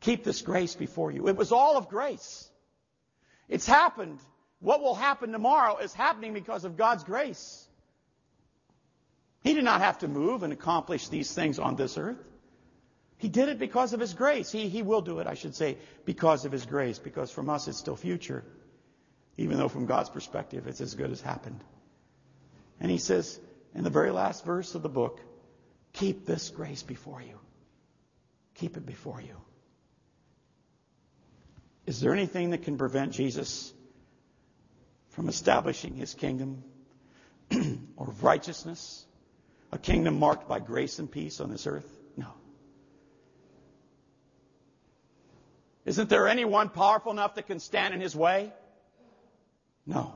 Keep 0.00 0.24
this 0.24 0.42
grace 0.42 0.74
before 0.74 1.10
you. 1.10 1.28
It 1.28 1.36
was 1.36 1.52
all 1.52 1.76
of 1.76 1.88
grace. 1.88 2.48
It's 3.48 3.66
happened. 3.66 4.18
What 4.60 4.80
will 4.80 4.94
happen 4.94 5.32
tomorrow 5.32 5.78
is 5.78 5.92
happening 5.92 6.32
because 6.32 6.64
of 6.64 6.76
God's 6.76 7.04
grace. 7.04 7.66
He 9.42 9.54
did 9.54 9.64
not 9.64 9.80
have 9.80 9.98
to 9.98 10.08
move 10.08 10.42
and 10.42 10.52
accomplish 10.52 11.08
these 11.08 11.32
things 11.32 11.58
on 11.58 11.76
this 11.76 11.98
earth. 11.98 12.18
He 13.18 13.28
did 13.28 13.48
it 13.48 13.58
because 13.58 13.92
of 13.92 14.00
His 14.00 14.12
grace. 14.12 14.50
He, 14.50 14.68
he 14.68 14.82
will 14.82 15.00
do 15.00 15.20
it, 15.20 15.26
I 15.26 15.34
should 15.34 15.54
say, 15.54 15.78
because 16.04 16.44
of 16.44 16.52
His 16.52 16.66
grace, 16.66 16.98
because 16.98 17.30
from 17.30 17.48
us 17.48 17.68
it's 17.68 17.78
still 17.78 17.96
future. 17.96 18.44
Even 19.36 19.58
though 19.58 19.68
from 19.68 19.86
God's 19.86 20.10
perspective 20.10 20.66
it's 20.66 20.80
as 20.80 20.94
good 20.94 21.10
as 21.10 21.20
happened. 21.20 21.62
And 22.80 22.90
He 22.90 22.98
says 22.98 23.40
in 23.74 23.84
the 23.84 23.90
very 23.90 24.10
last 24.10 24.44
verse 24.44 24.74
of 24.74 24.82
the 24.82 24.88
book, 24.88 25.20
keep 25.92 26.26
this 26.26 26.50
grace 26.50 26.82
before 26.82 27.22
you. 27.22 27.38
Keep 28.56 28.76
it 28.76 28.86
before 28.86 29.20
you. 29.20 29.36
Is 31.86 32.00
there 32.00 32.12
anything 32.12 32.50
that 32.50 32.62
can 32.64 32.78
prevent 32.78 33.12
Jesus 33.12 33.72
from 35.10 35.28
establishing 35.28 35.94
his 35.94 36.14
kingdom 36.14 36.64
or 37.96 38.12
righteousness? 38.20 39.04
A 39.72 39.78
kingdom 39.78 40.18
marked 40.18 40.48
by 40.48 40.58
grace 40.58 40.98
and 40.98 41.10
peace 41.10 41.40
on 41.40 41.50
this 41.50 41.66
earth? 41.66 41.88
No. 42.16 42.28
Isn't 45.84 46.08
there 46.08 46.26
anyone 46.26 46.70
powerful 46.70 47.12
enough 47.12 47.34
that 47.34 47.46
can 47.46 47.60
stand 47.60 47.94
in 47.94 48.00
his 48.00 48.16
way? 48.16 48.52
No. 49.86 50.14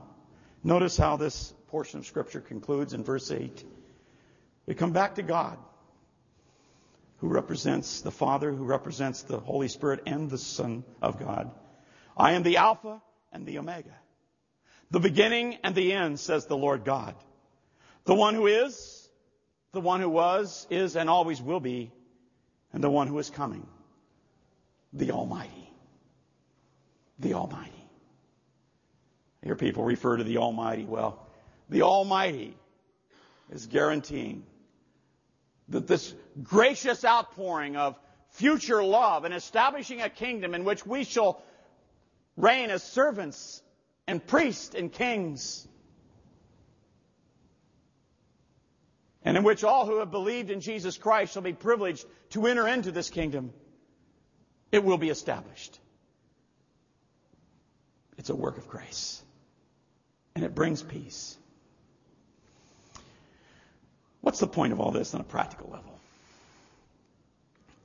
Notice 0.63 0.97
how 0.97 1.15
this 1.15 1.53
portion 1.67 1.99
of 1.99 2.05
Scripture 2.05 2.41
concludes 2.41 2.93
in 2.93 3.03
verse 3.03 3.31
8. 3.31 3.63
We 4.65 4.73
come 4.73 4.91
back 4.91 5.15
to 5.15 5.21
God 5.21 5.57
who 7.21 7.27
represents 7.27 8.01
the 8.01 8.11
Father, 8.11 8.51
who 8.51 8.63
represents 8.63 9.21
the 9.21 9.39
Holy 9.39 9.67
Spirit 9.67 10.01
and 10.07 10.27
the 10.27 10.39
Son 10.39 10.83
of 11.03 11.19
God. 11.19 11.51
I 12.17 12.33
am 12.33 12.41
the 12.41 12.57
Alpha 12.57 12.99
and 13.31 13.45
the 13.45 13.59
Omega. 13.59 13.93
The 14.89 14.99
beginning 14.99 15.59
and 15.63 15.75
the 15.75 15.93
end, 15.93 16.19
says 16.19 16.47
the 16.47 16.57
Lord 16.57 16.83
God. 16.83 17.13
The 18.05 18.15
one 18.15 18.33
who 18.33 18.47
is, 18.47 19.07
the 19.71 19.79
one 19.79 20.01
who 20.01 20.09
was, 20.09 20.65
is, 20.71 20.95
and 20.95 21.11
always 21.11 21.39
will 21.39 21.59
be, 21.59 21.91
and 22.73 22.83
the 22.83 22.89
one 22.89 23.05
who 23.05 23.19
is 23.19 23.29
coming. 23.29 23.67
The 24.91 25.11
Almighty. 25.11 25.69
The 27.19 27.35
Almighty. 27.35 27.85
I 29.43 29.45
hear 29.45 29.55
people 29.55 29.83
refer 29.83 30.17
to 30.17 30.23
the 30.23 30.37
Almighty. 30.37 30.85
Well, 30.85 31.27
the 31.69 31.83
Almighty 31.83 32.57
is 33.51 33.67
guaranteeing 33.67 34.43
this 35.79 36.13
gracious 36.43 37.03
outpouring 37.05 37.75
of 37.75 37.97
future 38.31 38.83
love 38.83 39.25
and 39.25 39.33
establishing 39.33 40.01
a 40.01 40.09
kingdom 40.09 40.53
in 40.53 40.63
which 40.63 40.85
we 40.85 41.03
shall 41.03 41.41
reign 42.37 42.69
as 42.69 42.83
servants 42.83 43.61
and 44.07 44.25
priests 44.25 44.73
and 44.75 44.91
kings, 44.91 45.67
and 49.23 49.37
in 49.37 49.43
which 49.43 49.63
all 49.63 49.85
who 49.85 49.99
have 49.99 50.11
believed 50.11 50.49
in 50.49 50.61
Jesus 50.61 50.97
Christ 50.97 51.33
shall 51.33 51.41
be 51.41 51.53
privileged 51.53 52.05
to 52.31 52.47
enter 52.47 52.67
into 52.67 52.91
this 52.91 53.09
kingdom, 53.09 53.53
it 54.71 54.83
will 54.83 54.97
be 54.97 55.09
established. 55.09 55.79
It's 58.17 58.29
a 58.29 58.35
work 58.35 58.57
of 58.57 58.67
grace, 58.67 59.21
and 60.35 60.43
it 60.43 60.55
brings 60.55 60.81
peace. 60.81 61.37
What's 64.21 64.39
the 64.39 64.47
point 64.47 64.71
of 64.71 64.79
all 64.79 64.91
this 64.91 65.13
on 65.13 65.21
a 65.21 65.25
practical 65.25 65.69
level? 65.69 65.99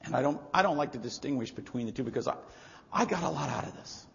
And 0.05 0.15
I 0.15 0.23
don't, 0.23 0.41
I 0.55 0.63
don't 0.63 0.77
like 0.77 0.93
to 0.93 0.99
distinguish 0.99 1.51
between 1.51 1.87
the 1.87 1.93
two 1.93 2.05
because 2.05 2.29
I, 2.29 2.37
I 2.93 3.05
got 3.05 3.23
a 3.25 3.29
lot 3.29 3.49
out 3.51 3.65
of 3.65 3.75
this. 3.75 4.07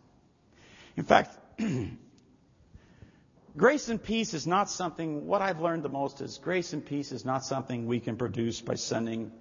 In 0.95 1.03
fact, 1.03 1.37
grace 3.57 3.89
and 3.89 4.01
peace 4.01 4.33
is 4.33 4.47
not 4.47 4.69
something, 4.69 5.25
what 5.25 5.41
I've 5.41 5.59
learned 5.59 5.83
the 5.83 5.89
most 5.89 6.21
is 6.21 6.37
grace 6.37 6.73
and 6.73 6.85
peace 6.85 7.11
is 7.11 7.25
not 7.25 7.43
something 7.43 7.87
we 7.87 7.99
can 7.99 8.15
produce 8.15 8.61
by 8.61 8.75
sending 8.75 9.31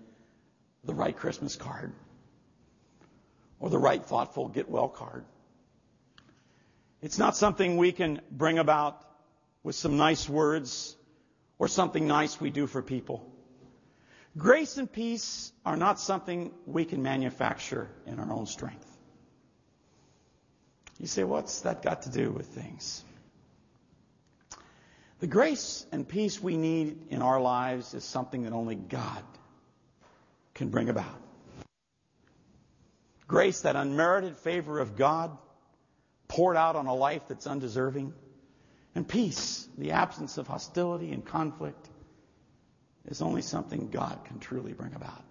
the 0.84 0.94
right 0.94 1.16
Christmas 1.16 1.56
card 1.56 1.92
or 3.60 3.68
the 3.68 3.78
right 3.78 4.02
thoughtful 4.02 4.48
get 4.48 4.68
well 4.68 4.88
card. 4.88 5.24
It's 7.02 7.18
not 7.18 7.36
something 7.36 7.76
we 7.76 7.92
can 7.92 8.20
bring 8.30 8.58
about 8.58 9.02
with 9.62 9.74
some 9.74 9.96
nice 9.96 10.28
words 10.28 10.96
or 11.60 11.68
something 11.68 12.06
nice 12.08 12.40
we 12.40 12.50
do 12.50 12.66
for 12.66 12.82
people. 12.82 13.30
Grace 14.36 14.78
and 14.78 14.90
peace 14.90 15.52
are 15.64 15.76
not 15.76 16.00
something 16.00 16.52
we 16.66 16.86
can 16.86 17.02
manufacture 17.02 17.88
in 18.06 18.18
our 18.18 18.32
own 18.32 18.46
strength. 18.46 18.86
You 20.98 21.06
say, 21.06 21.22
what's 21.22 21.60
that 21.60 21.82
got 21.82 22.02
to 22.02 22.10
do 22.10 22.30
with 22.30 22.46
things? 22.46 23.04
The 25.18 25.26
grace 25.26 25.84
and 25.92 26.08
peace 26.08 26.42
we 26.42 26.56
need 26.56 27.08
in 27.10 27.20
our 27.20 27.40
lives 27.40 27.92
is 27.92 28.04
something 28.04 28.44
that 28.44 28.54
only 28.54 28.74
God 28.74 29.22
can 30.54 30.70
bring 30.70 30.88
about. 30.88 31.20
Grace, 33.28 33.60
that 33.62 33.76
unmerited 33.76 34.36
favor 34.38 34.78
of 34.78 34.96
God 34.96 35.36
poured 36.26 36.56
out 36.56 36.74
on 36.74 36.86
a 36.86 36.94
life 36.94 37.22
that's 37.28 37.46
undeserving. 37.46 38.14
And 38.94 39.06
peace, 39.06 39.68
the 39.78 39.92
absence 39.92 40.38
of 40.38 40.46
hostility 40.46 41.12
and 41.12 41.24
conflict, 41.24 41.88
is 43.06 43.22
only 43.22 43.42
something 43.42 43.88
God 43.90 44.18
can 44.24 44.38
truly 44.38 44.72
bring 44.72 44.94
about. 44.94 45.24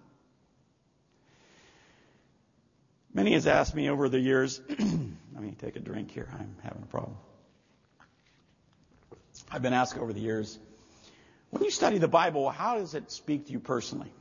Many 3.12 3.32
has 3.32 3.46
asked 3.46 3.74
me 3.74 3.90
over 3.90 4.08
the 4.08 4.20
years, 4.20 4.60
let 4.68 5.42
me 5.42 5.54
take 5.58 5.76
a 5.76 5.80
drink 5.80 6.10
here, 6.10 6.28
I'm 6.32 6.56
having 6.62 6.82
a 6.82 6.86
problem. 6.86 7.16
I've 9.50 9.62
been 9.62 9.72
asked 9.72 9.98
over 9.98 10.12
the 10.12 10.20
years, 10.20 10.58
when 11.50 11.64
you 11.64 11.70
study 11.70 11.98
the 11.98 12.08
Bible, 12.08 12.48
how 12.50 12.78
does 12.78 12.94
it 12.94 13.10
speak 13.10 13.46
to 13.46 13.52
you 13.52 13.58
personally? 13.58 14.12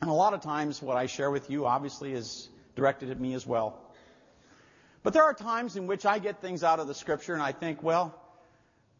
And 0.00 0.08
a 0.08 0.14
lot 0.14 0.34
of 0.34 0.40
times 0.40 0.80
what 0.80 0.96
I 0.96 1.06
share 1.06 1.30
with 1.30 1.50
you 1.50 1.66
obviously 1.66 2.12
is 2.12 2.48
directed 2.76 3.10
at 3.10 3.20
me 3.20 3.34
as 3.34 3.44
well. 3.44 3.78
But 5.02 5.12
there 5.12 5.24
are 5.24 5.34
times 5.34 5.76
in 5.76 5.86
which 5.86 6.06
I 6.06 6.20
get 6.20 6.40
things 6.40 6.62
out 6.62 6.78
of 6.78 6.86
the 6.86 6.94
scripture 6.94 7.34
and 7.34 7.42
I 7.42 7.52
think, 7.52 7.82
well, 7.82 8.14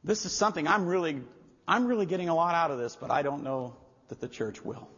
this 0.02 0.24
is 0.24 0.32
something 0.32 0.66
I'm 0.66 0.86
really, 0.86 1.20
I'm 1.68 1.86
really 1.86 2.06
getting 2.06 2.28
a 2.28 2.34
lot 2.34 2.54
out 2.54 2.70
of 2.70 2.78
this, 2.78 2.96
but 2.96 3.10
I 3.10 3.22
don't 3.22 3.42
know 3.42 3.76
that 4.08 4.20
the 4.20 4.28
church 4.28 4.64
will. 4.64 4.88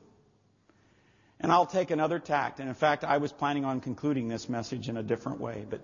And 1.41 1.51
I'll 1.51 1.67
take 1.67 1.91
another 1.91 2.19
tact. 2.19 2.61
And 2.61 2.69
in 2.69 2.75
fact, 2.75 3.03
I 3.03 3.19
was 3.19 3.33
planning 3.33 3.65
on 3.65 3.81
concluding 3.81 4.29
this 4.29 4.49
message 4.49 4.89
in 4.89 4.97
a 4.97 5.03
different 5.03 5.41
way, 5.41 5.67
but 5.69 5.81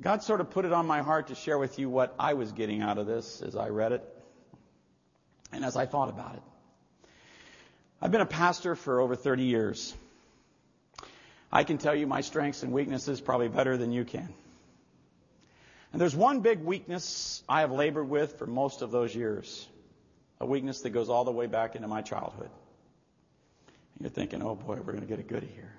God 0.00 0.22
sort 0.22 0.42
of 0.42 0.50
put 0.50 0.66
it 0.66 0.72
on 0.72 0.86
my 0.86 1.00
heart 1.00 1.28
to 1.28 1.34
share 1.34 1.58
with 1.58 1.78
you 1.78 1.88
what 1.88 2.14
I 2.18 2.34
was 2.34 2.52
getting 2.52 2.82
out 2.82 2.98
of 2.98 3.06
this 3.06 3.40
as 3.40 3.56
I 3.56 3.70
read 3.70 3.92
it 3.92 4.04
and 5.52 5.64
as 5.64 5.76
I 5.76 5.86
thought 5.86 6.10
about 6.10 6.34
it. 6.34 6.42
I've 8.02 8.10
been 8.10 8.20
a 8.20 8.26
pastor 8.26 8.76
for 8.76 9.00
over 9.00 9.16
30 9.16 9.44
years. 9.44 9.94
I 11.50 11.64
can 11.64 11.78
tell 11.78 11.94
you 11.94 12.06
my 12.06 12.20
strengths 12.20 12.62
and 12.62 12.72
weaknesses 12.72 13.22
probably 13.22 13.48
better 13.48 13.78
than 13.78 13.90
you 13.90 14.04
can. 14.04 14.34
And 15.96 16.00
there's 16.02 16.14
one 16.14 16.40
big 16.40 16.62
weakness 16.62 17.42
I 17.48 17.60
have 17.60 17.72
labored 17.72 18.10
with 18.10 18.38
for 18.38 18.46
most 18.46 18.82
of 18.82 18.90
those 18.90 19.14
years. 19.14 19.66
A 20.38 20.44
weakness 20.44 20.82
that 20.82 20.90
goes 20.90 21.08
all 21.08 21.24
the 21.24 21.32
way 21.32 21.46
back 21.46 21.74
into 21.74 21.88
my 21.88 22.02
childhood. 22.02 22.50
And 23.94 24.02
you're 24.02 24.10
thinking, 24.10 24.42
oh 24.42 24.56
boy, 24.56 24.74
we're 24.74 24.92
going 24.92 25.00
to 25.00 25.06
get 25.06 25.20
a 25.20 25.22
goodie 25.22 25.50
here. 25.54 25.72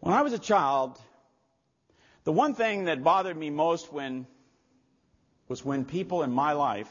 When 0.00 0.14
I 0.14 0.22
was 0.22 0.32
a 0.32 0.38
child, 0.38 0.98
the 2.24 2.32
one 2.32 2.54
thing 2.54 2.86
that 2.86 3.04
bothered 3.04 3.36
me 3.36 3.50
most 3.50 3.92
when 3.92 4.26
was 5.46 5.62
when 5.62 5.84
people 5.84 6.22
in 6.22 6.32
my 6.32 6.52
life, 6.52 6.90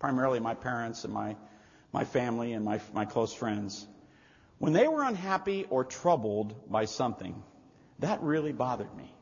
primarily 0.00 0.40
my 0.40 0.54
parents 0.54 1.04
and 1.04 1.14
my, 1.14 1.36
my 1.92 2.02
family 2.02 2.54
and 2.54 2.64
my, 2.64 2.80
my 2.92 3.04
close 3.04 3.32
friends, 3.32 3.86
when 4.58 4.72
they 4.72 4.88
were 4.88 5.04
unhappy 5.04 5.64
or 5.70 5.84
troubled 5.84 6.68
by 6.68 6.86
something, 6.86 7.40
that 8.00 8.20
really 8.20 8.50
bothered 8.50 8.92
me. 8.96 9.14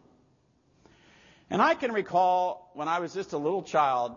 And 1.50 1.60
I 1.60 1.74
can 1.74 1.92
recall 1.92 2.70
when 2.74 2.86
I 2.86 3.00
was 3.00 3.12
just 3.12 3.32
a 3.32 3.38
little 3.38 3.62
child, 3.62 4.16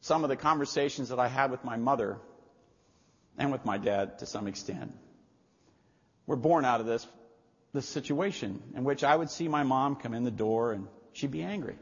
some 0.00 0.24
of 0.24 0.30
the 0.30 0.36
conversations 0.36 1.10
that 1.10 1.18
I 1.18 1.28
had 1.28 1.50
with 1.50 1.62
my 1.62 1.76
mother 1.76 2.18
and 3.36 3.52
with 3.52 3.64
my 3.64 3.76
dad 3.76 4.20
to 4.20 4.26
some 4.26 4.46
extent 4.46 4.94
were 6.26 6.36
born 6.36 6.64
out 6.64 6.80
of 6.80 6.86
this, 6.86 7.06
this 7.74 7.86
situation 7.86 8.62
in 8.74 8.84
which 8.84 9.04
I 9.04 9.14
would 9.14 9.30
see 9.30 9.46
my 9.46 9.62
mom 9.62 9.96
come 9.96 10.14
in 10.14 10.24
the 10.24 10.30
door 10.30 10.72
and 10.72 10.88
she'd 11.12 11.30
be 11.30 11.42
angry. 11.42 11.76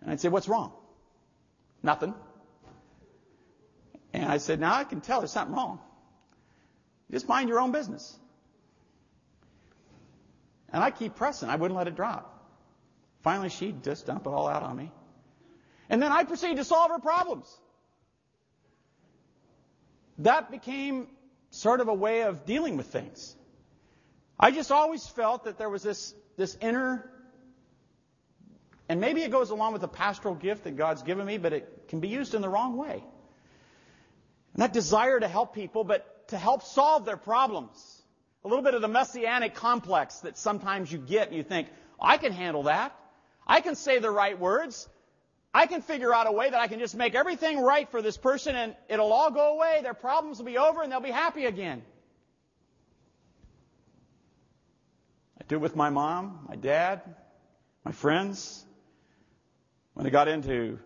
And 0.00 0.10
I'd 0.10 0.20
say, 0.20 0.28
what's 0.28 0.48
wrong? 0.48 0.72
Nothing. 1.82 2.14
And 4.12 4.26
I 4.26 4.38
said, 4.38 4.60
now 4.60 4.74
I 4.74 4.84
can 4.84 5.00
tell 5.00 5.20
there's 5.20 5.32
something 5.32 5.54
wrong. 5.54 5.80
Just 7.10 7.28
mind 7.28 7.48
your 7.48 7.60
own 7.60 7.72
business. 7.72 8.16
And 10.72 10.82
I 10.82 10.90
keep 10.90 11.16
pressing. 11.16 11.48
I 11.48 11.56
wouldn't 11.56 11.76
let 11.76 11.88
it 11.88 11.96
drop. 11.96 12.29
Finally, 13.22 13.50
she'd 13.50 13.82
just 13.84 14.06
dumped 14.06 14.26
it 14.26 14.30
all 14.30 14.48
out 14.48 14.62
on 14.62 14.76
me. 14.76 14.90
And 15.88 16.02
then 16.02 16.12
I 16.12 16.24
proceeded 16.24 16.56
to 16.56 16.64
solve 16.64 16.90
her 16.90 16.98
problems. 16.98 17.46
That 20.18 20.50
became 20.50 21.08
sort 21.50 21.80
of 21.80 21.88
a 21.88 21.94
way 21.94 22.22
of 22.22 22.46
dealing 22.46 22.76
with 22.76 22.86
things. 22.86 23.34
I 24.38 24.50
just 24.50 24.72
always 24.72 25.06
felt 25.06 25.44
that 25.44 25.58
there 25.58 25.68
was 25.68 25.82
this, 25.82 26.14
this 26.36 26.56
inner, 26.60 27.10
and 28.88 29.00
maybe 29.00 29.22
it 29.22 29.30
goes 29.30 29.50
along 29.50 29.72
with 29.72 29.82
the 29.82 29.88
pastoral 29.88 30.34
gift 30.34 30.64
that 30.64 30.76
God's 30.76 31.02
given 31.02 31.26
me, 31.26 31.38
but 31.38 31.52
it 31.52 31.88
can 31.88 32.00
be 32.00 32.08
used 32.08 32.34
in 32.34 32.42
the 32.42 32.48
wrong 32.48 32.76
way. 32.76 33.04
And 34.54 34.62
that 34.62 34.72
desire 34.72 35.20
to 35.20 35.28
help 35.28 35.54
people, 35.54 35.84
but 35.84 36.28
to 36.28 36.38
help 36.38 36.62
solve 36.62 37.04
their 37.04 37.16
problems. 37.16 38.02
A 38.44 38.48
little 38.48 38.64
bit 38.64 38.74
of 38.74 38.80
the 38.80 38.88
messianic 38.88 39.54
complex 39.54 40.20
that 40.20 40.38
sometimes 40.38 40.90
you 40.90 40.98
get 40.98 41.28
and 41.28 41.36
you 41.36 41.42
think, 41.42 41.68
I 42.00 42.16
can 42.16 42.32
handle 42.32 42.64
that. 42.64 42.96
I 43.50 43.62
can 43.62 43.74
say 43.74 43.98
the 43.98 44.12
right 44.12 44.38
words. 44.38 44.88
I 45.52 45.66
can 45.66 45.82
figure 45.82 46.14
out 46.14 46.28
a 46.28 46.32
way 46.32 46.48
that 46.48 46.60
I 46.60 46.68
can 46.68 46.78
just 46.78 46.94
make 46.94 47.16
everything 47.16 47.60
right 47.60 47.90
for 47.90 48.00
this 48.00 48.16
person 48.16 48.54
and 48.54 48.76
it'll 48.88 49.12
all 49.12 49.32
go 49.32 49.56
away. 49.56 49.80
Their 49.82 49.92
problems 49.92 50.38
will 50.38 50.44
be 50.44 50.56
over 50.56 50.82
and 50.82 50.92
they'll 50.92 51.00
be 51.00 51.10
happy 51.10 51.46
again. 51.46 51.82
I 55.40 55.44
do 55.48 55.56
it 55.56 55.60
with 55.60 55.74
my 55.74 55.90
mom, 55.90 56.46
my 56.48 56.54
dad, 56.54 57.02
my 57.84 57.90
friends. 57.90 58.64
When 59.94 60.06
I 60.06 60.10
got 60.10 60.28
into 60.28 60.78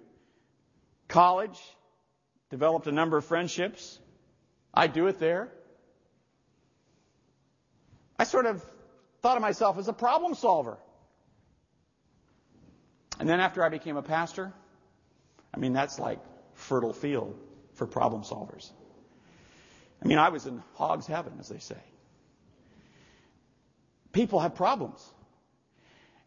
college, 1.07 1.61
developed 2.49 2.87
a 2.87 2.93
number 2.93 3.19
of 3.19 3.27
friendships. 3.27 3.99
I 4.73 4.87
do 4.87 5.09
it 5.09 5.21
there. 5.21 5.53
I 8.19 8.25
sort 8.25 8.47
of 8.47 8.65
thought 9.21 9.37
of 9.37 9.43
myself 9.43 9.77
as 9.77 9.87
a 9.89 9.93
problem 9.93 10.35
solver. 10.35 10.79
And 13.19 13.29
then 13.29 13.41
after 13.41 13.63
I 13.63 13.69
became 13.69 13.97
a 13.97 14.03
pastor, 14.03 14.53
I 15.55 15.59
mean, 15.59 15.73
that's 15.73 15.99
like 15.99 16.19
fertile 16.55 16.93
field 16.93 17.39
for 17.75 17.87
problem 17.87 18.23
solvers. 18.23 18.71
I 20.03 20.09
mean, 20.09 20.19
I 20.19 20.29
was 20.29 20.47
in 20.47 20.63
hog's 20.75 21.07
heaven, 21.07 21.35
as 21.41 21.49
they 21.49 21.59
say. 21.59 21.79
People 24.13 24.41
have 24.41 24.55
problems. 24.55 25.05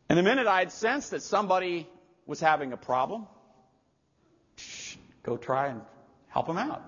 And 0.09 0.17
the 0.17 0.23
minute 0.23 0.47
I'd 0.47 0.71
sensed 0.71 1.11
that 1.11 1.21
somebody 1.21 1.87
was 2.25 2.39
having 2.39 2.73
a 2.73 2.77
problem, 2.77 3.27
go 5.23 5.37
try 5.37 5.67
and 5.67 5.81
help 6.29 6.47
them 6.47 6.57
out. 6.57 6.83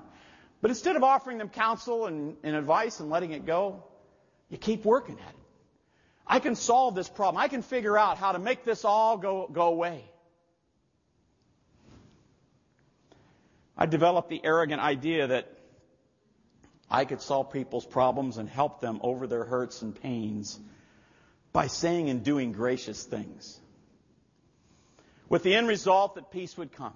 But 0.62 0.72
instead 0.72 0.96
of 0.96 1.04
offering 1.04 1.38
them 1.38 1.50
counsel 1.50 2.06
and, 2.06 2.36
and 2.44 2.56
advice 2.56 3.00
and 3.00 3.10
letting 3.10 3.32
it 3.32 3.46
go, 3.46 3.84
you 4.50 4.58
keep 4.58 4.84
working 4.84 5.18
at 5.20 5.30
it. 5.30 5.39
I 6.30 6.40
can 6.40 6.56
solve 6.56 6.94
this 6.94 7.10
problem. 7.10 7.42
I 7.42 7.48
can 7.48 7.64
figure 7.64 7.98
out 7.98 8.20
how 8.20 8.34
to 8.34 8.40
make 8.40 8.64
this 8.64 8.86
all 8.86 9.18
go, 9.18 9.50
go 9.52 9.68
away. 9.68 10.04
I 13.76 13.88
developed 13.88 14.30
the 14.30 14.40
arrogant 14.44 14.80
idea 14.80 15.28
that 15.28 15.52
I 16.92 17.06
could 17.06 17.22
solve 17.22 17.52
people's 17.52 17.86
problems 17.86 18.38
and 18.38 18.48
help 18.48 18.80
them 18.80 19.00
over 19.02 19.26
their 19.26 19.44
hurts 19.44 19.82
and 19.82 20.00
pains 20.00 20.60
by 21.52 21.66
saying 21.66 22.10
and 22.10 22.24
doing 22.24 22.52
gracious 22.52 23.04
things. 23.04 23.60
With 25.30 25.42
the 25.42 25.56
end 25.56 25.68
result 25.68 26.16
that 26.16 26.30
peace 26.30 26.56
would 26.58 26.72
come 26.72 26.94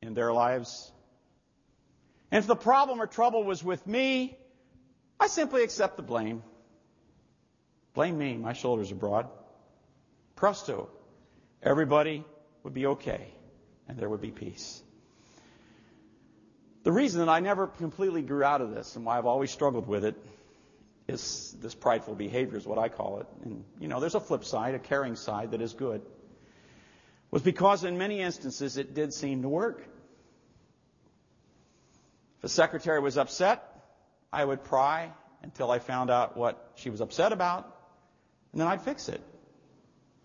in 0.00 0.14
their 0.14 0.32
lives. 0.32 0.92
And 2.30 2.38
if 2.38 2.46
the 2.46 2.56
problem 2.56 3.00
or 3.00 3.06
trouble 3.08 3.42
was 3.42 3.64
with 3.64 3.84
me, 3.86 4.36
I 5.18 5.26
simply 5.26 5.64
accept 5.64 5.96
the 5.96 6.02
blame. 6.02 6.42
Blame 7.94 8.18
me. 8.18 8.36
My 8.36 8.52
shoulders 8.52 8.92
are 8.92 8.96
broad. 8.96 9.28
Presto. 10.36 10.88
Everybody 11.62 12.24
would 12.62 12.74
be 12.74 12.86
okay 12.86 13.32
and 13.88 13.98
there 13.98 14.08
would 14.08 14.20
be 14.20 14.30
peace. 14.30 14.82
The 16.82 16.92
reason 16.92 17.20
that 17.20 17.28
I 17.28 17.40
never 17.40 17.66
completely 17.66 18.22
grew 18.22 18.42
out 18.42 18.60
of 18.60 18.70
this 18.70 18.96
and 18.96 19.04
why 19.04 19.18
I've 19.18 19.26
always 19.26 19.50
struggled 19.50 19.86
with 19.86 20.04
it 20.04 20.16
is 21.08 21.54
this 21.60 21.74
prideful 21.74 22.14
behavior 22.14 22.56
is 22.56 22.66
what 22.66 22.78
I 22.78 22.88
call 22.88 23.20
it. 23.20 23.26
And, 23.44 23.64
you 23.78 23.88
know, 23.88 24.00
there's 24.00 24.14
a 24.14 24.20
flip 24.20 24.44
side, 24.44 24.74
a 24.74 24.78
caring 24.78 25.16
side 25.16 25.50
that 25.50 25.60
is 25.60 25.74
good. 25.74 26.02
Was 27.30 27.42
because 27.42 27.84
in 27.84 27.98
many 27.98 28.20
instances 28.20 28.76
it 28.76 28.94
did 28.94 29.12
seem 29.12 29.42
to 29.42 29.48
work. 29.48 29.86
If 32.38 32.44
a 32.44 32.48
secretary 32.48 33.00
was 33.00 33.18
upset, 33.18 33.62
I 34.32 34.44
would 34.44 34.64
pry 34.64 35.12
until 35.42 35.70
I 35.70 35.80
found 35.80 36.10
out 36.10 36.36
what 36.36 36.72
she 36.76 36.88
was 36.88 37.00
upset 37.00 37.32
about 37.32 37.76
and 38.52 38.60
then 38.60 38.68
I'd 38.68 38.82
fix 38.82 39.08
it. 39.08 39.20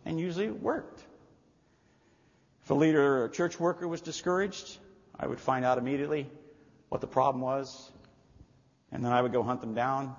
And 0.05 0.19
usually 0.19 0.45
it 0.45 0.61
worked. 0.61 1.03
If 2.63 2.71
a 2.71 2.73
leader 2.73 3.21
or 3.21 3.25
a 3.25 3.29
church 3.29 3.59
worker 3.59 3.87
was 3.87 4.01
discouraged, 4.01 4.77
I 5.19 5.27
would 5.27 5.39
find 5.39 5.63
out 5.63 5.77
immediately 5.77 6.29
what 6.89 7.01
the 7.01 7.07
problem 7.07 7.41
was, 7.41 7.91
and 8.91 9.03
then 9.03 9.11
I 9.11 9.21
would 9.21 9.31
go 9.31 9.43
hunt 9.43 9.61
them 9.61 9.73
down, 9.73 10.15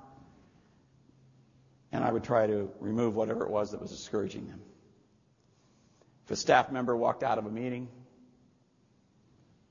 and 1.93 2.05
I 2.05 2.13
would 2.13 2.25
try 2.25 2.47
to 2.47 2.71
remove 2.81 3.17
whatever 3.17 3.45
it 3.45 3.51
was 3.51 3.73
that 3.73 3.81
was 3.81 3.91
discouraging 3.91 4.47
them. 4.47 4.61
If 6.25 6.33
a 6.33 6.37
staff 6.37 6.71
member 6.71 6.97
walked 6.97 7.23
out 7.23 7.39
of 7.39 7.47
a 7.47 7.51
meeting, 7.51 7.89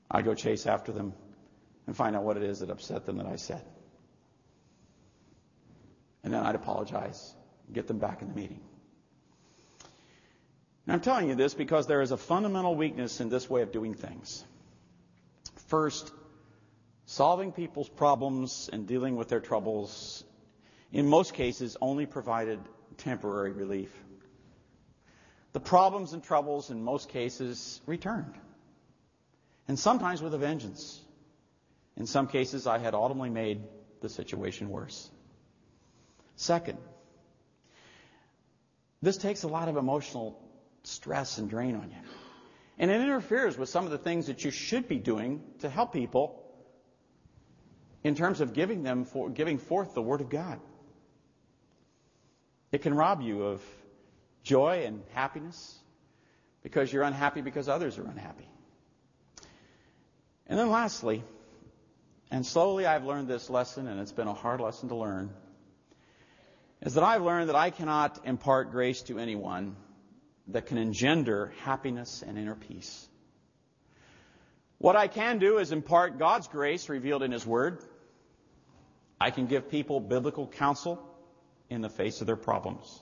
I'd 0.09 0.25
go 0.25 0.33
chase 0.33 0.65
after 0.65 0.91
them 0.91 1.13
and 1.87 1.95
find 1.95 2.15
out 2.15 2.23
what 2.23 2.37
it 2.37 2.43
is 2.43 2.59
that 2.59 2.69
upset 2.69 3.05
them 3.05 3.17
that 3.17 3.27
I 3.27 3.35
said. 3.35 3.63
And 6.23 6.33
then 6.33 6.43
I'd 6.43 6.55
apologize 6.55 7.35
get 7.71 7.87
them 7.87 7.99
back 7.99 8.21
in 8.21 8.29
the 8.29 8.33
meeting. 8.33 8.61
And 10.85 10.93
I'm 10.93 11.01
telling 11.01 11.29
you 11.29 11.35
this 11.35 11.53
because 11.53 11.87
there 11.87 12.01
is 12.01 12.11
a 12.11 12.17
fundamental 12.17 12.75
weakness 12.75 13.19
in 13.19 13.29
this 13.29 13.49
way 13.49 13.61
of 13.61 13.71
doing 13.71 13.93
things. 13.93 14.43
First, 15.67 16.11
solving 17.05 17.51
people's 17.51 17.89
problems 17.89 18.69
and 18.71 18.87
dealing 18.87 19.15
with 19.15 19.29
their 19.29 19.39
troubles, 19.39 20.23
in 20.91 21.07
most 21.07 21.33
cases, 21.33 21.75
only 21.81 22.05
provided 22.05 22.59
temporary 22.97 23.51
relief. 23.51 23.91
The 25.53 25.59
problems 25.59 26.13
and 26.13 26.23
troubles, 26.23 26.69
in 26.69 26.83
most 26.83 27.09
cases, 27.09 27.81
returned. 27.85 28.35
And 29.67 29.79
sometimes 29.79 30.21
with 30.21 30.33
a 30.33 30.37
vengeance. 30.37 31.01
In 31.97 32.05
some 32.05 32.27
cases, 32.27 32.67
I 32.67 32.77
had 32.77 32.93
ultimately 32.93 33.29
made 33.29 33.61
the 34.01 34.09
situation 34.09 34.69
worse. 34.69 35.09
Second, 36.35 36.77
this 39.05 39.17
takes 39.17 39.43
a 39.43 39.47
lot 39.47 39.69
of 39.69 39.77
emotional 39.77 40.41
stress 40.83 41.37
and 41.37 41.49
drain 41.49 41.75
on 41.75 41.91
you. 41.91 41.97
And 42.77 42.89
it 42.89 42.99
interferes 43.01 43.57
with 43.57 43.69
some 43.69 43.85
of 43.85 43.91
the 43.91 43.97
things 43.97 44.27
that 44.27 44.43
you 44.43 44.51
should 44.51 44.87
be 44.87 44.97
doing 44.97 45.43
to 45.59 45.69
help 45.69 45.93
people 45.93 46.43
in 48.03 48.15
terms 48.15 48.41
of 48.41 48.53
giving 48.53 48.83
them 48.83 49.05
for, 49.05 49.29
giving 49.29 49.59
forth 49.59 49.93
the 49.93 50.01
Word 50.01 50.21
of 50.21 50.29
God. 50.29 50.59
It 52.71 52.81
can 52.81 52.93
rob 52.93 53.21
you 53.21 53.43
of 53.43 53.61
joy 54.43 54.83
and 54.85 55.03
happiness 55.13 55.79
because 56.63 56.91
you're 56.91 57.03
unhappy 57.03 57.41
because 57.41 57.69
others 57.69 57.97
are 57.97 58.05
unhappy. 58.05 58.49
And 60.47 60.59
then 60.59 60.69
lastly, 60.69 61.23
and 62.31 62.45
slowly 62.45 62.85
I've 62.85 63.05
learned 63.05 63.27
this 63.27 63.49
lesson, 63.49 63.87
and 63.87 63.99
it's 63.99 64.11
been 64.11 64.27
a 64.27 64.33
hard 64.33 64.61
lesson 64.61 64.89
to 64.89 64.95
learn 64.95 65.29
is 66.81 66.95
that 66.95 67.03
I've 67.03 67.21
learned 67.21 67.49
that 67.49 67.55
I 67.55 67.69
cannot 67.69 68.25
impart 68.25 68.71
grace 68.71 69.01
to 69.03 69.19
anyone 69.19 69.75
that 70.47 70.67
can 70.67 70.77
engender 70.77 71.53
happiness 71.63 72.23
and 72.25 72.37
inner 72.37 72.55
peace. 72.55 73.07
What 74.77 74.95
I 74.95 75.07
can 75.07 75.39
do 75.39 75.57
is 75.57 75.71
impart 75.71 76.19
God's 76.19 76.47
grace 76.47 76.89
revealed 76.89 77.23
in 77.23 77.31
His 77.31 77.45
Word. 77.45 77.79
I 79.19 79.31
can 79.31 79.47
give 79.47 79.69
people 79.71 79.99
biblical 79.99 80.47
counsel 80.47 81.01
in 81.69 81.81
the 81.81 81.89
face 81.89 82.21
of 82.21 82.27
their 82.27 82.35
problems. 82.35 83.01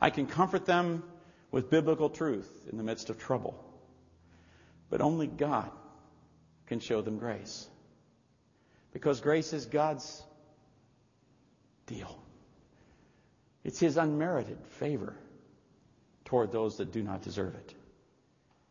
I 0.00 0.10
can 0.10 0.26
comfort 0.26 0.66
them 0.66 1.02
with 1.50 1.70
biblical 1.70 2.10
truth 2.10 2.68
in 2.70 2.76
the 2.76 2.84
midst 2.84 3.10
of 3.10 3.18
trouble. 3.18 3.58
But 4.90 5.00
only 5.00 5.26
God 5.26 5.70
can 6.66 6.80
show 6.80 7.00
them 7.00 7.18
grace. 7.18 7.66
Because 8.92 9.20
grace 9.20 9.52
is 9.52 9.66
God's 9.66 10.22
deal. 11.86 12.23
It's 13.64 13.80
His 13.80 13.96
unmerited 13.96 14.58
favor 14.78 15.16
toward 16.26 16.52
those 16.52 16.76
that 16.76 16.92
do 16.92 17.02
not 17.02 17.22
deserve 17.22 17.54
it. 17.54 17.74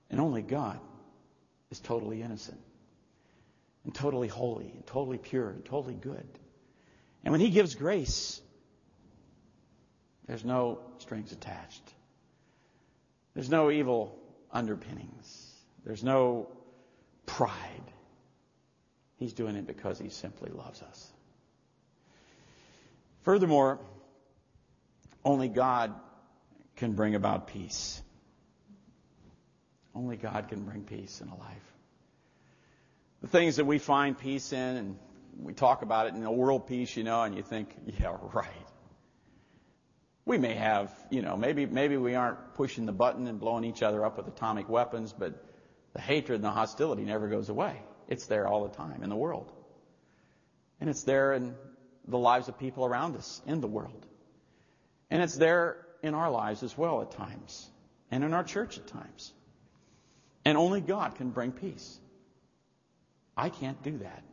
And 0.09 0.21
only 0.21 0.41
God 0.41 0.79
is 1.71 1.79
totally 1.79 2.21
innocent 2.21 2.59
and 3.83 3.93
totally 3.93 4.27
holy 4.27 4.71
and 4.73 4.85
totally 4.85 5.17
pure 5.17 5.49
and 5.49 5.65
totally 5.65 5.95
good. 5.95 6.27
And 7.23 7.31
when 7.31 7.41
He 7.41 7.49
gives 7.49 7.73
grace, 7.75 8.39
there's 10.27 10.45
no 10.45 10.79
strings 10.99 11.31
attached. 11.31 11.81
There's 13.33 13.49
no 13.49 13.71
evil 13.71 14.17
underpinnings. 14.51 15.51
There's 15.83 16.03
no 16.03 16.47
pride. 17.25 17.81
He's 19.17 19.33
doing 19.33 19.55
it 19.55 19.65
because 19.65 19.97
He 19.97 20.09
simply 20.09 20.51
loves 20.51 20.81
us. 20.81 21.11
Furthermore, 23.23 23.79
only 25.25 25.47
God 25.47 25.93
can 26.75 26.93
bring 26.93 27.15
about 27.15 27.47
peace. 27.47 28.01
Only 29.95 30.17
God 30.17 30.49
can 30.49 30.63
bring 30.63 30.83
peace 30.83 31.21
in 31.21 31.27
a 31.27 31.37
life. 31.37 31.73
The 33.21 33.27
things 33.27 33.57
that 33.57 33.65
we 33.65 33.77
find 33.77 34.17
peace 34.17 34.51
in, 34.51 34.59
and 34.59 34.97
we 35.41 35.53
talk 35.53 35.81
about 35.81 36.07
it 36.07 36.13
in 36.13 36.23
the 36.23 36.31
world 36.31 36.67
peace, 36.67 36.97
you 36.97 37.03
know, 37.03 37.21
and 37.21 37.35
you 37.35 37.43
think, 37.43 37.75
yeah, 37.99 38.15
right. 38.33 38.47
We 40.25 40.37
may 40.37 40.53
have, 40.55 40.93
you 41.09 41.21
know, 41.21 41.35
maybe, 41.35 41.65
maybe 41.65 41.97
we 41.97 42.15
aren't 42.15 42.55
pushing 42.55 42.85
the 42.85 42.93
button 42.93 43.27
and 43.27 43.39
blowing 43.39 43.65
each 43.65 43.83
other 43.83 44.05
up 44.05 44.17
with 44.17 44.27
atomic 44.27 44.69
weapons, 44.69 45.13
but 45.13 45.33
the 45.93 46.01
hatred 46.01 46.35
and 46.35 46.43
the 46.43 46.51
hostility 46.51 47.03
never 47.03 47.27
goes 47.27 47.49
away. 47.49 47.81
It's 48.07 48.25
there 48.25 48.47
all 48.47 48.67
the 48.67 48.75
time 48.75 49.03
in 49.03 49.09
the 49.09 49.15
world. 49.15 49.51
And 50.79 50.89
it's 50.89 51.03
there 51.03 51.33
in 51.33 51.55
the 52.07 52.17
lives 52.17 52.47
of 52.47 52.57
people 52.57 52.85
around 52.85 53.15
us 53.15 53.41
in 53.45 53.61
the 53.61 53.67
world. 53.67 54.05
And 55.13 55.21
it's 55.21 55.35
there 55.35 55.77
in 56.01 56.15
our 56.15 56.31
lives 56.31 56.63
as 56.63 56.75
well 56.75 57.03
at 57.03 57.11
times, 57.11 57.69
and 58.09 58.23
in 58.23 58.33
our 58.33 58.43
church 58.43 58.79
at 58.79 58.87
times. 58.87 59.31
And 60.43 60.57
only 60.57 60.81
God 60.81 61.13
can 61.13 61.29
bring 61.29 61.51
peace. 61.51 61.99
I 63.37 63.49
can't 63.49 63.79
do 63.83 63.99
that. 63.99 64.23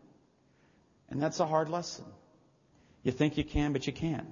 And 1.11 1.23
that's 1.23 1.39
a 1.39 1.45
hard 1.45 1.69
lesson. 1.69 2.07
You 3.03 3.13
think 3.13 3.37
you 3.37 3.45
can, 3.45 3.75
but 3.75 3.87
you 3.87 3.93
can't. 3.93 4.27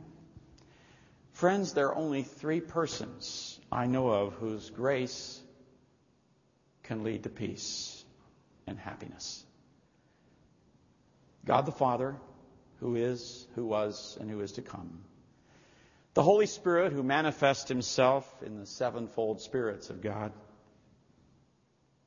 Friends, 1.32 1.74
there 1.74 1.88
are 1.88 1.96
only 1.96 2.22
three 2.22 2.62
persons 2.62 3.60
I 3.70 3.84
know 3.84 4.08
of 4.08 4.32
whose 4.32 4.70
grace 4.70 5.38
can 6.84 7.04
lead 7.04 7.24
to 7.24 7.28
peace 7.28 8.02
and 8.66 8.78
happiness 8.78 9.44
God 11.44 11.66
the 11.66 11.72
Father, 11.72 12.16
who 12.80 12.96
is, 12.96 13.46
who 13.54 13.66
was, 13.66 14.16
and 14.18 14.30
who 14.30 14.40
is 14.40 14.52
to 14.52 14.62
come. 14.62 15.04
The 16.18 16.24
Holy 16.24 16.46
Spirit, 16.46 16.92
who 16.92 17.04
manifests 17.04 17.68
himself 17.68 18.28
in 18.44 18.58
the 18.58 18.66
sevenfold 18.66 19.40
spirits 19.40 19.88
of 19.88 20.02
God. 20.02 20.32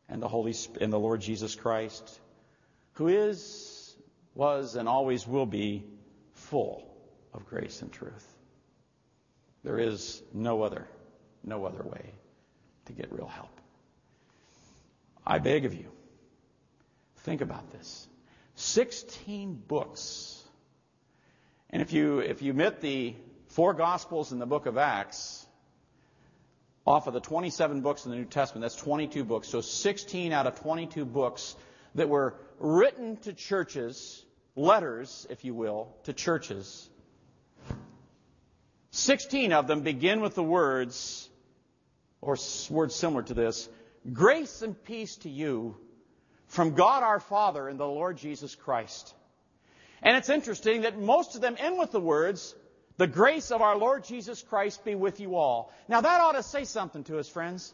And 0.09 0.21
the 0.21 0.27
Holy 0.27 0.53
and 0.81 0.91
the 0.91 0.99
Lord 0.99 1.21
Jesus 1.21 1.55
Christ, 1.55 2.19
who 2.95 3.07
is, 3.07 3.95
was, 4.35 4.75
and 4.75 4.89
always 4.89 5.25
will 5.25 5.45
be 5.45 5.85
full 6.33 6.93
of 7.33 7.45
grace 7.45 7.81
and 7.81 7.89
truth. 7.89 8.27
There 9.63 9.79
is 9.79 10.21
no 10.33 10.61
other, 10.61 10.89
no 11.45 11.63
other 11.63 11.81
way 11.81 12.11
to 12.87 12.91
get 12.91 13.13
real 13.13 13.27
help. 13.27 13.61
I 15.25 15.39
beg 15.39 15.63
of 15.63 15.73
you, 15.73 15.89
think 17.19 17.39
about 17.39 17.71
this. 17.71 18.09
16 18.55 19.53
books. 19.69 20.43
And 21.69 21.81
if 21.81 21.93
you, 21.93 22.19
if 22.19 22.41
you 22.41 22.51
omit 22.51 22.81
the 22.81 23.15
four 23.51 23.73
Gospels 23.73 24.31
in 24.31 24.39
the 24.39 24.45
book 24.45 24.65
of 24.65 24.77
Acts, 24.77 25.45
off 26.85 27.07
of 27.07 27.13
the 27.13 27.19
27 27.19 27.81
books 27.81 28.05
in 28.05 28.11
the 28.11 28.17
New 28.17 28.25
Testament, 28.25 28.63
that's 28.63 28.75
22 28.75 29.23
books. 29.23 29.49
So 29.49 29.61
16 29.61 30.31
out 30.31 30.47
of 30.47 30.59
22 30.61 31.05
books 31.05 31.55
that 31.95 32.09
were 32.09 32.35
written 32.59 33.17
to 33.17 33.33
churches, 33.33 34.25
letters, 34.55 35.27
if 35.29 35.43
you 35.43 35.53
will, 35.53 35.95
to 36.03 36.13
churches. 36.13 36.89
16 38.91 39.53
of 39.53 39.67
them 39.67 39.81
begin 39.81 40.21
with 40.21 40.35
the 40.35 40.43
words, 40.43 41.29
or 42.21 42.37
words 42.69 42.95
similar 42.95 43.23
to 43.23 43.33
this, 43.33 43.69
grace 44.11 44.61
and 44.61 44.81
peace 44.83 45.17
to 45.17 45.29
you 45.29 45.75
from 46.47 46.73
God 46.73 47.03
our 47.03 47.19
Father 47.19 47.67
and 47.67 47.79
the 47.79 47.85
Lord 47.85 48.17
Jesus 48.17 48.55
Christ. 48.55 49.13
And 50.01 50.17
it's 50.17 50.29
interesting 50.29 50.81
that 50.81 50.99
most 50.99 51.35
of 51.35 51.41
them 51.41 51.55
end 51.59 51.77
with 51.77 51.91
the 51.91 52.01
words, 52.01 52.55
the 53.01 53.07
grace 53.07 53.49
of 53.49 53.63
our 53.63 53.75
Lord 53.75 54.03
Jesus 54.03 54.43
Christ 54.43 54.85
be 54.85 54.93
with 54.93 55.19
you 55.19 55.35
all. 55.35 55.73
Now 55.87 56.01
that 56.01 56.21
ought 56.21 56.33
to 56.33 56.43
say 56.43 56.65
something 56.65 57.03
to 57.05 57.17
us, 57.17 57.27
friends. 57.27 57.73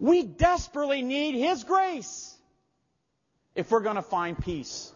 We 0.00 0.24
desperately 0.24 1.02
need 1.02 1.36
His 1.36 1.62
grace 1.62 2.36
if 3.54 3.70
we're 3.70 3.78
going 3.78 3.94
to 3.94 4.02
find 4.02 4.36
peace. 4.36 4.90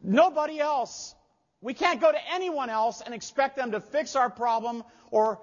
Nobody 0.00 0.60
else. 0.60 1.12
We 1.60 1.74
can't 1.74 2.00
go 2.00 2.12
to 2.12 2.18
anyone 2.32 2.70
else 2.70 3.02
and 3.04 3.16
expect 3.16 3.56
them 3.56 3.72
to 3.72 3.80
fix 3.80 4.14
our 4.14 4.30
problem 4.30 4.84
or 5.10 5.40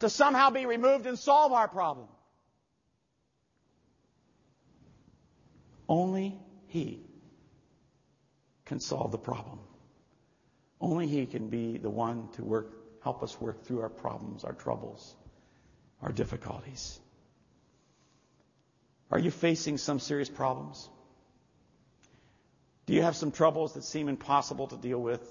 to 0.00 0.10
somehow 0.10 0.50
be 0.50 0.66
removed 0.66 1.06
and 1.06 1.18
solve 1.18 1.52
our 1.52 1.68
problem. 1.68 2.08
Only 5.88 6.38
He 6.66 7.00
can 8.66 8.78
solve 8.78 9.10
the 9.10 9.16
problem. 9.16 9.60
Only 10.80 11.06
He 11.06 11.26
can 11.26 11.48
be 11.48 11.78
the 11.78 11.90
one 11.90 12.28
to 12.32 12.44
work, 12.44 12.72
help 13.02 13.22
us 13.22 13.40
work 13.40 13.64
through 13.64 13.80
our 13.82 13.88
problems, 13.88 14.44
our 14.44 14.52
troubles, 14.52 15.14
our 16.02 16.12
difficulties. 16.12 16.98
Are 19.10 19.18
you 19.18 19.30
facing 19.30 19.78
some 19.78 20.00
serious 20.00 20.28
problems? 20.28 20.88
Do 22.86 22.94
you 22.94 23.02
have 23.02 23.16
some 23.16 23.32
troubles 23.32 23.74
that 23.74 23.84
seem 23.84 24.08
impossible 24.08 24.68
to 24.68 24.76
deal 24.76 25.00
with? 25.00 25.22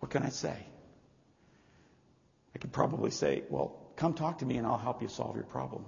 What 0.00 0.10
can 0.10 0.22
I 0.22 0.28
say? 0.28 0.56
I 2.54 2.58
could 2.58 2.72
probably 2.72 3.10
say, 3.10 3.42
well, 3.48 3.76
come 3.96 4.14
talk 4.14 4.38
to 4.38 4.46
me 4.46 4.56
and 4.56 4.66
I'll 4.66 4.78
help 4.78 5.02
you 5.02 5.08
solve 5.08 5.36
your 5.36 5.44
problem 5.44 5.84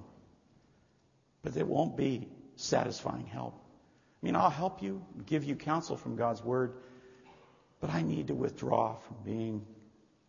but 1.43 1.57
it 1.57 1.67
won't 1.67 1.97
be 1.97 2.29
satisfying 2.57 3.27
help. 3.27 3.55
I 4.21 4.27
mean, 4.27 4.35
I'll 4.35 4.51
help 4.51 4.83
you, 4.83 5.05
give 5.27 5.45
you 5.45 5.55
counsel 5.55 5.97
from 5.97 6.17
God's 6.17 6.43
Word, 6.43 6.75
but 7.81 7.91
I 7.91 8.03
need 8.03 8.29
to 8.29 8.35
withdraw 8.35 8.95
from 8.95 9.17
being 9.25 9.65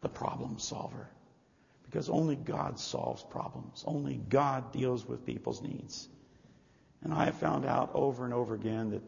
the 0.02 0.10
problem 0.10 0.60
solver. 0.60 1.10
Because 1.84 2.08
only 2.08 2.36
God 2.36 2.80
solves 2.80 3.24
problems. 3.24 3.84
Only 3.88 4.16
God 4.16 4.72
deals 4.72 5.08
with 5.08 5.26
people's 5.26 5.64
needs. 5.64 6.08
And 7.04 7.12
I 7.12 7.26
have 7.26 7.36
found 7.36 7.66
out 7.66 7.92
over 7.96 8.26
and 8.26 8.34
over 8.34 8.54
again 8.54 8.92
that 8.92 9.02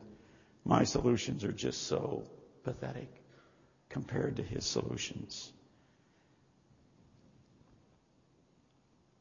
my 0.66 0.84
solutions 0.84 1.44
are 1.44 1.52
just 1.52 1.84
so 1.84 2.24
pathetic 2.64 3.10
compared 3.90 4.38
to 4.38 4.44
His 4.44 4.66
solutions. 4.66 5.52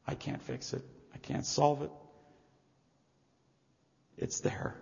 I 0.06 0.14
can't 0.14 0.40
fix 0.40 0.72
it. 0.72 0.82
I 1.14 1.18
can't 1.18 1.44
solve 1.44 1.82
it. 1.82 1.90
It's 4.16 4.40
there. 4.40 4.74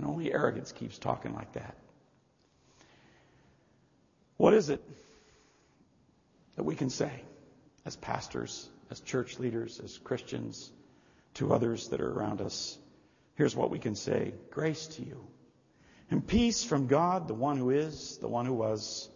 And 0.00 0.08
only 0.08 0.32
arrogance 0.32 0.72
keeps 0.72 0.98
talking 0.98 1.34
like 1.34 1.52
that. 1.52 1.76
What 4.38 4.54
is 4.54 4.70
it 4.70 4.82
that 6.56 6.64
we 6.64 6.74
can 6.74 6.88
say 6.88 7.12
as 7.84 7.96
pastors, 7.96 8.70
as 8.90 9.00
church 9.00 9.38
leaders, 9.38 9.78
as 9.78 9.98
Christians, 9.98 10.72
to 11.34 11.52
others 11.52 11.88
that 11.88 12.00
are 12.00 12.10
around 12.10 12.40
us? 12.40 12.78
Here's 13.34 13.54
what 13.54 13.68
we 13.68 13.78
can 13.78 13.94
say 13.94 14.32
grace 14.50 14.86
to 14.86 15.04
you. 15.04 15.26
And 16.10 16.26
peace 16.26 16.64
from 16.64 16.86
God, 16.86 17.28
the 17.28 17.34
one 17.34 17.58
who 17.58 17.68
is, 17.68 18.16
the 18.22 18.28
one 18.28 18.46
who 18.46 18.54
was, 18.54 19.06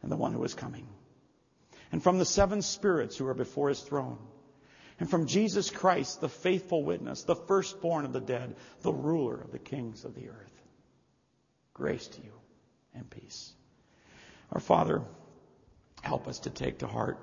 and 0.00 0.10
the 0.10 0.16
one 0.16 0.32
who 0.32 0.42
is 0.44 0.54
coming. 0.54 0.88
And 1.92 2.02
from 2.02 2.16
the 2.16 2.24
seven 2.24 2.62
spirits 2.62 3.14
who 3.14 3.26
are 3.26 3.34
before 3.34 3.68
his 3.68 3.80
throne 3.80 4.16
and 5.00 5.08
from 5.08 5.26
Jesus 5.26 5.70
Christ, 5.70 6.20
the 6.20 6.28
faithful 6.28 6.84
witness, 6.84 7.22
the 7.22 7.34
firstborn 7.34 8.04
of 8.04 8.12
the 8.12 8.20
dead, 8.20 8.54
the 8.82 8.92
ruler 8.92 9.40
of 9.40 9.50
the 9.50 9.58
kings 9.58 10.04
of 10.04 10.14
the 10.14 10.28
earth. 10.28 10.52
Grace 11.72 12.06
to 12.06 12.22
you 12.22 12.32
and 12.94 13.08
peace. 13.08 13.52
Our 14.52 14.60
Father, 14.60 15.02
help 16.02 16.28
us 16.28 16.40
to 16.40 16.50
take 16.50 16.80
to 16.80 16.86
heart 16.86 17.18